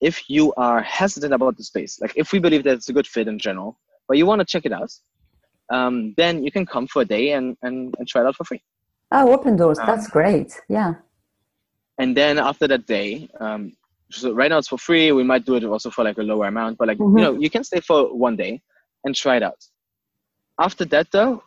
if 0.00 0.28
you 0.28 0.52
are 0.56 0.82
hesitant 0.82 1.32
about 1.32 1.56
the 1.56 1.64
space, 1.64 2.00
like 2.00 2.12
if 2.16 2.32
we 2.32 2.38
believe 2.38 2.64
that 2.64 2.74
it's 2.74 2.88
a 2.88 2.92
good 2.92 3.06
fit 3.06 3.28
in 3.28 3.38
general, 3.38 3.78
but 4.08 4.16
you 4.18 4.26
want 4.26 4.40
to 4.40 4.44
check 4.44 4.64
it 4.66 4.72
out, 4.72 4.92
um, 5.70 6.14
then 6.16 6.44
you 6.44 6.50
can 6.50 6.66
come 6.66 6.86
for 6.86 7.02
a 7.02 7.04
day 7.04 7.32
and, 7.32 7.56
and, 7.62 7.94
and 7.98 8.08
try 8.08 8.20
it 8.20 8.26
out 8.26 8.36
for 8.36 8.44
free. 8.44 8.62
Oh, 9.12 9.32
open 9.32 9.56
doors. 9.56 9.78
Um, 9.78 9.86
That's 9.86 10.08
great. 10.08 10.52
Yeah. 10.68 10.94
And 11.98 12.16
then 12.16 12.38
after 12.38 12.66
that 12.68 12.86
day, 12.86 13.28
um, 13.40 13.72
so 14.10 14.32
right 14.32 14.50
now 14.50 14.58
it's 14.58 14.68
for 14.68 14.78
free. 14.78 15.12
We 15.12 15.22
might 15.22 15.44
do 15.44 15.54
it 15.54 15.64
also 15.64 15.90
for 15.90 16.04
like 16.04 16.18
a 16.18 16.22
lower 16.22 16.46
amount, 16.46 16.78
but 16.78 16.88
like, 16.88 16.98
mm-hmm. 16.98 17.18
you 17.18 17.24
know, 17.24 17.38
you 17.38 17.50
can 17.50 17.64
stay 17.64 17.80
for 17.80 18.14
one 18.14 18.36
day 18.36 18.60
and 19.04 19.14
try 19.14 19.36
it 19.36 19.42
out. 19.42 19.64
After 20.58 20.84
that 20.86 21.10
though, 21.10 21.42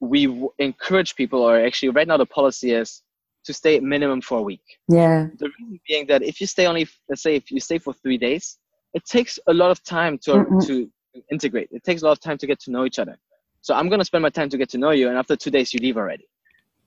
we 0.00 0.26
w- 0.26 0.52
encourage 0.58 1.14
people, 1.14 1.40
or 1.42 1.58
actually 1.58 1.90
right 1.90 2.08
now 2.08 2.16
the 2.16 2.26
policy 2.26 2.72
is 2.72 3.02
to 3.44 3.52
stay 3.52 3.80
minimum 3.80 4.20
for 4.20 4.38
a 4.38 4.42
week. 4.42 4.62
Yeah. 4.88 5.28
The 5.38 5.50
reason 5.58 5.80
being 5.88 6.06
that 6.06 6.22
if 6.22 6.40
you 6.40 6.46
stay 6.46 6.66
only, 6.66 6.88
let's 7.08 7.22
say 7.22 7.34
if 7.34 7.50
you 7.50 7.60
stay 7.60 7.78
for 7.78 7.92
three 7.92 8.18
days, 8.18 8.58
it 8.94 9.04
takes 9.04 9.38
a 9.48 9.54
lot 9.54 9.70
of 9.70 9.82
time 9.84 10.18
to, 10.18 10.32
mm-hmm. 10.32 10.58
to 10.66 10.90
integrate. 11.30 11.68
It 11.72 11.82
takes 11.82 12.02
a 12.02 12.04
lot 12.04 12.12
of 12.12 12.20
time 12.20 12.38
to 12.38 12.46
get 12.46 12.60
to 12.60 12.70
know 12.70 12.84
each 12.84 12.98
other. 12.98 13.18
So 13.60 13.74
I'm 13.74 13.88
gonna 13.88 14.04
spend 14.04 14.22
my 14.22 14.30
time 14.30 14.48
to 14.50 14.58
get 14.58 14.68
to 14.70 14.78
know 14.78 14.90
you, 14.90 15.08
and 15.08 15.16
after 15.16 15.36
two 15.36 15.50
days 15.50 15.72
you 15.72 15.80
leave 15.80 15.96
already. 15.96 16.26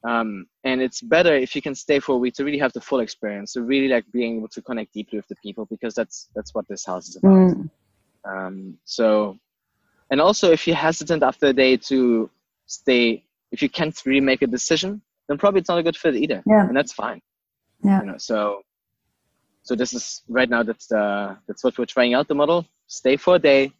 Um, 0.07 0.45
and 0.63 0.81
it's 0.81 1.01
better 1.01 1.33
if 1.33 1.55
you 1.55 1.61
can 1.61 1.73
stay 1.73 1.99
for 1.99 2.13
a 2.15 2.17
week 2.17 2.35
to 2.35 2.43
really 2.43 2.59
have 2.59 2.73
the 2.73 2.81
full 2.81 2.99
experience, 2.99 3.53
to 3.53 3.63
really 3.63 3.87
like 3.87 4.05
being 4.11 4.37
able 4.37 4.49
to 4.49 4.61
connect 4.61 4.93
deeply 4.93 5.17
with 5.17 5.27
the 5.27 5.35
people, 5.37 5.65
because 5.65 5.95
that's 5.95 6.29
that's 6.35 6.53
what 6.53 6.67
this 6.67 6.85
house 6.85 7.07
is 7.09 7.15
about. 7.15 7.31
Mm. 7.31 7.69
Um, 8.23 8.77
so, 8.85 9.37
and 10.09 10.21
also 10.21 10.51
if 10.51 10.67
you're 10.67 10.75
hesitant 10.75 11.23
after 11.23 11.47
a 11.47 11.53
day 11.53 11.77
to 11.77 12.29
stay, 12.65 13.23
if 13.51 13.61
you 13.61 13.69
can't 13.69 13.99
really 14.05 14.21
make 14.21 14.41
a 14.41 14.47
decision, 14.47 15.01
then 15.27 15.37
probably 15.37 15.59
it's 15.59 15.69
not 15.69 15.79
a 15.79 15.83
good 15.83 15.97
fit 15.97 16.15
either, 16.15 16.43
yeah. 16.45 16.67
and 16.67 16.75
that's 16.75 16.93
fine. 16.93 17.21
Yeah. 17.83 18.01
You 18.01 18.07
know, 18.07 18.17
so 18.17 18.61
so 19.63 19.75
this 19.75 19.93
is 19.93 20.23
right 20.27 20.49
now 20.49 20.63
that's 20.63 20.87
the 20.87 21.37
that's 21.47 21.63
what 21.63 21.77
we're 21.77 21.85
trying 21.85 22.13
out 22.13 22.27
the 22.27 22.35
model. 22.35 22.65
Stay 22.87 23.17
for 23.17 23.35
a 23.35 23.39
day. 23.39 23.71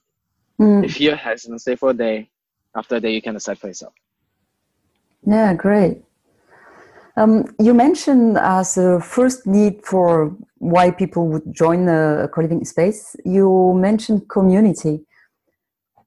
Mm. 0.59 0.83
If 0.83 0.99
you're 1.01 1.15
hesitant, 1.15 1.61
stay 1.61 1.75
for 1.75 1.89
a 1.91 1.93
day 1.93 2.29
after 2.75 2.95
a 2.95 2.99
day 2.99 3.11
you 3.11 3.21
can 3.21 3.33
decide 3.33 3.57
for 3.57 3.67
yourself 3.67 3.93
yeah 5.25 5.53
great 5.53 6.01
um, 7.17 7.45
you 7.59 7.73
mentioned 7.73 8.37
as 8.37 8.77
a 8.77 8.99
first 8.99 9.47
need 9.47 9.81
for 9.85 10.35
why 10.57 10.91
people 10.91 11.27
would 11.29 11.53
join 11.53 11.87
a 11.87 12.27
co-living 12.33 12.65
space 12.65 13.15
you 13.23 13.73
mentioned 13.75 14.27
community 14.29 15.05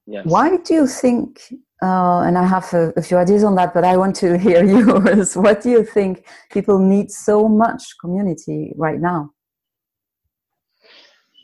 yes. 0.09 0.25
why 0.25 0.57
do 0.57 0.73
you 0.73 0.87
think 0.87 1.41
uh, 1.81 2.19
and 2.25 2.37
i 2.37 2.45
have 2.45 2.73
a, 2.73 2.91
a, 2.97 3.01
few 3.01 3.17
ideas 3.17 3.43
on 3.43 3.55
that 3.55 3.73
but 3.73 3.83
i 3.83 3.95
want 3.95 4.15
to 4.15 4.37
hear 4.45 4.63
yours 4.63 5.35
what 5.35 5.61
do 5.61 5.69
you 5.69 5.83
think 5.83 6.25
people 6.51 6.77
need 6.79 7.09
so 7.11 7.47
much 7.47 7.83
community 8.01 8.73
right 8.75 8.99
now 8.99 9.31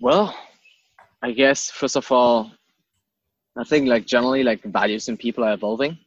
Well, 0.02 0.36
I 1.22 1.32
guess 1.32 1.72
first 1.72 1.96
of 1.96 2.12
all, 2.12 2.52
I 3.56 3.64
think 3.64 3.88
like 3.88 4.06
generally 4.06 4.44
like 4.44 4.62
values 4.64 5.08
in 5.08 5.18
people 5.18 5.44
are 5.44 5.54
evolving. 5.54 5.98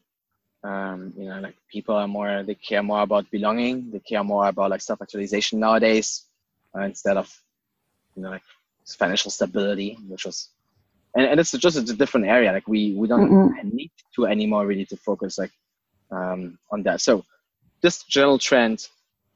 Um, 0.62 1.14
you 1.16 1.24
know, 1.24 1.40
like 1.40 1.56
people 1.72 1.94
are 1.96 2.06
more 2.06 2.42
they 2.42 2.54
care 2.54 2.82
more 2.82 3.00
about 3.02 3.30
belonging. 3.30 3.90
They 3.90 4.00
care 4.00 4.22
more 4.22 4.48
about 4.48 4.70
like 4.70 4.82
self-actualization 4.82 5.58
nowadays 5.58 6.26
uh, 6.76 6.82
instead 6.82 7.16
of 7.16 7.34
you 8.14 8.22
know 8.22 8.30
like 8.30 8.42
financial 8.86 9.30
stability, 9.30 9.96
which 10.06 10.26
was 10.26 10.50
and, 11.14 11.26
and 11.26 11.40
it's 11.40 11.52
just 11.52 11.76
it's 11.76 11.90
a 11.90 11.96
different 11.96 12.26
area. 12.26 12.52
Like 12.52 12.68
we 12.68 12.94
we 12.94 13.08
don't 13.08 13.30
mm 13.30 13.72
need 13.72 13.90
to 14.14 14.26
anymore 14.26 14.66
really 14.66 14.84
to 14.86 14.96
focus 14.96 15.38
like 15.38 15.52
um, 16.10 16.58
on 16.70 16.82
that. 16.84 17.00
So 17.00 17.24
this 17.82 18.02
general 18.04 18.38
trend. 18.38 18.88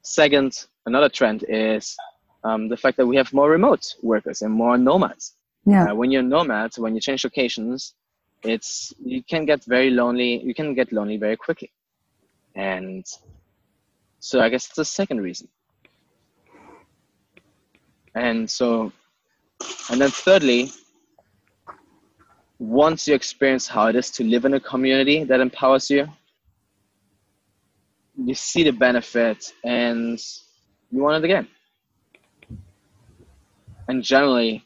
Second, 0.05 0.65
another 0.85 1.07
trend 1.07 1.45
is 1.47 1.95
um, 2.43 2.67
the 2.67 2.75
fact 2.75 2.97
that 2.97 3.07
we 3.07 3.15
have 3.15 3.31
more 3.33 3.49
remote 3.49 3.95
workers 4.01 4.41
and 4.41 4.51
more 4.53 4.77
nomads. 4.77 5.33
Yeah. 5.65 5.91
Uh, 5.91 5.95
when 5.95 6.11
you're 6.11 6.23
nomads, 6.23 6.77
when 6.77 6.93
you 6.93 6.99
change 6.99 7.23
locations, 7.23 7.93
it's 8.43 8.93
you 8.99 9.23
can 9.23 9.45
get 9.45 9.63
very 9.63 9.89
lonely. 9.89 10.43
You 10.43 10.53
can 10.53 10.73
get 10.73 10.91
lonely 10.91 11.17
very 11.17 11.37
quickly, 11.37 11.71
and 12.55 13.05
so 14.19 14.41
I 14.41 14.49
guess 14.49 14.65
it's 14.65 14.75
the 14.75 14.85
second 14.85 15.21
reason. 15.21 15.47
And 18.15 18.49
so, 18.49 18.91
and 19.89 20.01
then 20.01 20.11
thirdly, 20.11 20.71
once 22.63 23.09
you 23.09 23.13
experience 23.13 23.67
how 23.67 23.87
it 23.87 23.95
is 23.95 24.09
to 24.09 24.23
live 24.23 24.45
in 24.45 24.53
a 24.53 24.59
community 24.59 25.25
that 25.25 25.41
empowers 25.41 25.89
you, 25.89 26.07
you 28.15 28.33
see 28.33 28.63
the 28.63 28.71
benefit 28.71 29.51
and 29.65 30.17
you 30.89 31.01
want 31.01 31.21
it 31.21 31.25
again. 31.25 31.45
And 33.89 34.01
generally, 34.01 34.63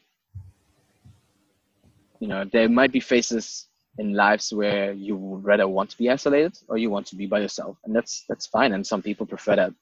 you 2.20 2.28
know, 2.28 2.44
there 2.52 2.68
might 2.68 2.92
be 2.92 3.00
phases 3.00 3.66
in 3.98 4.12
lives 4.12 4.52
where 4.52 4.92
you 4.92 5.16
would 5.16 5.44
rather 5.44 5.66
want 5.66 5.90
to 5.90 5.98
be 5.98 6.08
isolated 6.08 6.56
or 6.68 6.78
you 6.78 6.90
want 6.90 7.06
to 7.08 7.16
be 7.16 7.26
by 7.26 7.40
yourself, 7.40 7.78
and 7.84 7.94
that's 7.96 8.24
that's 8.28 8.46
fine. 8.46 8.74
And 8.74 8.86
some 8.86 9.02
people 9.02 9.26
prefer 9.26 9.56
that. 9.56 9.72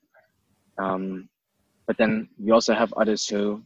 Um, 0.78 1.28
but 1.86 1.98
then 1.98 2.30
you 2.42 2.54
also 2.54 2.72
have 2.72 2.94
others 2.94 3.28
who 3.28 3.62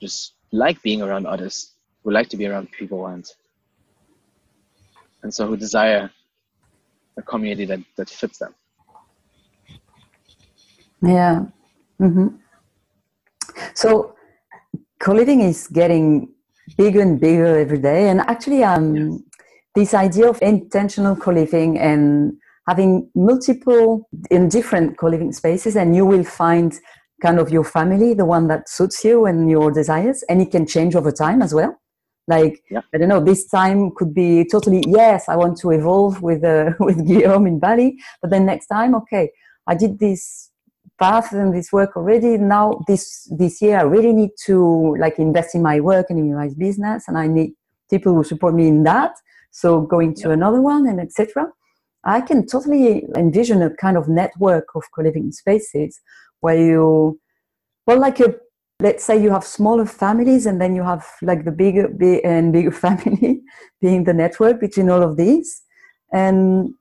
just 0.00 0.34
like 0.50 0.82
being 0.82 1.02
around 1.02 1.26
others, 1.26 1.74
who 2.02 2.10
like 2.10 2.28
to 2.30 2.36
be 2.36 2.46
around 2.46 2.72
people, 2.72 3.06
and 3.06 3.24
and 5.22 5.32
so 5.32 5.46
who 5.46 5.56
desire 5.56 6.10
a 7.16 7.22
community 7.22 7.64
that 7.64 7.80
that 7.96 8.08
fits 8.08 8.38
them. 8.38 8.54
Yeah. 11.02 11.46
Mm-hmm. 12.00 12.28
So 13.74 14.14
co-living 15.00 15.40
is 15.40 15.66
getting 15.66 16.28
bigger 16.76 17.00
and 17.00 17.20
bigger 17.20 17.58
every 17.58 17.78
day, 17.78 18.08
and 18.08 18.20
actually, 18.20 18.62
um, 18.64 18.94
yes. 18.94 19.20
this 19.74 19.94
idea 19.94 20.28
of 20.28 20.40
intentional 20.42 21.16
co-living 21.16 21.78
and 21.78 22.34
having 22.68 23.10
multiple 23.14 24.08
in 24.30 24.48
different 24.48 24.96
co-living 24.96 25.32
spaces, 25.32 25.76
and 25.76 25.96
you 25.96 26.06
will 26.06 26.24
find 26.24 26.78
kind 27.20 27.38
of 27.38 27.50
your 27.50 27.64
family, 27.64 28.14
the 28.14 28.24
one 28.24 28.48
that 28.48 28.68
suits 28.68 29.04
you 29.04 29.26
and 29.26 29.50
your 29.50 29.70
desires, 29.70 30.24
and 30.28 30.40
it 30.40 30.50
can 30.50 30.66
change 30.66 30.94
over 30.94 31.12
time 31.12 31.42
as 31.42 31.52
well. 31.54 31.81
Like 32.28 32.62
yeah. 32.70 32.82
I 32.94 32.98
don't 32.98 33.08
know, 33.08 33.22
this 33.22 33.48
time 33.48 33.90
could 33.96 34.14
be 34.14 34.46
totally 34.50 34.82
yes, 34.86 35.28
I 35.28 35.36
want 35.36 35.58
to 35.58 35.70
evolve 35.70 36.22
with 36.22 36.44
uh, 36.44 36.72
with 36.80 37.06
Guillaume 37.06 37.46
in 37.46 37.58
Bali, 37.58 37.98
but 38.20 38.30
then 38.30 38.46
next 38.46 38.66
time, 38.66 38.94
okay, 38.94 39.30
I 39.66 39.74
did 39.74 39.98
this 39.98 40.50
path 40.98 41.32
and 41.32 41.52
this 41.52 41.72
work 41.72 41.96
already. 41.96 42.38
Now 42.38 42.80
this 42.86 43.28
this 43.36 43.60
year, 43.60 43.78
I 43.78 43.82
really 43.82 44.12
need 44.12 44.30
to 44.46 44.96
like 45.00 45.18
invest 45.18 45.54
in 45.54 45.62
my 45.62 45.80
work 45.80 46.06
and 46.10 46.18
in 46.18 46.34
my 46.34 46.50
business, 46.56 47.08
and 47.08 47.18
I 47.18 47.26
need 47.26 47.52
people 47.90 48.14
who 48.14 48.24
support 48.24 48.54
me 48.54 48.68
in 48.68 48.84
that. 48.84 49.12
So 49.50 49.80
going 49.80 50.14
to 50.14 50.28
yeah. 50.28 50.34
another 50.34 50.60
one 50.60 50.86
and 50.86 51.00
etc. 51.00 51.48
I 52.04 52.20
can 52.20 52.46
totally 52.46 53.06
envision 53.16 53.62
a 53.62 53.70
kind 53.70 53.96
of 53.96 54.08
network 54.08 54.68
of 54.74 54.82
co-living 54.94 55.30
spaces 55.30 56.00
where 56.40 56.58
you, 56.58 57.20
well, 57.86 58.00
like 58.00 58.18
a 58.18 58.34
let's 58.82 59.04
say 59.04 59.22
you 59.22 59.30
have 59.30 59.44
smaller 59.44 59.86
families 59.86 60.44
and 60.46 60.60
then 60.60 60.74
you 60.74 60.82
have 60.82 61.06
like 61.22 61.44
the 61.44 61.52
bigger 61.52 61.88
big 61.88 62.20
and 62.24 62.52
bigger 62.52 62.70
family 62.86 63.40
being 63.80 64.04
the 64.04 64.12
network 64.12 64.60
between 64.60 64.90
all 64.90 65.02
of 65.02 65.16
these. 65.16 65.62
And 66.12 66.74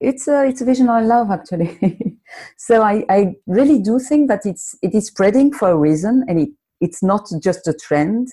it's 0.00 0.26
a 0.26 0.46
it's 0.48 0.60
a 0.60 0.64
vision 0.64 0.88
i 0.88 1.00
love 1.00 1.30
actually. 1.30 2.18
So 2.56 2.82
I, 2.82 3.04
I 3.10 3.34
really 3.46 3.78
do 3.78 3.98
think 3.98 4.28
that 4.28 4.46
it's 4.46 4.74
it 4.82 4.94
is 4.94 5.08
spreading 5.08 5.52
for 5.52 5.68
a 5.70 5.76
reason 5.76 6.24
and 6.28 6.40
it, 6.40 6.48
it's 6.80 7.02
not 7.02 7.28
just 7.42 7.68
a 7.68 7.74
trend 7.74 8.28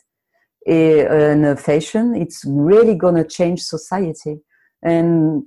eh, 0.65 1.03
and 1.03 1.45
a 1.45 1.57
fashion. 1.57 2.15
It's 2.15 2.43
really 2.45 2.95
going 2.95 3.15
to 3.15 3.25
change 3.25 3.61
society. 3.61 4.37
And 4.81 5.43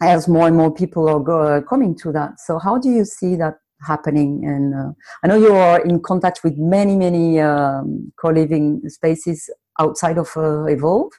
as 0.00 0.28
more 0.28 0.46
and 0.46 0.56
more 0.56 0.72
people 0.72 1.08
are 1.08 1.20
go, 1.20 1.62
coming 1.68 1.94
to 1.98 2.12
that. 2.12 2.40
So 2.40 2.58
how 2.58 2.78
do 2.78 2.88
you 2.88 3.04
see 3.04 3.36
that 3.36 3.56
happening. 3.86 4.44
And 4.44 4.74
uh, 4.74 4.92
i 5.22 5.26
know 5.26 5.36
you 5.36 5.52
are 5.52 5.80
in 5.80 6.00
contact 6.00 6.40
with 6.44 6.56
many 6.56 6.96
many 6.96 7.40
um, 7.40 8.12
co-living 8.20 8.82
spaces 8.88 9.50
outside 9.78 10.18
of 10.18 10.30
uh, 10.36 10.64
evolve 10.64 11.12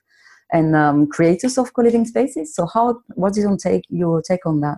and 0.52 0.76
um, 0.76 1.08
creators 1.08 1.58
of 1.58 1.74
co-living 1.74 2.06
spaces. 2.06 2.56
So 2.56 2.68
how 2.74 3.02
what 3.16 3.32
is 3.32 3.44
your 3.44 3.58
take 3.58 3.84
your 3.90 4.22
take 4.22 4.46
on 4.46 4.62
that? 4.62 4.78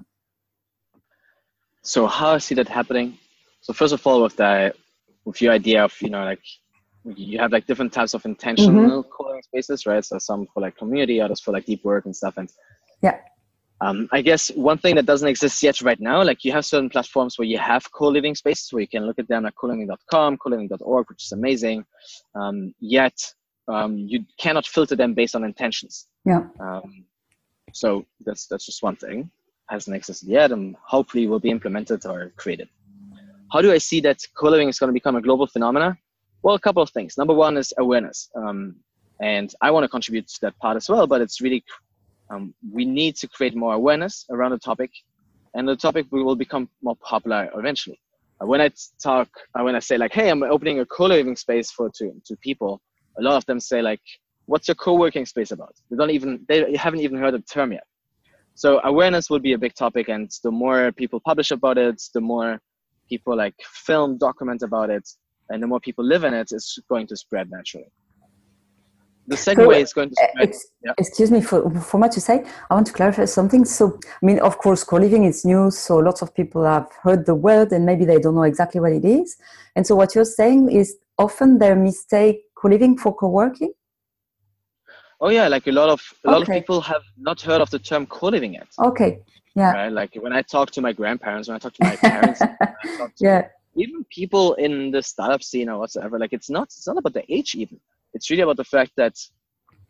So 1.82 2.08
how 2.08 2.32
i 2.32 2.38
see 2.38 2.56
that 2.56 2.70
happening? 2.70 3.18
So 3.62 3.74
first 3.74 3.94
of 3.94 4.06
all 4.06 4.24
with 4.24 4.36
that 4.38 4.76
with 5.26 5.42
your 5.42 5.54
idea 5.54 5.84
of 5.84 5.94
you 6.02 6.10
know 6.10 6.24
like 6.24 6.44
you 7.04 7.38
have 7.38 7.52
like 7.52 7.68
different 7.68 7.92
types 7.92 8.14
of 8.14 8.24
intentional 8.26 9.04
mm-hmm. 9.04 9.10
co-living 9.12 9.42
spaces 9.44 9.86
right? 9.86 10.04
So 10.06 10.18
some 10.20 10.48
for 10.54 10.62
like 10.62 10.78
community 10.78 11.20
others 11.20 11.42
for 11.42 11.52
like 11.52 11.66
deep 11.66 11.84
work 11.84 12.06
and 12.06 12.16
stuff. 12.16 12.38
And 12.38 12.50
yeah 13.02 13.18
um, 13.84 14.08
I 14.12 14.22
guess 14.22 14.50
one 14.56 14.78
thing 14.78 14.96
that 14.96 15.06
doesn't 15.06 15.28
exist 15.28 15.62
yet 15.62 15.82
right 15.82 16.00
now, 16.00 16.24
like 16.24 16.46
you 16.46 16.52
have 16.54 16.66
certain 16.66 16.90
platforms 16.90 17.38
where 17.38 17.48
you 17.48 17.58
have 17.58 17.92
co-living 17.92 18.34
spaces 18.34 18.72
where 18.72 18.82
you 18.82 18.88
can 18.88 19.06
look 19.06 19.20
at 19.20 19.28
them 19.28 19.46
at 19.46 19.56
co-living.com, 19.56 20.38
co-living.org, 20.38 21.10
which 21.10 21.24
is 21.26 21.32
amazing. 21.34 21.86
Um, 22.34 22.74
yet 22.80 23.18
um, 23.68 23.98
you 23.98 24.24
cannot 24.40 24.66
filter 24.66 24.96
them 24.96 25.14
based 25.14 25.36
on 25.36 25.44
intentions. 25.44 26.08
Yeah. 26.26 26.44
Um, 26.60 27.06
so 27.74 28.06
that's 28.26 28.48
that's 28.48 28.66
just 28.66 28.84
one 28.84 28.96
thing 28.96 29.30
hasn't 29.70 29.96
existed 29.96 30.30
yet, 30.30 30.52
and 30.52 30.76
hopefully 30.86 31.28
will 31.28 31.40
be 31.40 31.50
implemented 31.50 32.06
or 32.06 32.32
created. 32.38 32.70
How 33.52 33.62
do 33.62 33.72
I 33.72 33.78
see 33.78 34.00
that 34.02 34.20
co-living 34.36 34.70
is 34.70 34.80
going 34.80 34.90
to 34.90 34.94
become 34.94 35.16
a 35.16 35.22
global 35.22 35.48
phenomena? 35.48 35.98
Well, 36.42 36.56
a 36.56 36.60
couple 36.60 36.84
of 36.84 36.90
things. 36.92 37.18
Number 37.18 37.34
one 37.34 37.58
is 37.58 37.74
awareness, 37.78 38.30
um, 38.36 38.76
and 39.22 39.54
I 39.62 39.72
want 39.72 39.84
to 39.86 39.88
contribute 39.88 40.28
to 40.28 40.42
that 40.42 40.58
part 40.60 40.78
as 40.78 40.90
well. 40.90 41.08
But 41.08 41.22
it's 41.22 41.42
really 41.42 41.64
um, 42.34 42.54
we 42.72 42.86
need 42.86 43.16
to 43.18 43.28
create 43.28 43.56
more 43.56 43.74
awareness 43.74 44.26
around 44.30 44.52
the 44.52 44.60
topic, 44.60 44.92
and 45.54 45.68
the 45.68 45.76
topic 45.76 46.06
will 46.12 46.36
become 46.36 46.70
more 46.82 46.96
popular 46.98 47.50
eventually. 47.56 48.00
Uh, 48.42 48.48
when 48.48 48.62
I 48.62 48.70
talk, 49.02 49.30
uh, 49.58 49.64
when 49.64 49.76
I 49.76 49.80
say 49.80 49.98
like, 49.98 50.14
"Hey, 50.14 50.30
I'm 50.30 50.44
opening 50.44 50.80
a 50.80 50.86
co-living 50.86 51.36
space 51.36 51.72
for 51.72 51.90
two 51.98 52.12
two 52.28 52.38
people," 52.38 52.82
a 53.20 53.22
lot 53.22 53.36
of 53.36 53.46
them 53.46 53.60
say 53.60 53.82
like, 53.82 54.02
"What's 54.46 54.68
your 54.68 54.76
co-working 54.76 55.26
space 55.26 55.52
about?" 55.52 55.76
They 55.90 55.98
don't 55.98 56.12
even 56.18 56.46
they 56.48 56.76
haven't 56.76 57.02
even 57.02 57.18
heard 57.20 57.34
the 57.34 57.42
term 57.56 57.72
yet. 57.72 57.86
So 58.56 58.80
awareness 58.84 59.30
will 59.30 59.44
be 59.50 59.54
a 59.54 59.58
big 59.66 59.76
topic, 59.76 60.10
and 60.10 60.30
the 60.44 60.52
more 60.52 60.92
people 60.92 61.20
publish 61.20 61.52
about 61.52 61.78
it, 61.78 62.02
the 62.14 62.22
more 62.22 62.60
people 63.10 63.36
like 63.36 63.56
film, 63.88 64.18
document 64.18 64.62
about 64.64 64.90
it, 64.90 65.08
and 65.50 65.62
the 65.62 65.68
more 65.68 65.80
people 65.80 66.06
live 66.06 66.24
in 66.24 66.34
it, 66.34 66.48
it's 66.52 66.80
going 66.90 67.08
to 67.08 67.16
spread 67.16 67.50
naturally 67.52 67.92
the 69.28 69.38
second 69.38 69.64
so, 69.64 69.70
way 69.70 69.82
is 69.82 69.94
going 69.94 70.10
to 70.10 70.16
eh, 70.22 70.28
spread. 70.30 70.50
Ex- 70.50 70.68
yeah. 70.84 70.94
Excuse 70.98 71.32
me 71.32 71.42
for, 71.42 71.70
for 71.82 72.00
what 72.00 72.16
you 72.16 72.22
say. 72.22 72.46
I 72.70 72.74
want 72.74 72.88
to 72.88 72.94
clarify 72.94 73.26
something. 73.26 73.64
So, 73.64 73.98
I 74.04 74.26
mean, 74.26 74.40
of 74.40 74.58
course, 74.58 74.84
co-living 74.84 75.24
is 75.24 75.46
new, 75.46 75.72
so 75.72 75.98
lots 75.98 76.22
of 76.22 76.34
people 76.36 76.64
have 76.66 76.90
heard 77.02 77.26
the 77.26 77.36
word 77.36 77.72
and 77.72 77.86
maybe 77.86 78.06
they 78.06 78.20
don't 78.20 78.36
know 78.36 78.44
exactly 78.44 78.82
what 78.82 78.92
it 78.92 79.06
is. 79.06 79.38
And 79.76 79.88
so, 79.88 79.96
what 79.96 80.14
you're 80.14 80.26
saying 80.26 80.72
is 80.72 80.98
often 81.18 81.60
they 81.60 81.74
mistake 81.74 82.42
co-living 82.56 82.98
for 82.98 83.16
co-working. 83.16 83.74
Oh 85.22 85.30
yeah, 85.30 85.48
like 85.48 85.68
a 85.68 85.72
lot 85.72 85.88
of 85.88 86.02
a 86.26 86.28
okay. 86.28 86.34
lot 86.34 86.42
of 86.42 86.50
people 86.50 86.82
have 86.82 87.04
not 87.18 87.40
heard 87.40 87.62
of 87.62 87.70
the 87.70 87.80
term 87.80 88.06
co-living 88.06 88.56
yet. 88.56 88.68
Okay. 88.78 89.20
Yeah. 89.56 89.72
Right? 89.72 89.92
Like 89.92 90.16
when 90.16 90.34
I 90.34 90.42
talk 90.42 90.72
to 90.72 90.82
my 90.82 90.92
grandparents, 90.92 91.48
when 91.48 91.56
I 91.56 91.60
talk 91.60 91.74
to 91.76 91.84
my 91.86 91.96
parents, 91.96 92.40
to 92.84 93.10
yeah. 93.20 93.48
Even 93.76 94.04
people 94.12 94.54
in 94.56 94.92
the 94.92 95.02
startup 95.02 95.42
scene 95.42 95.68
or 95.70 95.80
whatsoever, 95.80 96.20
like 96.20 96.34
it's 96.34 96.50
not 96.50 96.66
it's 96.66 96.86
not 96.86 96.98
about 96.98 97.14
the 97.14 97.24
age 97.34 97.56
even 97.56 97.80
it's 98.14 98.30
really 98.30 98.44
about 98.44 98.58
the 98.58 98.64
fact 98.64 98.92
that 98.98 99.16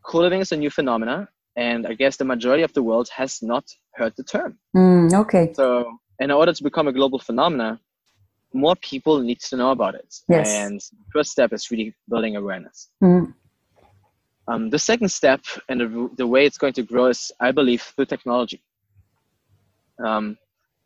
co-living 0.04 0.42
is 0.42 0.52
a 0.52 0.58
new 0.58 0.70
phenomena, 0.70 1.28
and 1.56 1.86
I 1.86 1.94
guess 1.94 2.18
the 2.18 2.26
majority 2.26 2.64
of 2.64 2.74
the 2.74 2.84
world 2.84 3.10
has 3.16 3.42
not 3.42 3.66
heard 3.96 4.14
the 4.18 4.24
term. 4.24 4.58
Mm, 4.76 5.14
okay. 5.14 5.54
So, 5.54 5.98
in 6.20 6.32
order 6.32 6.54
to 6.54 6.64
become 6.64 6.88
a 6.88 6.94
global 6.94 7.20
phenomena, 7.20 7.80
more 8.54 8.76
people 8.78 9.20
need 9.20 9.40
to 9.40 9.58
know 9.58 9.72
about 9.72 9.96
it. 9.96 10.14
Yes. 10.30 10.50
And 10.54 10.80
the 10.80 11.06
first 11.12 11.32
step 11.32 11.54
is 11.54 11.70
really 11.72 11.96
building 12.08 12.36
awareness. 12.36 12.90
Mm. 13.04 13.34
Um, 14.48 14.70
the 14.70 14.80
second 14.80 15.10
step 15.10 15.42
and 15.70 15.80
the, 15.80 16.10
the, 16.18 16.28
way 16.28 16.46
it's 16.46 16.58
going 16.58 16.74
to 16.74 16.84
grow 16.84 17.08
is, 17.08 17.32
I 17.40 17.52
believe, 17.52 17.82
through 17.82 18.06
technology. 18.06 18.62
Um, 20.04 20.38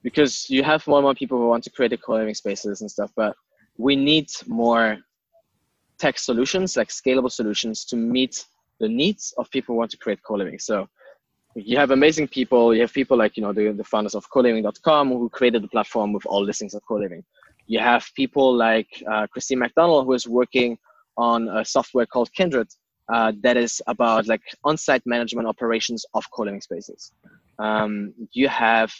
because 0.03 0.49
you 0.49 0.63
have 0.63 0.85
more 0.88 0.99
and 0.99 1.05
more 1.05 1.15
people 1.15 1.38
who 1.39 1.47
want 1.47 1.63
to 1.63 1.71
create 1.71 1.99
co-living 2.01 2.35
spaces 2.35 2.81
and 2.81 2.89
stuff, 2.89 3.11
but 3.15 3.35
we 3.77 3.95
need 3.95 4.27
more 4.45 4.97
tech 5.99 6.17
solutions, 6.19 6.77
like 6.77 6.89
scalable 6.89 7.31
solutions, 7.31 7.85
to 7.85 7.95
meet 7.95 8.45
the 8.79 8.87
needs 8.87 9.33
of 9.37 9.49
people 9.51 9.73
who 9.73 9.79
want 9.79 9.91
to 9.91 9.97
create 9.97 10.19
co-living. 10.23 10.59
So 10.59 10.87
you 11.55 11.77
have 11.77 11.91
amazing 11.91 12.27
people. 12.27 12.73
You 12.73 12.81
have 12.81 12.93
people 12.93 13.17
like 13.17 13.35
you 13.37 13.43
know 13.43 13.53
the, 13.53 13.71
the 13.71 13.83
founders 13.83 14.15
of 14.15 14.29
coliving.com 14.29 15.09
who 15.09 15.29
created 15.29 15.63
the 15.63 15.67
platform 15.67 16.13
with 16.13 16.25
all 16.25 16.43
listings 16.43 16.73
of 16.73 16.81
co-living. 16.87 17.23
You 17.65 17.79
have 17.79 18.07
people 18.15 18.55
like 18.55 19.03
uh, 19.11 19.27
Christine 19.27 19.59
McDonald 19.59 20.05
who 20.05 20.13
is 20.13 20.27
working 20.27 20.77
on 21.17 21.47
a 21.49 21.65
software 21.65 22.05
called 22.05 22.31
Kindred 22.33 22.67
uh, 23.11 23.31
that 23.41 23.57
is 23.57 23.81
about 23.87 24.27
like 24.27 24.41
on-site 24.63 25.01
management 25.05 25.47
operations 25.47 26.05
of 26.13 26.23
co-living 26.31 26.61
spaces. 26.61 27.11
Um, 27.59 28.13
you 28.33 28.47
have 28.47 28.93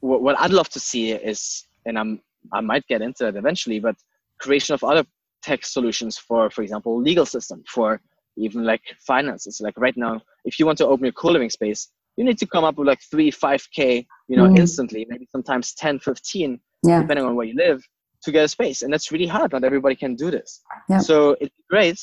what, 0.00 0.22
what 0.22 0.38
I'd 0.40 0.50
love 0.50 0.68
to 0.70 0.80
see 0.80 1.12
is, 1.12 1.66
and 1.84 1.98
I'm 1.98 2.20
I 2.52 2.60
might 2.60 2.86
get 2.86 3.02
into 3.02 3.26
it 3.26 3.36
eventually, 3.36 3.80
but 3.80 3.96
creation 4.38 4.74
of 4.74 4.84
other 4.84 5.04
tech 5.46 5.64
solutions 5.64 6.18
for, 6.18 6.50
for 6.50 6.62
example, 6.62 7.00
legal 7.00 7.24
system 7.24 7.62
for 7.68 8.00
even 8.36 8.64
like 8.64 8.82
finances. 9.06 9.60
Like 9.60 9.74
right 9.76 9.96
now, 9.96 10.20
if 10.44 10.58
you 10.58 10.66
want 10.66 10.78
to 10.78 10.86
open 10.86 11.06
a 11.06 11.12
co-living 11.12 11.50
space, 11.50 11.88
you 12.16 12.24
need 12.24 12.38
to 12.38 12.46
come 12.46 12.64
up 12.64 12.76
with 12.76 12.88
like 12.88 13.00
three, 13.10 13.30
five 13.30 13.62
K, 13.74 14.06
you 14.28 14.36
know, 14.36 14.48
mm. 14.48 14.58
instantly, 14.58 15.06
maybe 15.08 15.28
sometimes 15.30 15.74
10, 15.74 16.00
15, 16.00 16.58
yeah. 16.82 17.00
depending 17.00 17.24
on 17.24 17.36
where 17.36 17.46
you 17.46 17.54
live 17.56 17.80
to 18.22 18.32
get 18.32 18.44
a 18.44 18.48
space. 18.48 18.82
And 18.82 18.92
that's 18.92 19.12
really 19.12 19.26
hard. 19.26 19.52
Not 19.52 19.64
everybody 19.64 19.94
can 19.94 20.16
do 20.16 20.30
this. 20.30 20.62
Yeah. 20.88 20.98
So 20.98 21.36
it's 21.40 21.54
great, 21.70 21.98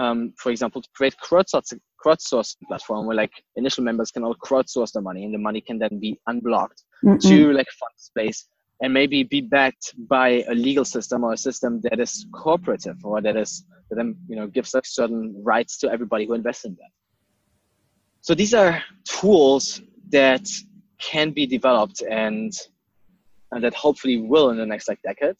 um, 0.00 0.32
for 0.38 0.50
example, 0.50 0.80
to 0.82 0.88
create 0.94 1.14
crowdsourcing, 1.24 1.80
crowdsourcing 2.04 2.62
platform 2.68 3.06
where 3.06 3.16
like 3.16 3.32
initial 3.56 3.82
members 3.82 4.10
can 4.10 4.22
all 4.22 4.36
crowdsource 4.36 4.92
the 4.92 5.00
money 5.00 5.24
and 5.24 5.34
the 5.34 5.38
money 5.38 5.60
can 5.60 5.78
then 5.78 5.98
be 5.98 6.18
unblocked 6.28 6.84
Mm-mm. 7.04 7.20
to 7.28 7.52
like 7.52 7.66
fund 7.80 7.92
space 7.96 8.46
and 8.80 8.92
maybe 8.92 9.22
be 9.22 9.40
backed 9.40 9.94
by 10.08 10.44
a 10.48 10.54
legal 10.54 10.84
system 10.84 11.24
or 11.24 11.32
a 11.32 11.36
system 11.36 11.80
that 11.82 11.98
is 11.98 12.26
cooperative 12.32 12.96
or 13.04 13.20
that 13.20 13.36
is 13.36 13.64
that 13.88 13.96
then 13.96 14.16
you 14.28 14.36
know 14.36 14.46
gives 14.46 14.74
like 14.74 14.86
certain 14.86 15.34
rights 15.42 15.78
to 15.78 15.90
everybody 15.90 16.26
who 16.26 16.34
invests 16.34 16.64
in 16.64 16.74
that 16.74 16.90
so 18.20 18.34
these 18.34 18.54
are 18.54 18.82
tools 19.04 19.80
that 20.10 20.46
can 20.98 21.30
be 21.30 21.46
developed 21.46 22.02
and 22.02 22.52
and 23.52 23.64
that 23.64 23.74
hopefully 23.74 24.20
will 24.20 24.50
in 24.50 24.58
the 24.58 24.66
next 24.66 24.88
like 24.88 25.00
decade 25.02 25.36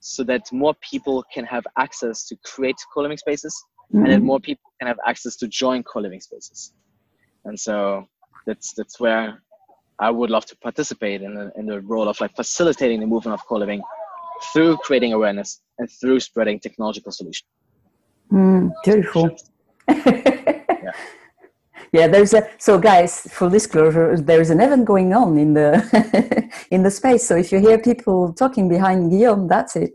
so 0.00 0.24
that 0.24 0.42
more 0.52 0.74
people 0.90 1.24
can 1.32 1.44
have 1.44 1.64
access 1.78 2.26
to 2.26 2.36
create 2.44 2.76
co-living 2.92 3.16
spaces 3.16 3.54
mm-hmm. 3.86 3.98
and 3.98 4.12
that 4.12 4.16
mm-hmm. 4.16 4.26
more 4.26 4.40
people 4.40 4.70
can 4.78 4.88
have 4.88 4.98
access 5.06 5.36
to 5.36 5.46
join 5.48 5.82
co-living 5.84 6.20
spaces 6.20 6.72
and 7.44 7.58
so 7.58 8.06
that's 8.46 8.72
that's 8.74 8.98
where 8.98 9.42
I 10.02 10.10
would 10.10 10.30
love 10.30 10.46
to 10.46 10.56
participate 10.56 11.22
in 11.22 11.34
the, 11.34 11.52
in 11.56 11.64
the 11.66 11.80
role 11.80 12.08
of 12.08 12.20
like 12.20 12.34
facilitating 12.34 12.98
the 12.98 13.06
movement 13.06 13.34
of 13.34 13.46
co-living 13.46 13.80
through 14.52 14.76
creating 14.78 15.12
awareness 15.12 15.60
and 15.78 15.88
through 15.88 16.18
spreading 16.18 16.58
technological 16.58 17.12
solutions. 17.12 17.48
Mm, 18.32 18.72
beautiful. 18.84 19.30
yeah. 19.88 20.92
yeah, 21.92 22.08
there's 22.08 22.34
a 22.34 22.42
so 22.58 22.78
guys, 22.78 23.20
full 23.30 23.48
disclosure, 23.48 24.18
there's 24.18 24.50
an 24.50 24.60
event 24.60 24.86
going 24.86 25.14
on 25.14 25.38
in 25.38 25.54
the 25.54 25.70
in 26.72 26.82
the 26.82 26.90
space. 26.90 27.24
So 27.28 27.36
if 27.36 27.52
you 27.52 27.60
hear 27.60 27.78
people 27.78 28.32
talking 28.32 28.68
behind 28.68 29.12
Guillaume, 29.12 29.46
that's 29.46 29.76
it. 29.76 29.92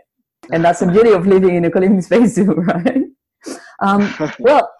and 0.52 0.64
that's 0.64 0.80
the 0.80 0.86
beauty 0.86 1.10
of 1.10 1.26
living 1.26 1.56
in 1.56 1.64
a 1.64 1.70
co-living 1.70 2.00
space 2.00 2.36
too, 2.36 2.52
right? 2.70 3.02
Um, 3.80 4.14
well, 4.38 4.70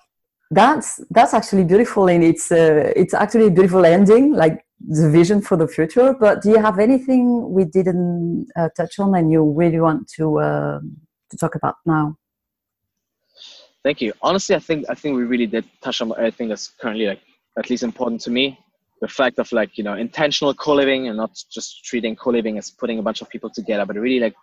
that's 0.52 1.00
that's 1.10 1.34
actually 1.34 1.64
beautiful 1.64 2.08
and 2.08 2.22
it's 2.22 2.52
uh, 2.52 2.92
it's 2.94 3.12
actually 3.12 3.48
a 3.48 3.50
beautiful 3.50 3.84
ending 3.84 4.32
like 4.32 4.64
the 4.86 5.10
vision 5.10 5.40
for 5.40 5.56
the 5.56 5.66
future. 5.66 6.14
But 6.18 6.42
do 6.42 6.50
you 6.50 6.58
have 6.62 6.78
anything 6.78 7.52
we 7.52 7.64
didn't 7.64 8.48
uh, 8.56 8.68
touch 8.76 8.98
on 8.98 9.14
and 9.14 9.30
you 9.30 9.42
really 9.44 9.80
want 9.80 10.08
to 10.16 10.38
uh, 10.38 10.80
to 11.30 11.36
talk 11.36 11.54
about 11.54 11.76
now? 11.84 12.16
Thank 13.84 14.00
you. 14.00 14.12
Honestly, 14.22 14.54
I 14.54 14.58
think 14.58 14.86
I 14.88 14.94
think 14.94 15.16
we 15.16 15.24
really 15.24 15.46
did 15.46 15.64
touch 15.82 16.00
on 16.00 16.12
everything 16.16 16.48
that's 16.48 16.68
currently 16.68 17.06
like 17.06 17.20
at 17.58 17.70
least 17.70 17.82
important 17.82 18.20
to 18.22 18.30
me. 18.30 18.58
The 19.00 19.08
fact 19.08 19.38
of 19.38 19.50
like 19.52 19.78
you 19.78 19.84
know 19.84 19.94
intentional 19.94 20.52
co-living 20.54 21.08
and 21.08 21.16
not 21.16 21.30
just 21.50 21.84
treating 21.84 22.16
co-living 22.16 22.58
as 22.58 22.70
putting 22.70 22.98
a 22.98 23.02
bunch 23.02 23.20
of 23.22 23.28
people 23.28 23.50
together, 23.50 23.86
but 23.86 23.96
really 23.96 24.20
like 24.20 24.34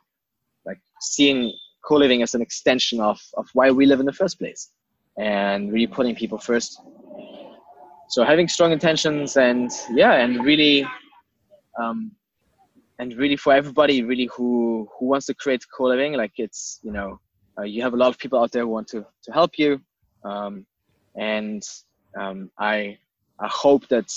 like 0.66 0.80
seeing 1.02 1.54
co-living 1.84 2.24
as 2.24 2.34
an 2.34 2.42
extension 2.42 3.00
of 3.00 3.20
of 3.36 3.48
why 3.54 3.72
we 3.72 3.86
live 3.86 4.00
in 4.00 4.06
the 4.06 4.14
first 4.14 4.40
place, 4.40 4.70
and 5.18 5.72
really 5.72 5.88
putting 5.88 6.16
people 6.16 6.38
first 6.38 6.80
so 8.08 8.24
having 8.24 8.48
strong 8.48 8.72
intentions 8.72 9.38
and 9.38 9.72
yeah 9.92 10.14
and 10.14 10.44
really 10.46 10.88
um, 11.80 12.12
and 13.00 13.14
really 13.16 13.36
for 13.36 13.54
everybody 13.54 14.04
really 14.04 14.30
who 14.36 14.88
who 14.98 15.08
wants 15.08 15.26
to 15.26 15.34
create 15.34 15.64
co-living 15.76 16.14
like 16.14 16.34
it's 16.38 16.80
you 16.84 16.92
know 16.92 17.20
uh, 17.58 17.64
you 17.64 17.82
have 17.82 17.94
a 17.94 17.98
lot 17.98 18.10
of 18.10 18.18
people 18.18 18.40
out 18.40 18.52
there 18.52 18.64
who 18.64 18.70
want 18.70 18.88
to 18.88 19.06
to 19.24 19.32
help 19.32 19.58
you. 19.58 19.82
Um, 20.24 20.66
and 21.16 21.64
um, 22.20 22.52
i 22.58 22.98
i 23.40 23.48
hope 23.48 23.88
that 23.88 24.12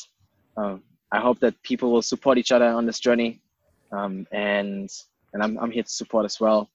um, 0.57 0.83
i 1.13 1.21
hope 1.21 1.39
that 1.39 1.55
people 1.63 1.93
will 1.93 2.03
support 2.03 2.39
each 2.39 2.53
other 2.53 2.67
on 2.67 2.87
this 2.87 2.99
journey. 2.99 3.41
Um, 3.93 4.27
and 4.33 4.91
and 5.33 5.43
I'm, 5.43 5.59
I'm 5.59 5.71
here 5.71 5.83
to 5.83 5.91
support 5.91 6.25
as 6.25 6.41
well. 6.41 6.69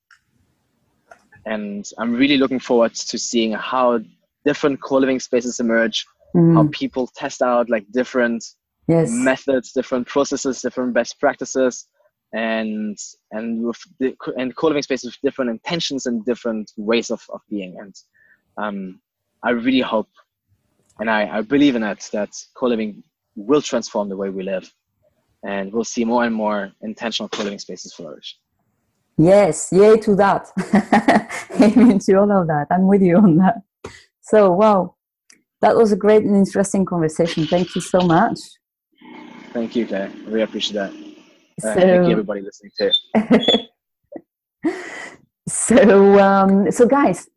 And 1.45 1.89
i'm 1.97 2.14
really 2.14 2.38
looking 2.38 2.59
forward 2.59 2.93
to 2.95 3.18
seeing 3.18 3.51
how 3.51 3.99
different 4.45 4.82
co-living 4.82 5.20
spaces 5.20 5.59
emerge 5.59 6.05
mm. 6.36 6.54
how 6.56 6.68
people 6.72 7.08
test 7.16 7.42
out 7.42 7.70
like 7.70 7.86
different 7.92 8.44
yes. 8.88 9.10
methods 9.12 9.72
different 9.72 10.08
processes 10.08 10.62
different 10.62 10.94
best 10.94 11.20
practices 11.20 11.88
and 12.34 12.98
and 13.32 13.64
with 13.64 13.80
the, 14.00 14.16
and 14.38 14.56
co-living 14.56 14.84
spaces 14.84 15.12
with 15.12 15.22
different 15.22 15.52
intentions 15.52 16.08
and 16.08 16.26
different 16.26 16.72
ways 16.78 17.12
of, 17.12 17.22
of 17.32 17.42
being. 17.50 17.78
And 17.80 17.96
um, 18.58 19.00
i 19.44 19.52
really 19.52 19.82
hope 19.82 20.10
and 21.00 21.10
I, 21.10 21.38
I 21.38 21.42
believe 21.42 21.76
in 21.76 21.84
it 21.84 22.08
that 22.14 22.30
co-living 22.56 23.04
will 23.36 23.62
transform 23.62 24.10
the 24.10 24.18
way 24.18 24.30
we 24.30 24.44
live. 24.44 24.72
And 25.44 25.74
we'll 25.74 25.84
see 25.84 26.06
more 26.06 26.24
and 26.24 26.34
more 26.34 26.72
intentional 26.82 27.30
co-living 27.30 27.60
spaces 27.60 27.94
flourish. 27.94 28.38
Yes 29.18 29.70
yay 29.72 29.98
to 29.98 30.16
that. 30.16 30.50
Amen 31.62 32.00
to 32.00 32.14
all 32.16 32.32
of 32.32 32.48
that. 32.48 32.68
I'm 32.72 32.88
with 32.88 33.02
you 33.02 33.18
on 33.18 33.38
that. 33.38 33.62
So 34.22 34.52
wow 34.52 34.96
that 35.64 35.78
was 35.78 35.93
a 35.93 35.95
great 35.95 36.24
and 36.24 36.36
interesting 36.36 36.86
conversation. 36.86 37.47
Thank 37.47 37.74
you 37.74 37.82
so 37.82 37.99
much. 38.01 38.38
Thank 39.53 39.76
you, 39.78 39.88
Claire. 39.88 40.11
I 40.14 40.30
really 40.30 40.41
appreciate 40.41 40.76
that. 40.76 40.91
So, 41.61 41.70
uh, 41.70 41.74
thank 41.74 42.05
you, 42.07 42.11
everybody 42.11 42.41
listening 42.41 42.72
too. 42.78 42.91
so, 45.47 46.20
um, 46.20 46.70
so 46.70 46.86
guys, 46.86 47.30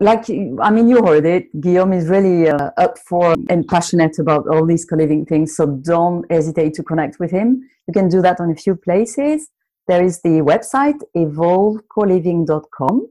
like 0.00 0.28
I 0.60 0.70
mean, 0.70 0.88
you 0.88 1.04
heard 1.04 1.24
it. 1.24 1.44
Guillaume 1.60 1.92
is 1.92 2.08
really 2.08 2.48
uh, 2.48 2.70
up 2.76 2.98
for 2.98 3.36
and 3.48 3.66
passionate 3.68 4.18
about 4.18 4.48
all 4.48 4.66
these 4.66 4.84
co-living 4.84 5.24
things. 5.24 5.54
So 5.56 5.66
don't 5.66 6.30
hesitate 6.30 6.74
to 6.74 6.82
connect 6.82 7.20
with 7.20 7.30
him. 7.30 7.62
You 7.86 7.94
can 7.94 8.08
do 8.08 8.20
that 8.22 8.40
on 8.40 8.50
a 8.50 8.56
few 8.56 8.74
places. 8.74 9.48
There 9.86 10.02
is 10.02 10.20
the 10.22 10.40
website 10.52 11.00
evolvecoliving.com. 11.16 13.06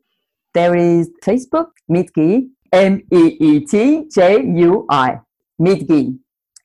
There 0.53 0.75
is 0.75 1.09
Facebook, 1.23 1.69
Meet 1.87 2.11
Guy, 2.13 2.43
M 2.75 3.01
E 3.09 3.37
E 3.39 3.65
T 3.65 4.09
J 4.13 4.43
U 4.43 4.85
I, 4.89 5.19
Meet 5.59 5.89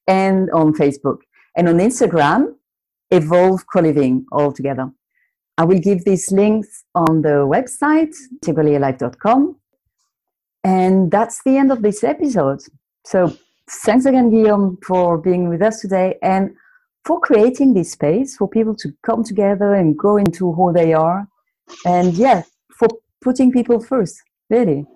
and 0.08 0.50
on 0.50 0.74
Facebook. 0.74 1.18
And 1.56 1.68
on 1.68 1.78
Instagram, 1.78 2.54
Evolve 3.12 3.64
Co-Living 3.72 4.26
altogether. 4.32 4.90
I 5.56 5.64
will 5.64 5.78
give 5.78 6.04
these 6.04 6.32
links 6.32 6.84
on 6.96 7.22
the 7.22 7.46
website, 7.46 8.14
integrallyalive.com. 8.42 9.56
And 10.64 11.12
that's 11.12 11.42
the 11.44 11.56
end 11.56 11.70
of 11.70 11.82
this 11.82 12.02
episode. 12.02 12.61
So 13.04 13.32
thanks 13.84 14.04
again, 14.04 14.30
Guillaume, 14.30 14.78
for 14.84 15.16
being 15.16 15.48
with 15.48 15.62
us 15.62 15.80
today 15.80 16.18
and 16.22 16.50
for 17.04 17.20
creating 17.20 17.74
this 17.74 17.92
space 17.92 18.36
for 18.36 18.48
people 18.48 18.74
to 18.76 18.92
come 19.04 19.22
together 19.22 19.74
and 19.74 19.96
grow 19.96 20.16
into 20.16 20.52
who 20.52 20.72
they 20.72 20.92
are. 20.92 21.28
And 21.86 22.14
yeah, 22.14 22.42
for 22.76 22.88
putting 23.22 23.52
people 23.52 23.78
first, 23.78 24.20
really. 24.48 24.86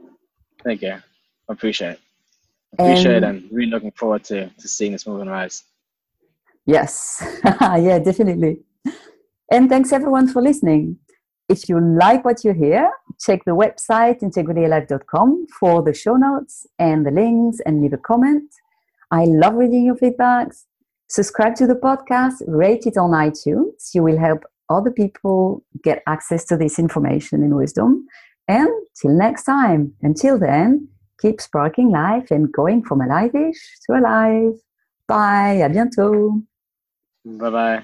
Thank 0.65 0.83
you. 0.83 0.93
I 0.93 1.53
appreciate 1.53 1.93
it. 1.93 2.01
Appreciate 2.73 3.23
and, 3.23 3.25
it 3.25 3.29
and 3.29 3.53
really 3.53 3.71
looking 3.71 3.93
forward 3.93 4.25
to, 4.25 4.49
to 4.49 4.69
seeing 4.69 4.93
this 4.93 5.07
movement 5.07 5.31
rise. 5.31 5.65
Yes. 6.67 7.23
yeah, 7.61 7.99
definitely. 7.99 8.61
And 9.51 9.69
thanks 9.69 9.93
everyone 9.93 10.29
for 10.29 10.41
listening. 10.41 10.99
If 11.49 11.69
you 11.69 11.79
like 11.79 12.25
what 12.25 12.43
you 12.43 12.55
hear, 12.55 12.91
check 13.21 13.45
the 13.45 13.53
website 13.53 14.23
integrallyalive.com 14.23 15.47
for 15.61 15.83
the 15.83 15.93
show 15.93 16.17
notes 16.17 16.67
and 16.79 17.05
the 17.05 17.11
links 17.11 17.59
and 17.67 17.83
leave 17.83 17.93
a 17.93 17.99
comment. 17.99 18.51
I 19.11 19.25
love 19.27 19.55
reading 19.55 19.85
your 19.85 19.97
feedbacks. 19.97 20.65
Subscribe 21.09 21.55
to 21.57 21.67
the 21.67 21.75
podcast, 21.75 22.43
rate 22.47 22.87
it 22.87 22.97
on 22.97 23.11
iTunes. 23.11 23.95
You 23.95 24.03
will 24.03 24.19
help 24.19 24.43
other 24.71 24.91
people 24.91 25.63
get 25.83 26.03
access 26.07 26.45
to 26.47 26.57
this 26.57 26.79
information 26.79 27.43
and 27.43 27.55
wisdom. 27.55 28.07
And 28.47 28.69
till 29.01 29.13
next 29.13 29.45
time, 29.45 29.95
until 30.03 30.39
then, 30.39 30.89
keep 31.21 31.41
sparking 31.41 31.91
life 31.91 32.31
and 32.31 32.53
going 32.53 32.83
from 32.83 33.01
alive-ish 33.01 33.81
to 33.87 33.97
alive. 33.99 34.53
Bye, 35.09 35.63
à 35.63 35.69
bientôt. 35.69 36.43
Bye 37.25 37.51
bye. 37.51 37.83